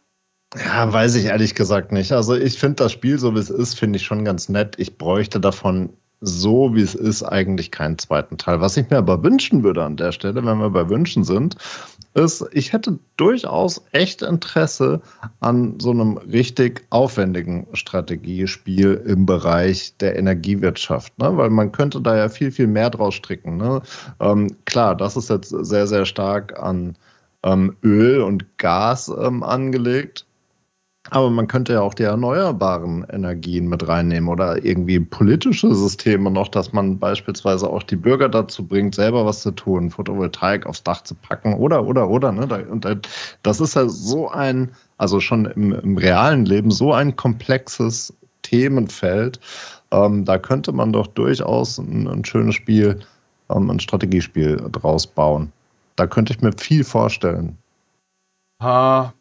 Ja, 0.56 0.92
weiß 0.92 1.16
ich 1.16 1.26
ehrlich 1.26 1.56
gesagt 1.56 1.92
nicht. 1.92 2.12
Also 2.12 2.36
ich 2.36 2.60
finde 2.60 2.76
das 2.76 2.92
Spiel, 2.92 3.18
so 3.18 3.34
wie 3.36 3.40
es 3.40 3.50
ist, 3.50 3.80
finde 3.80 3.98
ich 3.98 4.06
schon 4.06 4.26
ganz 4.26 4.50
nett. 4.50 4.76
Ich 4.78 4.98
bräuchte 4.98 5.40
davon 5.40 5.92
so, 6.20 6.76
wie 6.76 6.82
es 6.82 6.94
ist, 6.94 7.24
eigentlich 7.24 7.72
keinen 7.72 7.98
zweiten 7.98 8.38
Teil. 8.38 8.62
Was 8.62 8.78
ich 8.78 8.90
mir 8.90 8.98
aber 8.98 9.24
wünschen 9.24 9.64
würde 9.64 9.84
an 9.84 9.98
der 9.98 10.12
Stelle, 10.12 10.46
wenn 10.46 10.60
wir 10.60 10.70
bei 10.70 10.88
Wünschen 10.90 11.24
sind, 11.24 11.56
ist, 12.14 12.46
ich 12.52 12.74
hätte 12.74 13.00
durchaus 13.18 13.82
echt 13.92 14.22
Interesse 14.22 15.02
an 15.40 15.80
so 15.80 15.92
einem 15.92 16.18
richtig 16.18 16.86
aufwendigen 16.90 17.68
Strategiespiel 17.74 19.02
im 19.06 19.26
Bereich 19.26 19.96
der 19.98 20.18
Energiewirtschaft, 20.18 21.18
ne? 21.20 21.36
weil 21.38 21.50
man 21.50 21.72
könnte 21.72 22.02
da 22.02 22.18
ja 22.18 22.30
viel, 22.30 22.52
viel 22.52 22.68
mehr 22.68 22.90
draus 22.90 23.16
stricken. 23.16 23.58
Ne? 23.58 23.82
Ähm, 24.20 24.56
klar, 24.66 24.96
das 24.96 25.16
ist 25.16 25.30
jetzt 25.30 25.50
sehr, 25.50 25.88
sehr 25.88 26.06
stark 26.06 26.60
an 26.60 26.98
ähm, 27.44 27.76
Öl 27.84 28.22
und 28.22 28.58
Gas 28.58 29.10
ähm, 29.10 29.44
angelegt. 29.44 30.26
Aber 31.14 31.30
man 31.30 31.48
könnte 31.48 31.74
ja 31.74 31.82
auch 31.82 31.94
die 31.94 32.04
erneuerbaren 32.04 33.06
Energien 33.12 33.68
mit 33.68 33.86
reinnehmen 33.86 34.30
oder 34.30 34.64
irgendwie 34.64 35.02
politische 35.02 35.76
Systeme 35.76 36.32
noch, 36.32 36.48
dass 36.48 36.72
man 36.72 37.00
beispielsweise 37.00 37.70
auch 37.70 37.84
die 37.84 37.98
Bürger 37.98 38.30
dazu 38.30 38.66
bringt, 38.66 38.96
selber 38.96 39.26
was 39.26 39.42
zu 39.42 39.52
tun, 39.52 39.92
Photovoltaik 39.92 40.66
aufs 40.66 40.84
Dach 40.84 41.04
zu 41.04 41.14
packen 41.16 41.56
oder, 41.56 41.86
oder, 41.86 42.10
oder. 42.10 42.32
Ne? 42.32 42.66
Und 42.66 42.88
das 43.44 43.60
ist 43.60 43.76
ja 43.76 43.90
so 43.90 44.30
ein, 44.30 44.72
also 44.98 45.20
schon 45.20 45.44
im, 45.44 45.74
im 45.74 45.98
realen 45.98 46.46
Leben 46.46 46.72
so 46.72 46.94
ein 46.94 47.14
komplexes 47.18 48.14
Themenfeld. 48.44 49.38
Ähm, 49.92 50.24
da 50.24 50.38
könnte 50.38 50.72
man 50.72 50.94
doch 50.94 51.08
durchaus 51.08 51.78
ein, 51.78 52.08
ein 52.08 52.24
schönes 52.24 52.56
Spiel, 52.56 53.02
ähm, 53.50 53.70
ein 53.70 53.82
Strategiespiel 53.82 54.64
draus 54.72 55.08
bauen. 55.08 55.52
Da 55.98 56.08
könnte 56.08 56.32
ich 56.32 56.42
mir 56.42 56.54
viel 56.54 56.86
vorstellen. 56.86 57.58
Ha, 58.62 59.14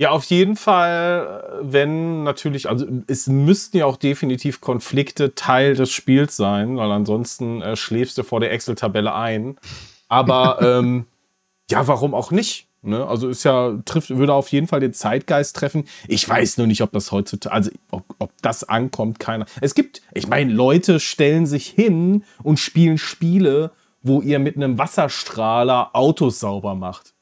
ja, 0.00 0.12
auf 0.12 0.24
jeden 0.24 0.56
Fall, 0.56 1.60
wenn 1.60 2.22
natürlich, 2.22 2.70
also 2.70 2.86
es 3.06 3.26
müssten 3.26 3.76
ja 3.76 3.84
auch 3.84 3.98
definitiv 3.98 4.62
Konflikte 4.62 5.34
Teil 5.34 5.74
des 5.74 5.90
Spiels 5.90 6.38
sein, 6.38 6.78
weil 6.78 6.90
ansonsten 6.90 7.60
äh, 7.60 7.76
schläfst 7.76 8.16
du 8.16 8.22
vor 8.22 8.40
der 8.40 8.50
Excel-Tabelle 8.50 9.12
ein. 9.14 9.58
Aber 10.08 10.62
ähm, 10.78 11.04
ja, 11.70 11.86
warum 11.86 12.14
auch 12.14 12.30
nicht? 12.30 12.66
Ne? 12.80 13.06
Also 13.06 13.28
ist 13.28 13.44
ja, 13.44 13.76
trifft, 13.84 14.08
würde 14.08 14.32
auf 14.32 14.48
jeden 14.48 14.68
Fall 14.68 14.80
den 14.80 14.94
Zeitgeist 14.94 15.54
treffen. 15.54 15.84
Ich 16.08 16.26
weiß 16.26 16.56
nur 16.56 16.66
nicht, 16.66 16.80
ob 16.80 16.92
das 16.92 17.12
heutzutage, 17.12 17.54
also 17.54 17.70
ob, 17.90 18.04
ob 18.18 18.32
das 18.40 18.64
ankommt, 18.64 19.20
keiner. 19.20 19.44
Es 19.60 19.74
gibt, 19.74 20.00
ich 20.14 20.26
meine, 20.28 20.50
Leute 20.50 20.98
stellen 20.98 21.44
sich 21.44 21.66
hin 21.66 22.24
und 22.42 22.58
spielen 22.58 22.96
Spiele, 22.96 23.72
wo 24.02 24.22
ihr 24.22 24.38
mit 24.38 24.56
einem 24.56 24.78
Wasserstrahler 24.78 25.90
Autos 25.92 26.40
sauber 26.40 26.74
macht. 26.74 27.12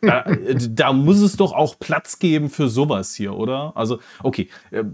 Da, 0.00 0.24
da, 0.70 0.92
muss 0.92 1.20
es 1.20 1.36
doch 1.36 1.52
auch 1.52 1.78
Platz 1.78 2.18
geben 2.18 2.48
für 2.48 2.68
sowas 2.68 3.14
hier, 3.14 3.34
oder? 3.34 3.72
Also, 3.76 4.00
okay. 4.22 4.48
Äh, 4.70 4.84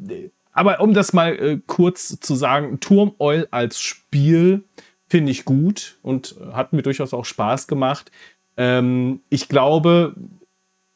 aber 0.52 0.80
um 0.80 0.94
das 0.94 1.12
mal 1.12 1.34
äh, 1.38 1.61
kurz 1.66 2.18
zu 2.18 2.34
sagen, 2.34 2.80
Turm 2.80 3.14
Oil 3.18 3.46
als 3.50 3.80
Spiel 3.80 4.64
finde 5.07 5.30
ich 5.30 5.44
gut 5.44 5.98
und 6.02 6.34
hat 6.52 6.72
mir 6.72 6.82
durchaus 6.82 7.14
auch 7.14 7.24
Spaß 7.24 7.68
gemacht. 7.68 8.11
Ähm, 8.57 9.20
ich 9.28 9.48
glaube 9.48 10.14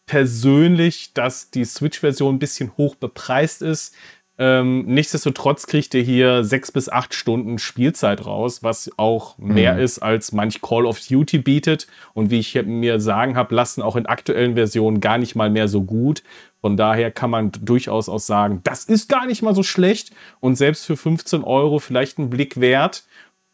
persönlich, 0.07 1.13
dass 1.15 1.51
die 1.51 1.65
Switch-Version 1.65 2.35
ein 2.35 2.41
bisschen 2.41 2.77
hoch 2.77 2.97
bepreist 2.97 3.63
ist. 3.63 3.95
Ähm, 4.43 4.87
nichtsdestotrotz 4.87 5.67
kriegt 5.67 5.93
ihr 5.93 6.01
hier 6.01 6.45
sechs 6.45 6.73
bis 6.73 6.89
acht 6.89 7.13
Stunden 7.13 7.59
Spielzeit 7.59 8.25
raus, 8.25 8.63
was 8.63 8.91
auch 8.97 9.37
mehr 9.37 9.75
mhm. 9.75 9.81
ist, 9.81 9.99
als 9.99 10.33
manch 10.33 10.63
Call 10.63 10.87
of 10.87 10.99
Duty 10.99 11.37
bietet. 11.37 11.87
Und 12.15 12.31
wie 12.31 12.39
ich 12.39 12.55
mir 12.65 13.01
sagen 13.01 13.37
habe 13.37 13.55
lassen, 13.55 13.83
auch 13.83 13.97
in 13.97 14.07
aktuellen 14.07 14.55
Versionen 14.55 15.01
gar 15.01 15.19
nicht 15.19 15.37
mal 15.37 15.51
mehr 15.51 15.69
so 15.69 15.83
gut. 15.83 16.23
Von 16.63 16.79
daher 16.79 17.11
kann 17.11 17.29
man 17.29 17.53
durchaus 17.61 18.09
auch 18.09 18.19
sagen, 18.19 18.61
das 18.65 18.87
ist 18.87 19.11
gar 19.11 19.27
nicht 19.27 19.43
mal 19.43 19.55
so 19.55 19.63
schlecht 19.63 20.11
und 20.41 20.57
selbst 20.57 20.87
für 20.87 20.97
15 20.97 21.45
Euro 21.45 21.79
vielleicht 21.79 22.19
ein 22.19 22.31
Blick 22.31 22.59
wert. 22.59 23.05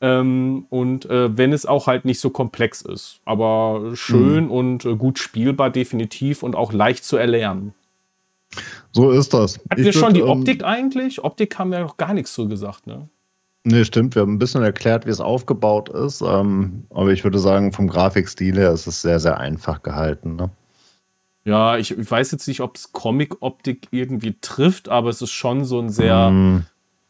Ähm, 0.01 0.67
und 0.71 1.07
äh, 1.07 1.37
wenn 1.37 1.53
es 1.53 1.67
auch 1.67 1.89
halt 1.89 2.05
nicht 2.05 2.21
so 2.21 2.31
komplex 2.31 2.83
ist. 2.83 3.21
Aber 3.25 3.91
schön 3.95 4.45
mhm. 4.45 4.51
und 4.53 4.85
äh, 4.85 4.95
gut 4.95 5.19
spielbar 5.19 5.71
definitiv 5.71 6.45
und 6.45 6.55
auch 6.55 6.73
leicht 6.73 7.03
zu 7.03 7.17
erlernen. 7.17 7.75
So 8.93 9.11
ist 9.11 9.35
das. 9.35 9.59
Hatten 9.71 9.85
wir 9.85 9.93
schon 9.93 10.15
die 10.15 10.21
ähm, 10.21 10.29
Optik 10.29 10.65
eigentlich? 10.65 11.23
Optik 11.23 11.59
haben 11.59 11.71
wir 11.71 11.81
noch 11.81 11.97
gar 11.97 12.15
nichts 12.15 12.35
so 12.35 12.49
gesagt, 12.49 12.87
ne? 12.87 13.09
Nee, 13.69 13.85
stimmt. 13.85 14.15
Wir 14.15 14.23
haben 14.23 14.35
ein 14.35 14.39
bisschen 14.39 14.63
erklärt, 14.63 15.07
wie 15.07 15.11
es 15.11 15.21
aufgebaut 15.21 15.89
ist. 15.89 16.21
Ähm, 16.21 16.85
aber 16.91 17.11
ich 17.11 17.25
würde 17.25 17.41
sagen, 17.41 17.73
vom 17.73 17.89
Grafikstil 17.89 18.57
her 18.57 18.71
ist 18.71 18.87
es 18.87 19.03
sehr, 19.03 19.19
sehr 19.19 19.39
einfach 19.39 19.83
gehalten. 19.83 20.37
Ne? 20.37 20.51
Ja, 21.45 21.77
ich, 21.77 21.99
ich, 21.99 22.11
weiß 22.11 22.31
jetzt 22.31 22.47
nicht, 22.47 22.61
ob 22.61 22.77
es 22.77 22.93
Comic-Optik 22.93 23.89
irgendwie 23.91 24.37
trifft, 24.41 24.89
aber 24.89 25.11
es 25.11 25.21
ist 25.21 25.33
schon 25.33 25.65
so 25.65 25.81
ein 25.81 25.91
sehr. 25.91 26.31
Mm. 26.31 26.67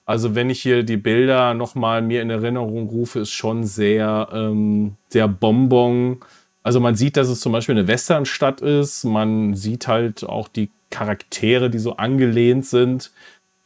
Also, 0.07 0.35
wenn 0.35 0.49
ich 0.49 0.63
hier 0.63 0.83
die 0.83 0.97
Bilder 0.97 1.53
nochmal 1.53 2.01
mir 2.01 2.23
in 2.23 2.31
Erinnerung 2.31 2.89
rufe, 2.89 3.21
ist 3.21 3.33
schon 3.33 3.65
sehr, 3.65 4.29
ähm, 4.33 4.95
sehr 5.09 5.29
Bonbon. 5.29 6.21
Also, 6.63 6.81
man 6.81 6.97
sieht, 6.97 7.19
dass 7.19 7.29
es 7.29 7.41
zum 7.41 7.53
Beispiel 7.53 7.77
eine 7.77 7.87
Westernstadt 7.87 8.63
ist. 8.63 9.05
Man 9.05 9.55
sieht 9.55 9.89
halt 9.89 10.25
auch 10.25 10.49
die 10.49 10.71
Charaktere, 10.91 11.71
die 11.71 11.79
so 11.79 11.97
angelehnt 11.97 12.67
sind, 12.67 13.13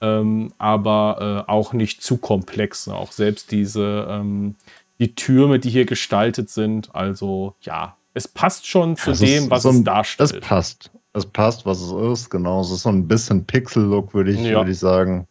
ähm, 0.01 0.53
aber 0.59 1.45
äh, 1.47 1.51
auch 1.51 1.73
nicht 1.73 2.03
zu 2.03 2.17
komplex. 2.17 2.89
Auch 2.89 3.13
selbst 3.13 3.51
diese, 3.51 4.07
ähm, 4.09 4.57
die 4.99 5.15
Türme, 5.15 5.59
die 5.59 5.71
hier 5.71 5.85
gestaltet 5.85 6.51
sind. 6.51 6.95
Also 6.95 7.55
ja, 7.63 7.97
es 8.15 8.29
passt 8.29 8.67
schon 8.67 8.97
zu 8.97 9.13
ja, 9.13 9.17
dem, 9.17 9.51
was 9.51 9.63
so 9.63 9.71
ein, 9.71 9.77
es 9.77 9.85
darstellt. 9.85 10.33
Es 10.33 10.41
passt. 10.41 10.91
Es 11.13 11.27
passt, 11.27 11.67
was 11.67 11.81
es 11.81 11.93
ist, 11.93 12.31
genau. 12.31 12.61
Es 12.61 12.71
ist 12.71 12.83
so 12.83 12.89
ein 12.89 13.09
bisschen 13.09 13.45
Pixel-Look, 13.45 14.15
würde 14.15 14.31
ich, 14.31 14.41
ja. 14.41 14.59
würd 14.59 14.69
ich 14.69 14.79
sagen. 14.79 15.27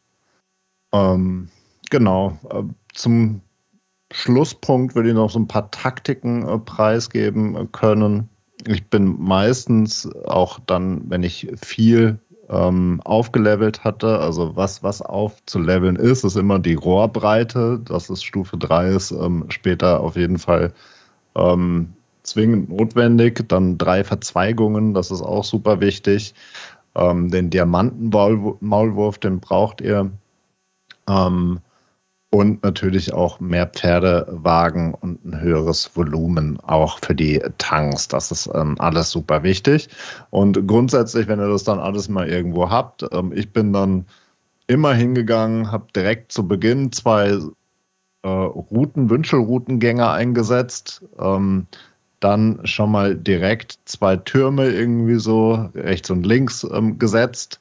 Ähm, 0.92 1.48
genau. 1.90 2.38
Äh, 2.50 2.64
zum 2.94 3.42
Schlusspunkt 4.12 4.96
würde 4.96 5.10
ich 5.10 5.16
noch 5.16 5.30
so 5.30 5.40
ein 5.40 5.48
paar 5.48 5.72
Taktiken 5.72 6.46
äh, 6.48 6.58
preisgeben 6.58 7.72
können 7.72 8.30
ich 8.68 8.90
bin 8.90 9.16
meistens 9.20 10.10
auch 10.26 10.60
dann, 10.66 11.10
wenn 11.10 11.24
ich 11.24 11.48
viel 11.62 12.20
ähm, 12.50 13.00
aufgelevelt 13.06 13.84
hatte, 13.84 14.20
also 14.20 14.56
was, 14.56 14.84
was 14.84 15.02
aufzuleveln 15.02 15.96
ist, 15.96 16.24
ist 16.24 16.36
immer 16.36 16.60
die 16.60 16.74
Rohrbreite. 16.74 17.80
Das 17.86 18.10
ist 18.10 18.24
Stufe 18.24 18.58
3, 18.58 18.90
ist 18.90 19.12
ähm, 19.12 19.46
später 19.50 20.00
auf 20.02 20.16
jeden 20.16 20.40
Fall 20.40 20.74
ähm, 21.36 21.94
zwingend 22.24 22.70
notwendig. 22.70 23.48
Dann 23.48 23.78
drei 23.78 24.04
Verzweigungen, 24.04 24.94
das 24.94 25.12
ist 25.12 25.22
auch 25.22 25.44
super 25.44 25.80
wichtig. 25.80 26.34
Ähm, 26.96 27.30
den 27.30 27.50
Diamantenmaulwurf, 27.52 29.20
den 29.20 29.40
braucht 29.40 29.82
ihr. 29.82 30.10
Ähm, 31.08 31.60
und 32.32 32.64
natürlich 32.64 33.14
auch 33.14 33.40
mehr 33.40 33.68
Pferdewagen 33.68 34.94
und 34.94 35.26
ein 35.26 35.42
höheres 35.42 35.96
Volumen 35.96 36.60
auch 36.60 37.00
für 37.00 37.16
die 37.16 37.42
Tanks. 37.58 38.08
Das 38.08 38.32
ist 38.32 38.50
ähm, 38.54 38.76
alles 38.80 39.10
super 39.10 39.42
wichtig. 39.44 39.90
Und 40.30 40.68
grundsätzlich, 40.68 41.28
wenn 41.28 41.40
ihr 41.40 41.50
das 41.50 41.64
dann 41.64 41.80
alles 41.80 42.08
mal 42.08 42.30
irgendwo 42.30 42.70
habt, 42.70 43.04
ähm, 43.12 43.32
ich 43.34 43.52
bin 43.52 43.74
dann 43.74 44.06
immer 44.68 44.94
hingegangen, 44.94 45.72
habe 45.72 45.88
direkt 45.96 46.32
zu 46.32 46.48
Beginn 46.48 46.92
zwei 46.92 47.40
äh, 48.22 48.28
Routen, 48.28 49.10
Wünschelroutengänger 49.10 50.12
eingesetzt. 50.12 51.04
Ähm, 51.20 51.66
dann 52.20 52.60
schon 52.66 52.92
mal 52.92 53.16
direkt 53.16 53.80
zwei 53.86 54.18
Türme 54.18 54.68
irgendwie 54.68 55.20
so 55.20 55.70
rechts 55.74 56.10
und 56.10 56.26
links 56.26 56.68
ähm, 56.70 57.00
gesetzt 57.00 57.60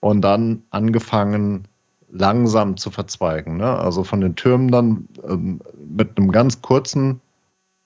und 0.00 0.22
dann 0.22 0.64
angefangen, 0.70 1.68
langsam 2.12 2.76
zu 2.76 2.90
verzweigen. 2.90 3.56
Ne? 3.56 3.66
Also 3.66 4.04
von 4.04 4.20
den 4.20 4.36
Türmen 4.36 4.70
dann 4.70 5.08
ähm, 5.26 5.60
mit 5.88 6.16
einem 6.16 6.30
ganz 6.30 6.62
kurzen, 6.62 7.20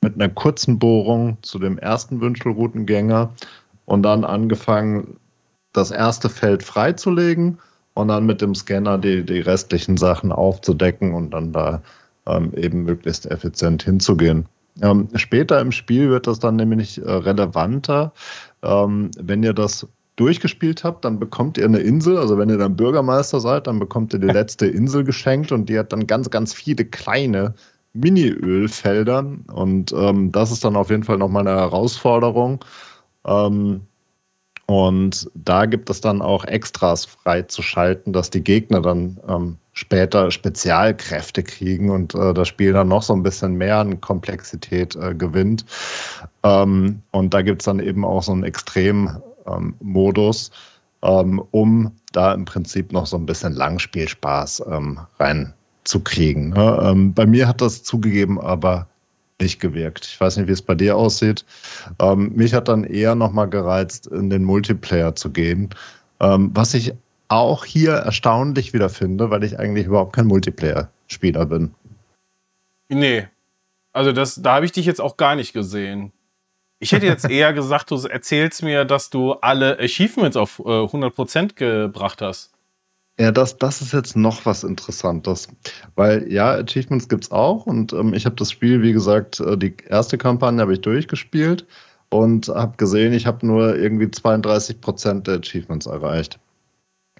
mit 0.03 0.15
einer 0.17 0.29
kurzen 0.29 0.79
Bohrung 0.79 1.39
zu 1.43 1.59
dem 1.59 1.79
ersten 1.79 2.21
Wünschelroutengänger 2.21 3.31
und 3.85 4.03
dann 4.03 4.25
angefangen, 4.25 5.17
das 5.73 5.91
erste 5.91 6.29
Feld 6.29 6.63
freizulegen 6.63 7.59
und 7.95 8.09
dann 8.09 8.27
mit 8.27 8.41
dem 8.41 8.55
Scanner 8.55 8.99
die, 8.99 9.25
die 9.25 9.41
restlichen 9.41 9.97
Sachen 9.97 10.33
aufzudecken 10.33 11.15
und 11.15 11.31
dann 11.31 11.53
da 11.53 11.83
ähm, 12.27 12.53
eben 12.55 12.83
möglichst 12.83 13.31
effizient 13.31 13.83
hinzugehen. 13.83 14.47
Ähm, 14.83 15.09
später 15.15 15.61
im 15.61 15.73
Spiel 15.73 16.11
wird 16.11 16.27
das 16.27 16.39
dann 16.39 16.57
nämlich 16.57 17.01
äh, 17.01 17.11
relevanter, 17.11 18.13
ähm, 18.63 19.11
wenn 19.19 19.43
ihr 19.43 19.55
das 19.55 19.87
durchgespielt 20.17 20.85
habt, 20.85 21.05
dann 21.05 21.19
bekommt 21.19 21.59
ihr 21.59 21.65
eine 21.65 21.79
Insel. 21.79 22.17
Also 22.19 22.39
wenn 22.39 22.49
ihr 22.49 22.59
dann 22.59 22.77
Bürgermeister 22.77 23.41
seid, 23.41 23.67
dann 23.67 23.79
bekommt 23.79 24.13
ihr 24.13 24.19
die 24.19 24.27
letzte 24.33 24.67
Insel 24.67 25.05
geschenkt 25.05 25.53
und 25.53 25.69
die 25.69 25.79
hat 25.79 25.93
dann 25.93 26.07
ganz, 26.07 26.31
ganz 26.31 26.53
viele 26.53 26.85
kleine 26.85 27.55
Mini-Ölfelder. 27.93 29.25
Und 29.53 29.93
ähm, 29.93 30.33
das 30.33 30.51
ist 30.51 30.65
dann 30.65 30.77
auf 30.77 30.91
jeden 30.91 31.05
Fall 31.05 31.19
nochmal 31.19 31.47
eine 31.47 31.59
Herausforderung. 31.59 32.65
Ähm, 33.27 33.83
und 34.67 35.31
da 35.35 35.65
gibt 35.65 35.91
es 35.91 36.01
dann 36.01 36.21
auch 36.21 36.45
Extras 36.45 37.05
freizuschalten, 37.05 38.13
dass 38.13 38.31
die 38.31 38.43
Gegner 38.43 38.81
dann 38.81 39.21
ähm, 39.29 39.59
später 39.73 40.31
Spezialkräfte 40.33 41.45
kriegen 41.45 41.91
und 41.91 42.15
äh, 42.17 42.35
das 42.35 42.49
Spiel 42.49 42.73
dann 42.73 42.89
noch 42.89 43.03
so 43.03 43.13
ein 43.13 43.23
bisschen 43.23 43.55
mehr 43.55 43.77
an 43.77 44.01
Komplexität 44.01 44.97
äh, 44.97 45.15
gewinnt. 45.15 45.65
Ähm, 46.43 47.01
und 47.13 47.33
da 47.33 47.43
gibt 47.43 47.63
es 47.63 47.67
dann 47.67 47.79
eben 47.79 48.05
auch 48.05 48.25
so 48.25 48.33
einen 48.33 48.43
extrem 48.43 49.23
Modus, 49.81 50.51
ähm, 51.03 51.43
um 51.51 51.93
da 52.13 52.33
im 52.33 52.45
Prinzip 52.45 52.93
noch 52.93 53.07
so 53.07 53.17
ein 53.17 53.27
bisschen 53.27 53.53
Langspielspaß 53.53 54.65
ähm, 54.71 55.01
reinzukriegen. 55.19 56.51
Ne? 56.51 56.81
Ähm, 56.83 57.15
bei 57.15 57.27
mir 57.27 57.47
hat 57.49 57.61
das 57.61 57.83
zugegeben 57.83 58.41
aber 58.41 58.87
nicht 59.41 59.61
gewirkt. 59.61 60.07
Ich 60.07 60.21
weiß 60.21 60.37
nicht, 60.39 60.49
wie 60.49 60.53
es 60.53 60.63
bei 60.63 60.75
dir 60.75 60.97
aussieht. 60.97 61.45
Ähm, 61.99 62.33
mich 62.35 62.55
hat 62.55 62.69
dann 62.69 62.85
eher 62.85 63.15
nochmal 63.15 63.49
gereizt, 63.49 64.07
in 64.07 64.31
den 64.31 64.45
Multiplayer 64.45 65.15
zu 65.15 65.31
gehen, 65.31 65.71
ähm, 66.21 66.51
was 66.55 66.75
ich 66.75 66.95
auch 67.29 67.65
hier 67.65 67.93
erstaunlich 67.93 68.73
wieder 68.73 68.89
finde, 68.89 69.31
weil 69.31 69.45
ich 69.45 69.59
eigentlich 69.59 69.87
überhaupt 69.87 70.15
kein 70.15 70.27
Multiplayer-Spieler 70.27 71.47
bin. 71.47 71.75
Nee. 72.89 73.27
Also 73.93 74.13
das, 74.13 74.41
da 74.41 74.55
habe 74.55 74.67
ich 74.67 74.73
dich 74.73 74.87
jetzt 74.87 75.01
auch 75.01 75.17
gar 75.17 75.37
nicht 75.37 75.53
gesehen. 75.53 76.13
Ich 76.79 76.93
hätte 76.93 77.07
jetzt 77.07 77.29
eher 77.31 77.53
gesagt, 77.53 77.91
du 77.91 77.97
erzählst 77.97 78.63
mir, 78.63 78.85
dass 78.85 79.11
du 79.11 79.33
alle 79.33 79.79
Achievements 79.79 80.37
auf 80.37 80.59
äh, 80.59 80.63
100% 80.63 81.55
gebracht 81.55 82.21
hast. 82.21 82.53
Ja, 83.19 83.33
das, 83.33 83.57
das 83.57 83.81
ist 83.81 83.95
jetzt 83.95 84.15
noch 84.15 84.45
was 84.45 84.63
Interessantes. 84.63 85.49
Weil 85.95 86.31
ja, 86.31 86.53
Achievements 86.53 87.09
gibt 87.09 87.25
es 87.25 87.31
auch 87.31 87.65
und 87.65 87.95
ähm, 87.95 88.13
ich 88.13 88.27
habe 88.27 88.37
das 88.37 88.51
Spiel, 88.51 88.83
wie 88.83 88.93
gesagt, 88.93 89.41
äh, 89.41 89.57
die 89.57 89.75
erste 89.89 90.19
Kampagne 90.19 90.61
habe 90.61 90.75
ich 90.75 90.83
durchgespielt 90.83 91.67
und 92.11 92.49
habe 92.49 92.77
gesehen, 92.77 93.15
ich 93.15 93.27
habe 93.27 93.47
nur 93.47 93.77
irgendwie 93.77 94.07
32% 94.07 95.23
der 95.23 95.39
Achievements 95.39 95.87
erreicht. 95.87 96.39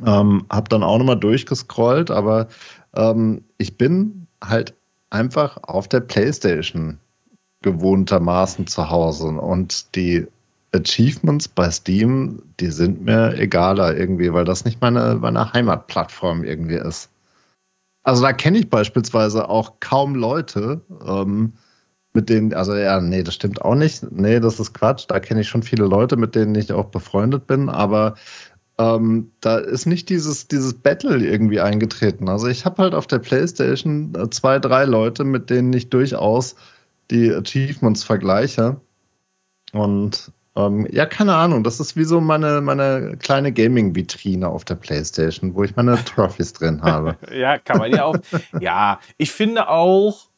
Ähm, 0.05 0.45
habe 0.51 0.69
dann 0.69 0.83
auch 0.83 0.99
nochmal 0.99 1.19
durchgescrollt, 1.19 2.11
aber 2.11 2.49
ähm, 2.95 3.43
ich 3.57 3.79
bin 3.79 4.27
halt 4.45 4.75
einfach 5.09 5.57
auf 5.63 5.89
der 5.89 6.01
Playstation 6.01 6.99
gewohntermaßen 7.67 8.69
zu 8.69 8.89
Hause. 8.89 9.27
Und 9.27 9.97
die 9.97 10.25
Achievements 10.73 11.49
bei 11.49 11.69
Steam, 11.69 12.41
die 12.61 12.71
sind 12.71 13.05
mir 13.05 13.35
egaler 13.37 13.97
irgendwie, 13.97 14.33
weil 14.33 14.45
das 14.45 14.65
nicht 14.65 14.81
meine, 14.81 15.17
meine 15.17 15.53
Heimatplattform 15.53 16.45
irgendwie 16.45 16.77
ist. 16.77 17.11
Also 18.05 18.23
da 18.23 18.33
kenne 18.33 18.59
ich 18.59 18.71
beispielsweise 18.71 19.49
auch 19.49 19.81
kaum 19.81 20.15
Leute, 20.15 20.81
ähm, 21.05 21.55
mit 22.13 22.29
denen, 22.29 22.55
also 22.55 22.75
ja, 22.77 23.01
nee, 23.01 23.25
das 23.25 23.35
stimmt 23.35 23.61
auch 23.63 23.75
nicht. 23.75 24.11
Nee, 24.13 24.39
das 24.39 24.61
ist 24.61 24.73
Quatsch. 24.73 25.07
Da 25.09 25.19
kenne 25.19 25.41
ich 25.41 25.49
schon 25.49 25.65
viele 25.65 25.87
Leute, 25.87 26.17
mit 26.17 26.37
denen 26.37 26.55
ich 26.55 26.73
auch 26.73 26.87
befreundet 26.87 27.49
bin, 27.49 27.69
aber 27.69 28.15
ähm, 28.79 29.33
da 29.41 29.59
ist 29.59 29.87
nicht 29.87 30.09
dieses, 30.09 30.47
dieses 30.47 30.75
Battle 30.75 31.19
irgendwie 31.19 31.61
eingetreten. 31.61 32.29
Also 32.29 32.47
ich 32.47 32.65
habe 32.65 32.81
halt 32.83 32.95
auf 32.95 33.09
der 33.09 33.19
Playstation 33.19 34.15
äh, 34.15 34.31
zwei, 34.31 34.61
drei 34.61 34.85
Leute, 34.85 35.25
mit 35.25 35.51
denen 35.51 35.73
ich 35.73 35.91
durchaus 35.91 36.55
die 37.11 37.33
Achievements 37.33 38.05
vergleiche. 38.05 38.81
Und 39.73 40.33
ähm, 40.57 40.87
ja, 40.91 41.05
keine 41.05 41.35
Ahnung, 41.35 41.63
das 41.63 41.81
ist 41.81 41.97
wie 41.97 42.05
so 42.05 42.21
meine, 42.21 42.63
meine 42.63 43.17
kleine 43.19 43.53
Gaming-Vitrine 43.53 44.49
auf 44.49 44.65
der 44.65 44.77
Playstation, 44.77 45.55
wo 45.55 45.65
ich 45.65 45.77
meine 45.77 46.03
Trophies 46.05 46.55
drin 46.55 46.83
habe. 46.83 47.17
ja, 47.35 47.59
kann 47.59 47.79
man 47.79 47.93
ja 47.93 48.05
auch. 48.05 48.17
ja, 48.61 48.99
ich 49.19 49.31
finde 49.33 49.69
auch, 49.69 50.29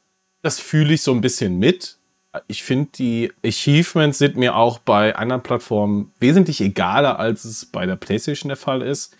das 0.43 0.59
fühle 0.59 0.95
ich 0.95 1.03
so 1.03 1.12
ein 1.12 1.21
bisschen 1.21 1.59
mit. 1.59 1.99
Ich 2.47 2.62
finde, 2.62 2.91
die 2.97 3.33
Achievements 3.45 4.19
sind 4.19 4.37
mir 4.37 4.57
auch 4.57 4.79
bei 4.81 5.16
anderen 5.16 5.43
Plattformen 5.43 6.12
wesentlich 6.19 6.61
egaler, 6.61 7.19
als 7.19 7.45
es 7.45 7.66
bei 7.66 7.87
der 7.87 7.97
PlayStation 7.97 8.49
der 8.49 8.57
Fall 8.57 8.83
ist. 8.83 9.16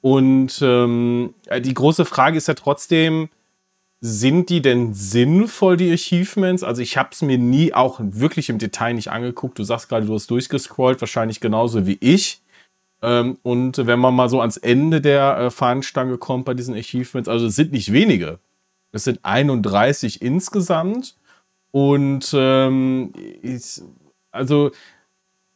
Und 0.00 0.60
ähm, 0.62 1.34
die 1.60 1.74
große 1.74 2.04
Frage 2.04 2.36
ist 2.36 2.48
ja 2.48 2.54
trotzdem, 2.54 3.28
sind 4.00 4.48
die 4.48 4.62
denn 4.62 4.94
sinnvoll, 4.94 5.76
die 5.76 5.92
Achievements? 5.92 6.62
Also 6.62 6.82
ich 6.82 6.96
habe 6.96 7.10
es 7.12 7.22
mir 7.22 7.38
nie 7.38 7.74
auch 7.74 7.98
wirklich 8.00 8.48
im 8.48 8.58
Detail 8.58 8.94
nicht 8.94 9.10
angeguckt. 9.10 9.58
Du 9.58 9.64
sagst 9.64 9.88
gerade, 9.88 10.06
du 10.06 10.14
hast 10.14 10.30
durchgescrollt, 10.30 11.00
wahrscheinlich 11.00 11.40
genauso 11.40 11.86
wie 11.86 11.98
ich. 12.00 12.40
Ähm, 13.02 13.38
und 13.42 13.86
wenn 13.86 13.98
man 13.98 14.14
mal 14.14 14.28
so 14.28 14.40
ans 14.40 14.56
Ende 14.56 15.00
der 15.00 15.38
äh, 15.38 15.50
Fahnenstange 15.50 16.18
kommt 16.18 16.44
bei 16.44 16.54
diesen 16.54 16.74
Achievements, 16.74 17.28
also 17.28 17.46
es 17.46 17.56
sind 17.56 17.72
nicht 17.72 17.92
wenige. 17.92 18.38
Es 18.92 19.04
sind 19.04 19.20
31 19.24 20.22
insgesamt. 20.22 21.16
Und 21.70 22.30
ähm, 22.34 23.12
ich, 23.42 23.82
also 24.30 24.70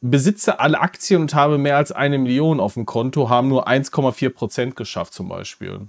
besitze 0.00 0.58
alle 0.58 0.80
Aktien 0.80 1.22
und 1.22 1.34
habe 1.34 1.58
mehr 1.58 1.76
als 1.76 1.92
eine 1.92 2.18
Million 2.18 2.60
auf 2.60 2.74
dem 2.74 2.86
Konto, 2.86 3.28
haben 3.28 3.48
nur 3.48 3.68
1,4 3.68 4.30
Prozent 4.30 4.76
geschafft 4.76 5.14
zum 5.14 5.28
Beispiel. 5.28 5.88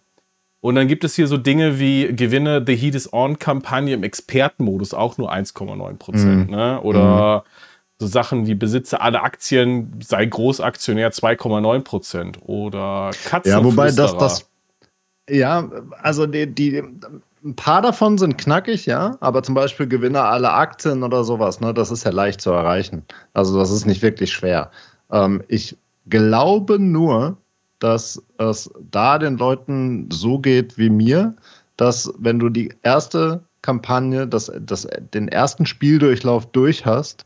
Und 0.63 0.75
dann 0.75 0.87
gibt 0.87 1.03
es 1.03 1.13
hier 1.13 1.27
so 1.27 1.35
Dinge 1.35 1.77
wie 1.77 2.15
Gewinne 2.15 2.63
The 2.65 2.73
Heat 2.77 2.95
is 2.95 3.11
On-Kampagne 3.11 3.93
im 3.93 4.01
Expertenmodus 4.01 4.93
auch 4.93 5.17
nur 5.17 5.29
1,9 5.29 5.97
Prozent. 5.97 6.49
Mhm. 6.49 6.55
Ne? 6.55 6.79
Oder 6.81 7.39
mhm. 7.39 7.49
so 7.99 8.07
Sachen 8.07 8.47
wie 8.47 8.55
besitze 8.55 9.01
alle 9.01 9.23
Aktien, 9.23 9.99
sei 10.01 10.25
Großaktionär 10.25 11.11
2,9 11.11 11.81
Prozent. 11.81 12.39
Oder 12.43 13.11
Katzen. 13.25 13.51
Ja, 13.51 13.61
wobei 13.61 13.91
das, 13.91 14.15
das, 14.15 14.49
ja, 15.29 15.69
also 16.01 16.27
die, 16.27 16.47
die, 16.47 16.81
ein 17.43 17.55
paar 17.57 17.81
davon 17.81 18.17
sind 18.17 18.37
knackig, 18.37 18.85
ja, 18.85 19.17
aber 19.19 19.43
zum 19.43 19.55
Beispiel 19.55 19.87
Gewinne 19.87 20.21
alle 20.21 20.53
Aktien 20.53 21.03
oder 21.03 21.25
sowas, 21.25 21.59
ne, 21.59 21.73
das 21.73 21.91
ist 21.91 22.05
ja 22.05 22.11
leicht 22.11 22.39
zu 22.39 22.51
erreichen. 22.51 23.03
Also 23.33 23.59
das 23.59 23.69
ist 23.69 23.85
nicht 23.85 24.01
wirklich 24.01 24.31
schwer. 24.31 24.71
Ähm, 25.11 25.43
ich 25.49 25.75
glaube 26.07 26.79
nur, 26.79 27.35
dass 27.83 28.23
es 28.37 28.71
da 28.91 29.19
den 29.19 29.37
Leuten 29.37 30.09
so 30.09 30.39
geht 30.39 30.77
wie 30.77 30.89
mir, 30.89 31.35
dass 31.75 32.13
wenn 32.17 32.39
du 32.39 32.47
die 32.47 32.73
erste 32.81 33.43
Kampagne, 33.61 34.25
das, 34.25 34.49
das, 34.61 34.87
den 35.13 35.27
ersten 35.27 35.65
Spieldurchlauf 35.65 36.45
durch 36.45 36.85
hast, 36.85 37.25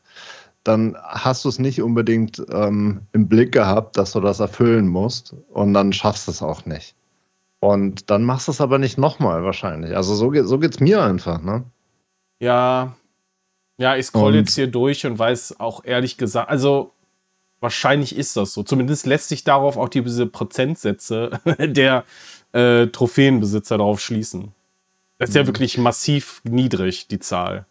dann 0.64 0.98
hast 1.04 1.46
du 1.46 1.50
es 1.50 1.60
nicht 1.60 1.80
unbedingt 1.82 2.44
ähm, 2.50 3.02
im 3.14 3.28
Blick 3.28 3.52
gehabt, 3.52 3.98
dass 3.98 4.14
du 4.14 4.20
das 4.20 4.40
erfüllen 4.40 4.88
musst 4.88 5.36
und 5.50 5.76
dann 5.76 5.94
schaffst 5.94 6.28
du 6.28 6.32
es 6.32 6.42
auch 6.42 6.66
nicht. 6.66 6.96
Und 7.60 8.10
dann 8.10 8.24
machst 8.24 8.48
du 8.48 8.52
es 8.52 8.60
aber 8.60 8.80
nicht 8.80 8.98
nochmal 8.98 9.44
wahrscheinlich. 9.44 9.96
Also 9.96 10.16
so, 10.16 10.32
geht, 10.32 10.48
so 10.48 10.58
geht's 10.58 10.80
mir 10.80 11.04
einfach, 11.04 11.40
ne? 11.40 11.66
Ja. 12.40 12.96
Ja, 13.78 13.96
ich 13.96 14.08
scroll 14.08 14.34
jetzt 14.34 14.56
hier 14.56 14.68
durch 14.68 15.06
und 15.06 15.20
weiß 15.20 15.60
auch 15.60 15.86
ehrlich 15.86 16.18
gesagt, 16.18 16.50
also 16.50 16.94
wahrscheinlich 17.60 18.16
ist 18.16 18.38
das 18.38 18.54
so. 18.54 18.64
Zumindest 18.64 19.06
lässt 19.06 19.30
sich 19.30 19.44
darauf 19.44 19.78
auch 19.78 19.90
diese 19.90 20.28
Prozentsätze 20.28 21.40
der 21.60 22.04
äh, 22.54 22.88
Trophäenbesitzer 22.88 23.78
darauf 23.78 24.00
schließen. 24.00 24.54
Das 25.18 25.30
ist 25.30 25.36
ja 25.36 25.44
mhm. 25.44 25.48
wirklich 25.48 25.78
massiv 25.78 26.42
niedrig, 26.44 27.08
die 27.08 27.20
Zahl. 27.20 27.66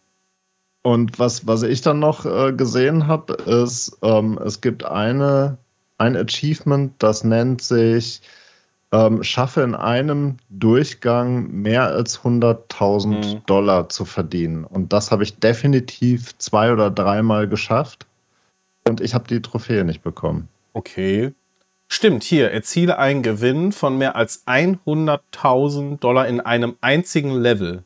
Und 0.81 1.19
was, 1.19 1.47
was 1.47 1.63
ich 1.63 1.81
dann 1.81 1.99
noch 1.99 2.25
äh, 2.25 2.53
gesehen 2.53 3.07
habe, 3.07 3.33
ist, 3.33 3.97
ähm, 4.01 4.39
es 4.43 4.61
gibt 4.61 4.85
eine, 4.85 5.57
ein 5.97 6.15
Achievement, 6.15 6.93
das 6.99 7.23
nennt 7.23 7.61
sich 7.61 8.21
ähm, 8.91 9.21
schaffe 9.21 9.61
in 9.61 9.75
einem 9.75 10.37
Durchgang 10.49 11.51
mehr 11.51 11.87
als 11.87 12.21
100.000 12.21 13.07
mhm. 13.07 13.41
Dollar 13.45 13.89
zu 13.89 14.05
verdienen. 14.05 14.63
Und 14.63 14.93
das 14.93 15.11
habe 15.11 15.23
ich 15.23 15.39
definitiv 15.39 16.37
zwei 16.37 16.71
oder 16.71 16.89
dreimal 16.89 17.47
geschafft. 17.47 18.06
Und 18.87 19.01
ich 19.01 19.13
habe 19.13 19.27
die 19.27 19.41
Trophäe 19.41 19.83
nicht 19.83 20.03
bekommen. 20.03 20.47
Okay. 20.73 21.33
Stimmt, 21.89 22.23
hier, 22.23 22.51
erziele 22.51 22.97
einen 22.97 23.23
Gewinn 23.23 23.71
von 23.71 23.97
mehr 23.97 24.15
als 24.15 24.45
100.000 24.45 25.99
Dollar 25.99 26.27
in 26.27 26.41
einem 26.41 26.75
einzigen 26.81 27.31
Level. 27.31 27.83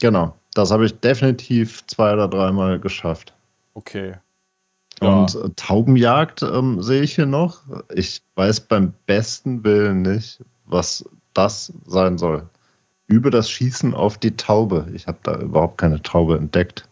Genau, 0.00 0.36
das 0.54 0.70
habe 0.70 0.84
ich 0.84 0.98
definitiv 1.00 1.86
zwei 1.86 2.12
oder 2.12 2.28
dreimal 2.28 2.78
geschafft. 2.78 3.32
Okay. 3.74 4.14
Und 5.00 5.34
äh, 5.34 5.48
Taubenjagd 5.56 6.42
ähm, 6.42 6.82
sehe 6.82 7.02
ich 7.02 7.14
hier 7.14 7.26
noch. 7.26 7.60
Ich 7.94 8.22
weiß 8.36 8.60
beim 8.60 8.92
besten 9.06 9.64
Willen 9.64 10.02
nicht, 10.02 10.40
was 10.66 11.04
das 11.34 11.72
sein 11.86 12.18
soll. 12.18 12.48
Über 13.06 13.30
das 13.30 13.50
Schießen 13.50 13.94
auf 13.94 14.18
die 14.18 14.36
Taube. 14.36 14.86
Ich 14.94 15.06
habe 15.06 15.18
da 15.22 15.38
überhaupt 15.38 15.78
keine 15.78 16.02
Taube 16.02 16.36
entdeckt. 16.36 16.88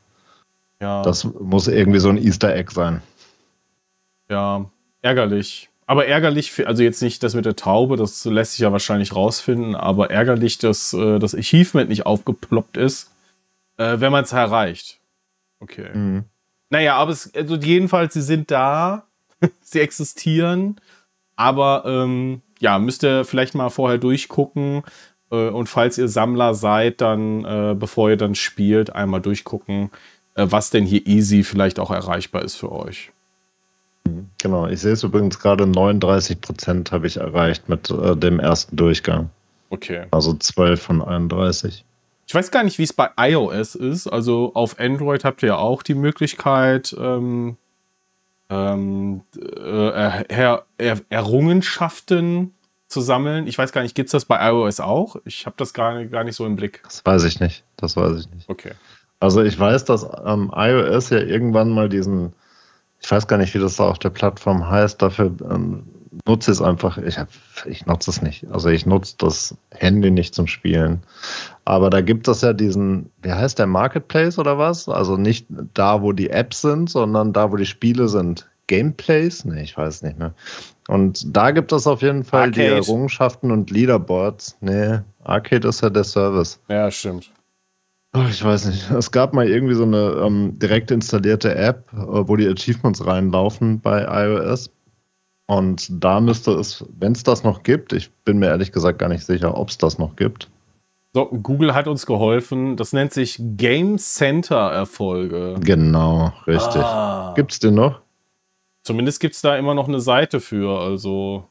Ja. 0.81 1.03
Das 1.03 1.25
muss 1.25 1.69
irgendwie 1.69 2.01
so 2.01 2.09
ein 2.09 2.17
Easter 2.17 2.55
Egg 2.55 2.73
sein. 2.73 3.03
Ja, 4.31 4.71
ärgerlich. 5.03 5.69
Aber 5.87 6.07
ärgerlich, 6.07 6.53
für, 6.53 6.69
also 6.69 6.85
jetzt 6.85 7.03
nicht 7.03 7.23
das 7.25 7.35
mit 7.35 7.47
der 7.47 7.57
Taube, 7.57 7.97
das 7.97 8.25
lässt 8.25 8.53
sich 8.53 8.61
ja 8.61 8.71
wahrscheinlich 8.71 9.15
rausfinden, 9.15 9.75
aber 9.75 10.11
ärgerlich, 10.11 10.59
dass 10.59 10.93
äh, 10.93 11.19
das 11.19 11.35
Achievement 11.35 11.91
nicht 11.91 12.07
aufgeploppt 12.07 12.77
ist, 12.77 13.11
äh, 13.77 13.99
wenn 13.99 14.13
man 14.13 14.23
es 14.23 14.33
erreicht. 14.33 15.01
Okay. 15.59 15.91
Mhm. 15.93 16.25
Naja, 16.71 16.95
aber 16.95 17.11
es, 17.11 17.35
also 17.35 17.57
jedenfalls, 17.57 18.15
sie 18.15 18.23
sind 18.23 18.53
da, 18.53 19.09
sie 19.63 19.81
existieren, 19.81 20.81
aber 21.35 21.83
ähm, 21.85 22.43
ja, 22.61 22.79
müsst 22.79 23.03
ihr 23.03 23.25
vielleicht 23.25 23.57
mal 23.57 23.71
vorher 23.71 23.99
durchgucken 23.99 24.85
äh, 25.33 25.49
und 25.49 25.69
falls 25.69 25.99
ihr 25.99 26.07
Sammler 26.07 26.55
seid, 26.55 27.01
dann, 27.01 27.45
äh, 27.45 27.75
bevor 27.77 28.11
ihr 28.11 28.17
dann 28.17 28.37
spielt, 28.37 28.95
einmal 28.95 29.21
durchgucken, 29.21 29.91
äh, 30.37 30.47
was 30.49 30.71
denn 30.71 30.87
hier 30.87 31.05
easy 31.09 31.43
vielleicht 31.43 31.81
auch 31.81 31.91
erreichbar 31.91 32.43
ist 32.43 32.55
für 32.55 32.71
euch. 32.71 33.11
Genau, 34.39 34.67
ich 34.67 34.81
sehe 34.81 34.93
es 34.93 35.03
übrigens 35.03 35.39
gerade 35.39 35.67
39 35.67 36.41
Prozent 36.41 36.93
habe 36.93 37.07
ich 37.07 37.19
erreicht 37.19 37.69
mit 37.69 37.91
äh, 37.91 38.17
dem 38.17 38.41
ersten 38.41 38.77
Durchgang. 38.77 39.31
Okay. 39.71 40.07
Also 40.11 40.35
12 40.35 40.83
von 40.83 41.03
31. 41.03 41.85
Ich 42.27 42.35
weiß 42.35 42.51
gar 42.51 42.63
nicht, 42.63 42.79
wie 42.79 42.85
es 42.85 42.93
bei 42.93 43.11
iOS 43.19 43.75
ist. 43.75 44.07
Also 44.07 44.53
auf 44.55 44.79
Android 44.79 45.25
habt 45.25 45.43
ihr 45.43 45.49
ja 45.49 45.57
auch 45.57 45.83
die 45.83 45.95
Möglichkeit, 45.95 46.95
ähm, 46.99 47.57
ähm, 48.49 49.23
äh, 49.37 50.25
er, 50.29 50.65
er, 50.79 51.01
Errungenschaften 51.09 52.55
zu 52.89 53.01
sammeln. 53.01 53.47
Ich 53.47 53.57
weiß 53.57 53.73
gar 53.73 53.83
nicht, 53.83 53.95
gibt 53.95 54.09
es 54.09 54.13
das 54.13 54.25
bei 54.25 54.49
iOS 54.49 54.81
auch? 54.81 55.17
Ich 55.25 55.47
habe 55.47 55.55
das 55.57 55.73
gar, 55.73 56.05
gar 56.07 56.25
nicht 56.25 56.37
so 56.37 56.47
im 56.47 56.57
Blick. 56.57 56.83
Das 56.85 57.05
weiß 57.05 57.25
ich 57.25 57.41
nicht. 57.41 57.65
Das 57.77 57.97
weiß 57.97 58.21
ich 58.21 58.31
nicht. 58.31 58.49
Okay. 58.49 58.73
Also 59.21 59.43
ich 59.43 59.59
weiß, 59.59 59.85
dass 59.85 60.07
ähm, 60.25 60.51
iOS 60.55 61.11
ja 61.11 61.19
irgendwann 61.19 61.71
mal 61.71 61.89
diesen, 61.89 62.33
ich 63.01 63.11
weiß 63.11 63.27
gar 63.27 63.39
nicht, 63.39 63.55
wie 63.55 63.59
das 63.59 63.77
da 63.77 63.89
auf 63.89 63.99
der 63.99 64.11
Plattform 64.11 64.69
heißt, 64.69 65.01
dafür 65.01 65.33
ähm, 65.51 65.85
nutze 66.27 66.51
es 66.51 66.61
einfach. 66.61 66.99
Ich, 66.99 67.19
hab, 67.19 67.29
ich 67.67 67.87
nutze 67.87 68.11
es 68.11 68.23
nicht. 68.23 68.47
Also 68.51 68.69
ich 68.69 68.87
nutze 68.87 69.15
das 69.19 69.57
Handy 69.71 70.11
nicht 70.11 70.35
zum 70.35 70.47
Spielen. 70.47 71.03
Aber 71.65 71.91
da 71.91 72.01
gibt 72.01 72.29
es 72.29 72.43
ja 72.43 72.53
diesen, 72.53 73.11
wie 73.23 73.33
heißt 73.33 73.59
der 73.59 73.67
Marketplace 73.67 74.39
oder 74.39 74.59
was? 74.59 74.89
Also 74.89 75.17
nicht 75.17 75.47
da, 75.75 76.03
wo 76.03 76.13
die 76.13 76.31
Apps 76.31 76.61
sind, 76.63 76.91
sondern 76.91 77.33
da, 77.33 77.51
wo 77.51 77.57
die 77.57 77.67
Spiele 77.67 78.09
sind. 78.09 78.49
Gameplays? 78.67 79.45
Nee, 79.45 79.63
ich 79.63 79.77
weiß 79.77 80.03
nicht 80.03 80.19
mehr. 80.19 80.33
Und 80.89 81.37
da 81.37 81.51
gibt 81.51 81.73
es 81.73 81.87
auf 81.87 82.03
jeden 82.03 82.23
Fall 82.23 82.49
Arcade. 82.49 82.61
die 82.61 82.67
Errungenschaften 82.67 83.51
und 83.51 83.71
Leaderboards. 83.71 84.57
Nee, 84.61 85.01
Arcade 85.25 85.67
ist 85.69 85.81
ja 85.81 85.91
der 85.91 86.05
Service. 86.05 86.61
Ja, 86.69 86.91
stimmt. 86.91 87.33
Ach, 88.13 88.29
ich 88.29 88.43
weiß 88.43 88.67
nicht. 88.67 88.91
Es 88.91 89.13
gab 89.13 89.35
mal 89.35 89.49
irgendwie 89.49 89.75
so 89.75 89.85
eine 89.85 90.23
ähm, 90.25 90.59
direkt 90.59 90.91
installierte 90.91 91.55
App, 91.55 91.93
äh, 91.93 91.97
wo 91.97 92.37
die 92.37 92.49
Achievements 92.49 93.07
reinlaufen 93.07 93.81
bei 93.81 94.03
iOS. 94.03 94.71
Und 95.47 95.89
da 96.03 96.21
müsste 96.21 96.53
es, 96.53 96.85
wenn 96.99 97.13
es 97.13 97.23
das 97.23 97.45
noch 97.45 97.63
gibt, 97.63 97.93
ich 97.93 98.11
bin 98.25 98.39
mir 98.39 98.47
ehrlich 98.47 98.73
gesagt 98.73 98.99
gar 98.99 99.09
nicht 99.09 99.25
sicher, 99.25 99.57
ob 99.57 99.69
es 99.69 99.79
das 99.79 99.99
noch 99.99 100.17
gibt. 100.17 100.49
So, 101.13 101.27
Google 101.27 101.75
hat 101.75 101.89
uns 101.89 102.07
geholfen. 102.07 102.77
Das 102.77 102.93
nennt 102.93 103.13
sich 103.13 103.37
Game 103.41 103.99
Center 103.99 104.71
Erfolge. 104.71 105.57
Genau, 105.61 106.33
richtig. 106.47 106.83
Ah. 106.83 107.33
Gibt 107.35 107.53
es 107.53 107.59
den 107.59 107.75
noch? 107.75 108.01
Zumindest 108.85 109.19
gibt 109.21 109.35
es 109.35 109.43
da 109.43 109.57
immer 109.57 109.75
noch 109.75 109.89
eine 109.89 110.01
Seite 110.01 110.41
für, 110.41 110.81
also 110.81 111.49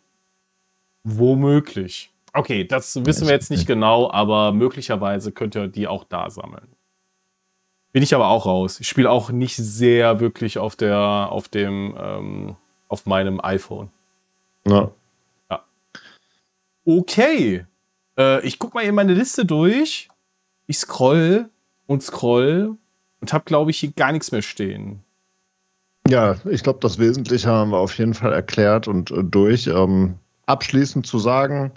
womöglich. 1.04 2.12
Okay, 2.34 2.64
das 2.64 3.04
wissen 3.06 3.28
wir 3.28 3.34
jetzt 3.34 3.50
nicht 3.50 3.66
genau, 3.66 4.10
aber 4.12 4.52
möglicherweise 4.52 5.32
könnt 5.32 5.56
ihr 5.56 5.68
die 5.68 5.88
auch 5.88 6.04
da 6.04 6.30
sammeln. 6.30 6.68
Bin 7.92 8.04
ich 8.04 8.14
aber 8.14 8.28
auch 8.28 8.46
raus. 8.46 8.80
Ich 8.80 8.88
spiele 8.88 9.10
auch 9.10 9.32
nicht 9.32 9.56
sehr 9.56 10.20
wirklich 10.20 10.60
auf 10.60 10.76
der, 10.76 10.98
auf 11.32 11.48
dem 11.48 11.96
ähm, 12.00 12.56
auf 12.88 13.06
meinem 13.06 13.40
iPhone. 13.42 13.90
Ja. 14.68 14.92
ja. 15.50 15.64
Okay. 16.86 17.66
Äh, 18.18 18.46
ich 18.46 18.60
gucke 18.60 18.76
mal 18.76 18.86
eben 18.86 18.96
meine 18.96 19.14
Liste 19.14 19.46
durch. 19.46 20.10
Ich 20.68 20.78
scroll 20.78 21.50
und 21.88 22.04
scroll 22.04 22.78
und 23.22 23.34
habe, 23.34 23.46
glaube 23.46 23.72
ich, 23.72 23.80
hier 23.80 23.92
gar 23.92 24.12
nichts 24.12 24.32
mehr 24.32 24.44
stehen. 24.44 25.04
Ja, 26.08 26.36
ich 26.46 26.64
glaube, 26.64 26.80
das 26.82 27.00
Wesentliche 27.00 27.50
haben 27.50 27.72
wir 27.72 27.78
auf 27.78 27.98
jeden 27.98 28.14
Fall 28.14 28.34
erklärt 28.34 28.88
und 28.88 29.12
äh, 29.12 29.24
durch. 29.24 29.68
Ähm, 29.68 30.16
abschließend 30.46 31.06
zu 31.06 31.20
sagen, 31.20 31.72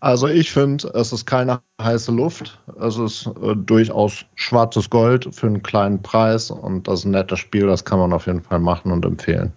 also 0.00 0.28
ich 0.28 0.50
finde, 0.52 0.88
es 0.94 1.12
ist 1.12 1.26
keine 1.26 1.60
heiße 1.80 2.12
Luft. 2.12 2.60
Es 2.80 2.96
ist 2.96 3.26
äh, 3.42 3.56
durchaus 3.56 4.24
schwarzes 4.34 4.90
Gold 4.90 5.34
für 5.34 5.46
einen 5.46 5.62
kleinen 5.62 6.02
Preis 6.02 6.50
und 6.50 6.86
das 6.86 7.00
ist 7.00 7.04
ein 7.06 7.12
nettes 7.12 7.38
Spiel, 7.38 7.66
das 7.66 7.84
kann 7.84 7.98
man 7.98 8.12
auf 8.12 8.26
jeden 8.26 8.42
Fall 8.42 8.60
machen 8.60 8.92
und 8.92 9.04
empfehlen 9.04 9.52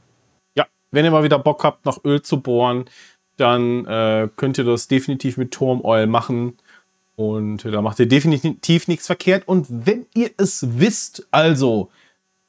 wenn 0.92 1.06
ihr 1.06 1.12
mal 1.12 1.24
wieder 1.24 1.39
Bock 1.39 1.64
habt, 1.64 1.86
noch 1.86 2.04
Öl 2.04 2.22
zu 2.22 2.42
bohren, 2.42 2.86
dann 3.38 3.86
äh, 3.86 4.30
könnt 4.36 4.58
ihr 4.58 4.66
das 4.66 4.88
definitiv 4.88 5.38
mit 5.38 5.52
Turmoil 5.52 6.06
machen. 6.06 6.58
Und 7.16 7.66
da 7.66 7.82
macht 7.82 8.00
ihr 8.00 8.08
definitiv 8.08 8.88
nichts 8.88 9.08
verkehrt. 9.08 9.48
Und 9.48 9.68
wenn 9.70 10.06
ihr 10.14 10.32
es 10.38 10.80
wisst, 10.80 11.28
also 11.32 11.89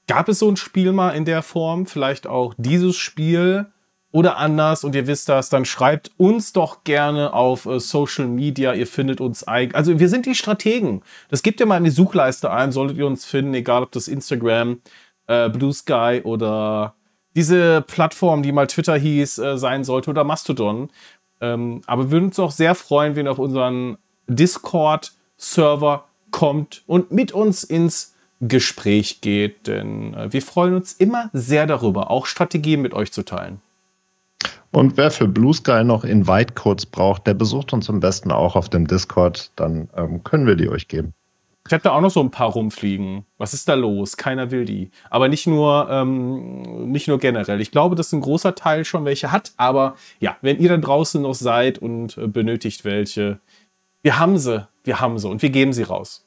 gab 0.06 0.28
es 0.28 0.40
so 0.40 0.48
ein 0.48 0.56
Spiel 0.56 0.92
mal 0.92 1.10
in 1.10 1.24
der 1.24 1.42
Form, 1.42 1.86
vielleicht 1.86 2.26
auch 2.26 2.54
dieses 2.56 2.96
Spiel 2.96 3.66
oder 4.12 4.36
anders 4.36 4.84
und 4.84 4.94
ihr 4.94 5.06
wisst 5.06 5.28
das, 5.28 5.48
dann 5.48 5.64
schreibt 5.64 6.12
uns 6.18 6.52
doch 6.52 6.84
gerne 6.84 7.32
auf 7.32 7.66
äh, 7.66 7.80
Social 7.80 8.26
Media. 8.26 8.74
Ihr 8.74 8.86
findet 8.86 9.20
uns 9.20 9.48
eigentlich. 9.48 9.74
Also 9.74 9.98
wir 9.98 10.08
sind 10.08 10.26
die 10.26 10.34
Strategen. 10.34 11.02
Das 11.30 11.42
gebt 11.42 11.58
ihr 11.58 11.66
mal 11.66 11.78
in 11.78 11.84
die 11.84 11.90
Suchleiste 11.90 12.50
ein, 12.50 12.72
solltet 12.72 12.98
ihr 12.98 13.06
uns 13.06 13.24
finden, 13.24 13.54
egal 13.54 13.82
ob 13.82 13.90
das 13.92 14.08
Instagram, 14.08 14.80
äh, 15.26 15.48
Blue 15.48 15.72
Sky 15.72 16.20
oder 16.22 16.94
diese 17.34 17.80
Plattform, 17.80 18.42
die 18.42 18.52
mal 18.52 18.66
Twitter 18.66 18.96
hieß, 18.96 19.38
äh, 19.38 19.58
sein 19.58 19.82
sollte 19.82 20.10
oder 20.10 20.24
Mastodon. 20.24 20.90
Ähm, 21.40 21.80
aber 21.86 22.04
wir 22.04 22.10
würden 22.10 22.26
uns 22.26 22.38
auch 22.38 22.50
sehr 22.50 22.74
freuen, 22.74 23.16
wenn 23.16 23.26
ihr 23.26 23.32
auf 23.32 23.38
unseren 23.38 23.96
Discord-Server 24.28 26.04
kommt 26.30 26.82
und 26.86 27.12
mit 27.12 27.32
uns 27.32 27.64
ins 27.64 28.14
Gespräch 28.40 29.20
geht, 29.20 29.66
denn 29.68 30.14
äh, 30.14 30.32
wir 30.32 30.42
freuen 30.42 30.74
uns 30.74 30.92
immer 30.92 31.30
sehr 31.32 31.66
darüber, 31.66 32.10
auch 32.10 32.26
Strategien 32.26 32.82
mit 32.82 32.92
euch 32.92 33.12
zu 33.12 33.24
teilen. 33.24 33.60
Und 34.70 34.96
wer 34.96 35.10
für 35.10 35.28
Blue 35.28 35.52
Sky 35.52 35.84
noch 35.84 36.04
Invite-Codes 36.04 36.86
braucht, 36.86 37.26
der 37.26 37.34
besucht 37.34 37.72
uns 37.72 37.90
am 37.90 38.00
besten 38.00 38.32
auch 38.32 38.56
auf 38.56 38.68
dem 38.70 38.86
Discord, 38.86 39.50
dann 39.56 39.88
ähm, 39.96 40.24
können 40.24 40.46
wir 40.46 40.56
die 40.56 40.68
euch 40.68 40.88
geben. 40.88 41.12
Ich 41.66 41.72
habe 41.72 41.82
da 41.82 41.92
auch 41.92 42.00
noch 42.00 42.10
so 42.10 42.20
ein 42.20 42.30
paar 42.30 42.50
rumfliegen. 42.50 43.24
Was 43.38 43.54
ist 43.54 43.68
da 43.68 43.74
los? 43.74 44.16
Keiner 44.16 44.50
will 44.50 44.64
die. 44.64 44.90
Aber 45.10 45.28
nicht 45.28 45.46
nur, 45.46 45.88
ähm, 45.90 46.90
nicht 46.90 47.06
nur 47.06 47.18
generell. 47.18 47.60
Ich 47.60 47.70
glaube, 47.70 47.94
dass 47.94 48.12
ein 48.12 48.20
großer 48.20 48.54
Teil 48.54 48.84
schon 48.84 49.04
welche 49.04 49.30
hat. 49.30 49.52
Aber 49.58 49.94
ja, 50.18 50.36
wenn 50.40 50.58
ihr 50.58 50.70
da 50.70 50.76
draußen 50.76 51.22
noch 51.22 51.34
seid 51.34 51.78
und 51.78 52.18
äh, 52.18 52.26
benötigt 52.26 52.84
welche, 52.84 53.38
wir 54.02 54.18
haben 54.18 54.38
sie, 54.38 54.66
wir 54.82 55.00
haben 55.00 55.18
sie 55.18 55.28
und 55.28 55.42
wir 55.42 55.50
geben 55.50 55.72
sie 55.72 55.84
raus. 55.84 56.26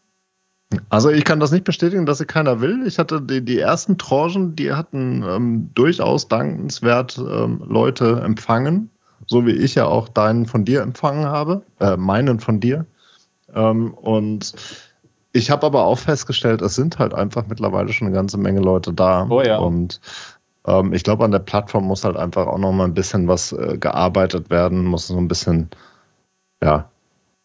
Also 0.89 1.09
ich 1.09 1.23
kann 1.23 1.39
das 1.39 1.51
nicht 1.51 1.63
bestätigen, 1.63 2.05
dass 2.05 2.17
sie 2.17 2.25
keiner 2.25 2.61
will. 2.61 2.85
Ich 2.85 2.99
hatte 2.99 3.21
die, 3.21 3.43
die 3.43 3.59
ersten 3.59 3.97
Tranchen, 3.97 4.55
die 4.55 4.73
hatten 4.73 5.23
ähm, 5.27 5.69
durchaus 5.75 6.27
dankenswert 6.27 7.17
ähm, 7.17 7.61
Leute 7.67 8.21
empfangen, 8.23 8.89
so 9.27 9.45
wie 9.45 9.51
ich 9.51 9.75
ja 9.75 9.85
auch 9.85 10.09
deinen 10.09 10.45
von 10.45 10.65
dir 10.65 10.81
empfangen 10.81 11.25
habe, 11.25 11.61
äh, 11.79 11.97
meinen 11.97 12.39
von 12.39 12.59
dir. 12.59 12.85
Ähm, 13.53 13.93
und 13.93 14.53
ich 15.33 15.51
habe 15.51 15.65
aber 15.65 15.85
auch 15.85 15.99
festgestellt, 15.99 16.61
es 16.61 16.75
sind 16.75 16.97
halt 16.97 17.13
einfach 17.13 17.45
mittlerweile 17.47 17.91
schon 17.91 18.07
eine 18.07 18.15
ganze 18.15 18.37
Menge 18.37 18.61
Leute 18.61 18.93
da. 18.93 19.27
Oh 19.29 19.41
ja. 19.41 19.57
Und 19.57 19.99
ähm, 20.65 20.93
ich 20.93 21.03
glaube, 21.03 21.25
an 21.25 21.31
der 21.31 21.39
Plattform 21.39 21.85
muss 21.85 22.03
halt 22.03 22.15
einfach 22.15 22.47
auch 22.47 22.57
noch 22.57 22.71
mal 22.71 22.85
ein 22.85 22.93
bisschen 22.93 23.27
was 23.27 23.51
äh, 23.51 23.77
gearbeitet 23.77 24.49
werden, 24.49 24.85
muss 24.85 25.07
so 25.07 25.17
ein 25.17 25.27
bisschen 25.27 25.69
ja, 26.63 26.89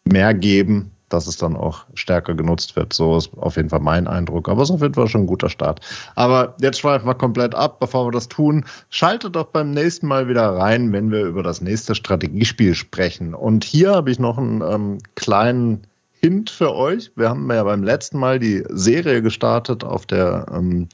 mehr 0.05 0.33
geben, 0.33 0.91
dass 1.13 1.27
es 1.27 1.37
dann 1.37 1.55
auch 1.55 1.85
stärker 1.93 2.33
genutzt 2.33 2.75
wird. 2.75 2.93
So 2.93 3.17
ist 3.17 3.31
auf 3.37 3.55
jeden 3.55 3.69
Fall 3.69 3.79
mein 3.79 4.07
Eindruck. 4.07 4.49
Aber 4.49 4.61
es 4.61 4.69
ist 4.69 4.75
auf 4.75 4.81
jeden 4.81 4.93
Fall 4.93 5.07
schon 5.07 5.21
ein 5.21 5.27
guter 5.27 5.49
Start. 5.49 5.79
Aber 6.15 6.55
jetzt 6.61 6.79
schweifen 6.79 7.07
wir 7.07 7.15
komplett 7.15 7.55
ab, 7.55 7.79
bevor 7.79 8.07
wir 8.07 8.11
das 8.11 8.27
tun. 8.27 8.65
Schaltet 8.89 9.35
doch 9.35 9.47
beim 9.47 9.71
nächsten 9.71 10.07
Mal 10.07 10.27
wieder 10.27 10.49
rein, 10.55 10.91
wenn 10.91 11.11
wir 11.11 11.25
über 11.25 11.43
das 11.43 11.61
nächste 11.61 11.95
Strategiespiel 11.95 12.75
sprechen. 12.75 13.33
Und 13.33 13.63
hier 13.63 13.93
habe 13.95 14.11
ich 14.11 14.19
noch 14.19 14.37
einen 14.37 14.61
ähm, 14.61 14.97
kleinen 15.15 15.81
Hint 16.13 16.49
für 16.49 16.73
euch. 16.75 17.11
Wir 17.15 17.29
haben 17.29 17.49
ja 17.51 17.63
beim 17.63 17.83
letzten 17.83 18.19
Mal 18.19 18.39
die 18.39 18.63
Serie 18.69 19.21
gestartet 19.21 19.83
auf 19.83 20.05
der 20.05 20.45
ähm, 20.53 20.87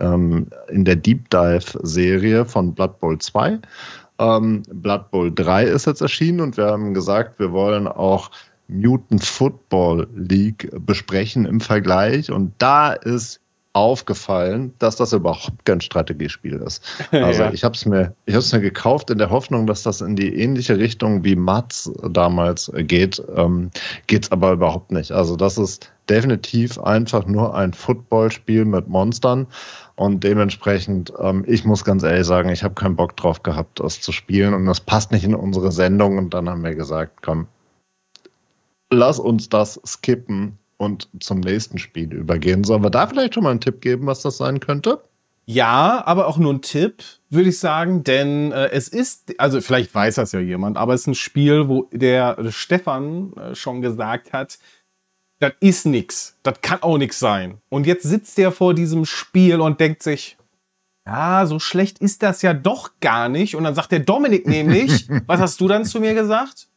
ähm, 0.00 0.46
in 0.68 0.84
der 0.84 0.96
Deep 0.96 1.28
Dive 1.30 1.78
Serie 1.82 2.44
von 2.44 2.74
Blood 2.74 2.98
Bowl 3.00 3.18
2. 3.18 3.58
Ähm, 4.18 4.62
Blood 4.70 5.10
Bowl 5.10 5.32
3 5.34 5.64
ist 5.64 5.86
jetzt 5.86 6.00
erschienen 6.00 6.40
und 6.40 6.56
wir 6.56 6.66
haben 6.66 6.94
gesagt, 6.94 7.38
wir 7.38 7.52
wollen 7.52 7.86
auch 7.88 8.30
Mutant 8.68 9.24
Football 9.24 10.08
League 10.14 10.70
besprechen 10.86 11.44
im 11.46 11.60
Vergleich. 11.60 12.30
Und 12.30 12.52
da 12.58 12.92
ist 12.92 13.42
aufgefallen, 13.74 14.74
dass 14.78 14.96
das 14.96 15.12
überhaupt 15.12 15.64
kein 15.64 15.80
Strategiespiel 15.80 16.56
ist. 16.56 16.82
Also 17.12 17.42
ja. 17.42 17.52
ich 17.52 17.64
habe 17.64 17.74
es 17.74 17.86
mir, 17.86 18.14
ich 18.26 18.34
habe 18.34 18.42
es 18.42 18.52
mir 18.52 18.60
gekauft 18.60 19.10
in 19.10 19.18
der 19.18 19.30
Hoffnung, 19.30 19.66
dass 19.66 19.82
das 19.82 20.00
in 20.00 20.16
die 20.16 20.34
ähnliche 20.40 20.78
Richtung 20.78 21.24
wie 21.24 21.36
Mats 21.36 21.90
damals 22.10 22.70
geht. 22.74 23.22
Ähm, 23.34 23.70
Geht 24.06 24.24
es 24.24 24.32
aber 24.32 24.52
überhaupt 24.52 24.90
nicht. 24.90 25.12
Also 25.12 25.36
das 25.36 25.56
ist 25.56 25.90
definitiv 26.08 26.78
einfach 26.78 27.26
nur 27.26 27.54
ein 27.54 27.72
Footballspiel 27.72 28.64
mit 28.64 28.88
Monstern. 28.88 29.46
Und 29.94 30.24
dementsprechend, 30.24 31.12
ähm, 31.20 31.44
ich 31.46 31.64
muss 31.64 31.84
ganz 31.84 32.02
ehrlich 32.02 32.26
sagen, 32.26 32.48
ich 32.48 32.64
habe 32.64 32.74
keinen 32.74 32.96
Bock 32.96 33.16
drauf 33.16 33.42
gehabt, 33.42 33.80
das 33.80 34.00
zu 34.00 34.12
spielen. 34.12 34.52
Und 34.52 34.66
das 34.66 34.80
passt 34.80 35.12
nicht 35.12 35.24
in 35.24 35.34
unsere 35.34 35.72
Sendung. 35.72 36.18
Und 36.18 36.34
dann 36.34 36.48
haben 36.48 36.64
wir 36.64 36.74
gesagt, 36.74 37.22
komm, 37.22 37.46
lass 38.92 39.18
uns 39.18 39.48
das 39.48 39.80
skippen 39.84 40.58
und 40.76 41.08
zum 41.20 41.40
nächsten 41.40 41.78
Spiel 41.78 42.12
übergehen. 42.12 42.64
Sollen 42.64 42.82
wir 42.82 42.90
da 42.90 43.06
vielleicht 43.06 43.34
schon 43.34 43.44
mal 43.44 43.50
einen 43.50 43.60
Tipp 43.60 43.80
geben, 43.80 44.06
was 44.06 44.22
das 44.22 44.36
sein 44.36 44.60
könnte? 44.60 45.02
Ja, 45.44 46.02
aber 46.06 46.28
auch 46.28 46.38
nur 46.38 46.52
ein 46.52 46.62
Tipp, 46.62 47.02
würde 47.28 47.48
ich 47.48 47.58
sagen, 47.58 48.04
denn 48.04 48.52
äh, 48.52 48.70
es 48.70 48.88
ist, 48.88 49.34
also 49.38 49.60
vielleicht 49.60 49.92
weiß 49.92 50.14
das 50.14 50.32
ja 50.32 50.40
jemand, 50.40 50.76
aber 50.76 50.94
es 50.94 51.02
ist 51.02 51.06
ein 51.08 51.14
Spiel, 51.16 51.68
wo 51.68 51.88
der 51.92 52.36
Stefan 52.50 53.32
äh, 53.32 53.54
schon 53.54 53.82
gesagt 53.82 54.32
hat, 54.32 54.58
das 55.40 55.52
ist 55.58 55.86
nix, 55.86 56.38
das 56.44 56.60
kann 56.60 56.82
auch 56.82 56.96
nix 56.96 57.18
sein. 57.18 57.58
Und 57.68 57.88
jetzt 57.88 58.04
sitzt 58.04 58.38
er 58.38 58.52
vor 58.52 58.74
diesem 58.74 59.04
Spiel 59.04 59.60
und 59.60 59.80
denkt 59.80 60.04
sich, 60.04 60.36
ja, 61.04 61.44
so 61.46 61.58
schlecht 61.58 61.98
ist 61.98 62.22
das 62.22 62.42
ja 62.42 62.54
doch 62.54 62.92
gar 63.00 63.28
nicht. 63.28 63.56
Und 63.56 63.64
dann 63.64 63.74
sagt 63.74 63.90
der 63.90 63.98
Dominik 63.98 64.46
nämlich, 64.46 65.08
was 65.26 65.40
hast 65.40 65.60
du 65.60 65.66
dann 65.66 65.84
zu 65.84 65.98
mir 65.98 66.14
gesagt? 66.14 66.68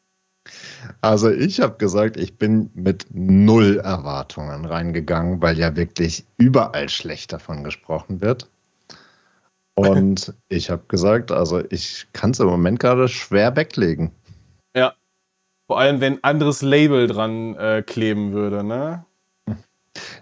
Also 1.02 1.32
ich 1.32 1.60
habe 1.60 1.78
gesagt, 1.78 2.18
ich 2.18 2.38
bin 2.38 2.70
mit 2.74 3.08
null 3.12 3.78
Erwartungen 3.78 4.66
reingegangen, 4.66 5.41
weil 5.41 5.58
ja 5.58 5.76
wirklich 5.76 6.26
überall 6.38 6.89
schlecht 6.89 7.34
davon 7.34 7.64
gesprochen 7.64 8.22
wird. 8.22 8.50
Und 9.76 10.34
ich 10.50 10.70
habe 10.70 10.84
gesagt, 10.88 11.32
also 11.32 11.64
ich 11.70 12.08
kann 12.14 12.32
es 12.32 12.39
im 12.39 12.48
Moment 12.48 12.80
gerade 12.80 13.08
schwer 13.08 13.56
weglegen. 13.56 14.12
Ja. 14.76 14.93
Vor 15.68 15.80
allem, 15.80 16.00
wenn 16.00 16.24
anderes 16.24 16.62
Label 16.62 17.08
dran 17.08 17.56
äh, 17.56 17.82
kleben 17.82 18.34
würde, 18.34 18.64
ne? 18.64 19.04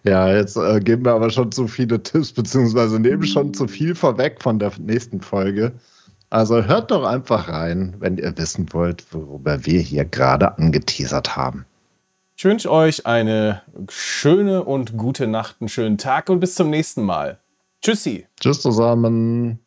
Ja, 0.03 0.33
jetzt 0.33 0.55
äh, 0.55 0.79
geben 0.79 1.05
wir 1.05 1.13
aber 1.13 1.29
schon 1.29 1.51
zu 1.51 1.67
viele 1.67 2.01
Tipps, 2.01 2.31
beziehungsweise 2.31 2.99
nehmen 2.99 3.25
schon 3.25 3.53
zu 3.53 3.67
viel 3.67 3.95
vorweg 3.95 4.41
von 4.41 4.59
der 4.59 4.71
nächsten 4.79 5.21
Folge. 5.21 5.73
Also 6.33 6.63
hört 6.63 6.89
doch 6.89 7.03
einfach 7.03 7.47
rein, 7.47 7.93
wenn 7.99 8.17
ihr 8.17 8.35
wissen 8.39 8.73
wollt, 8.73 9.05
worüber 9.13 9.67
wir 9.67 9.79
hier 9.79 10.03
gerade 10.03 10.57
angeteasert 10.57 11.35
haben. 11.35 11.67
Ich 12.35 12.43
wünsche 12.43 12.71
euch 12.71 13.05
eine 13.05 13.61
schöne 13.87 14.63
und 14.63 14.97
gute 14.97 15.27
Nacht, 15.27 15.57
einen 15.59 15.69
schönen 15.69 15.99
Tag 15.99 16.31
und 16.31 16.39
bis 16.39 16.55
zum 16.55 16.71
nächsten 16.71 17.03
Mal. 17.03 17.37
Tschüssi. 17.83 18.25
Tschüss 18.39 18.61
zusammen. 18.61 19.59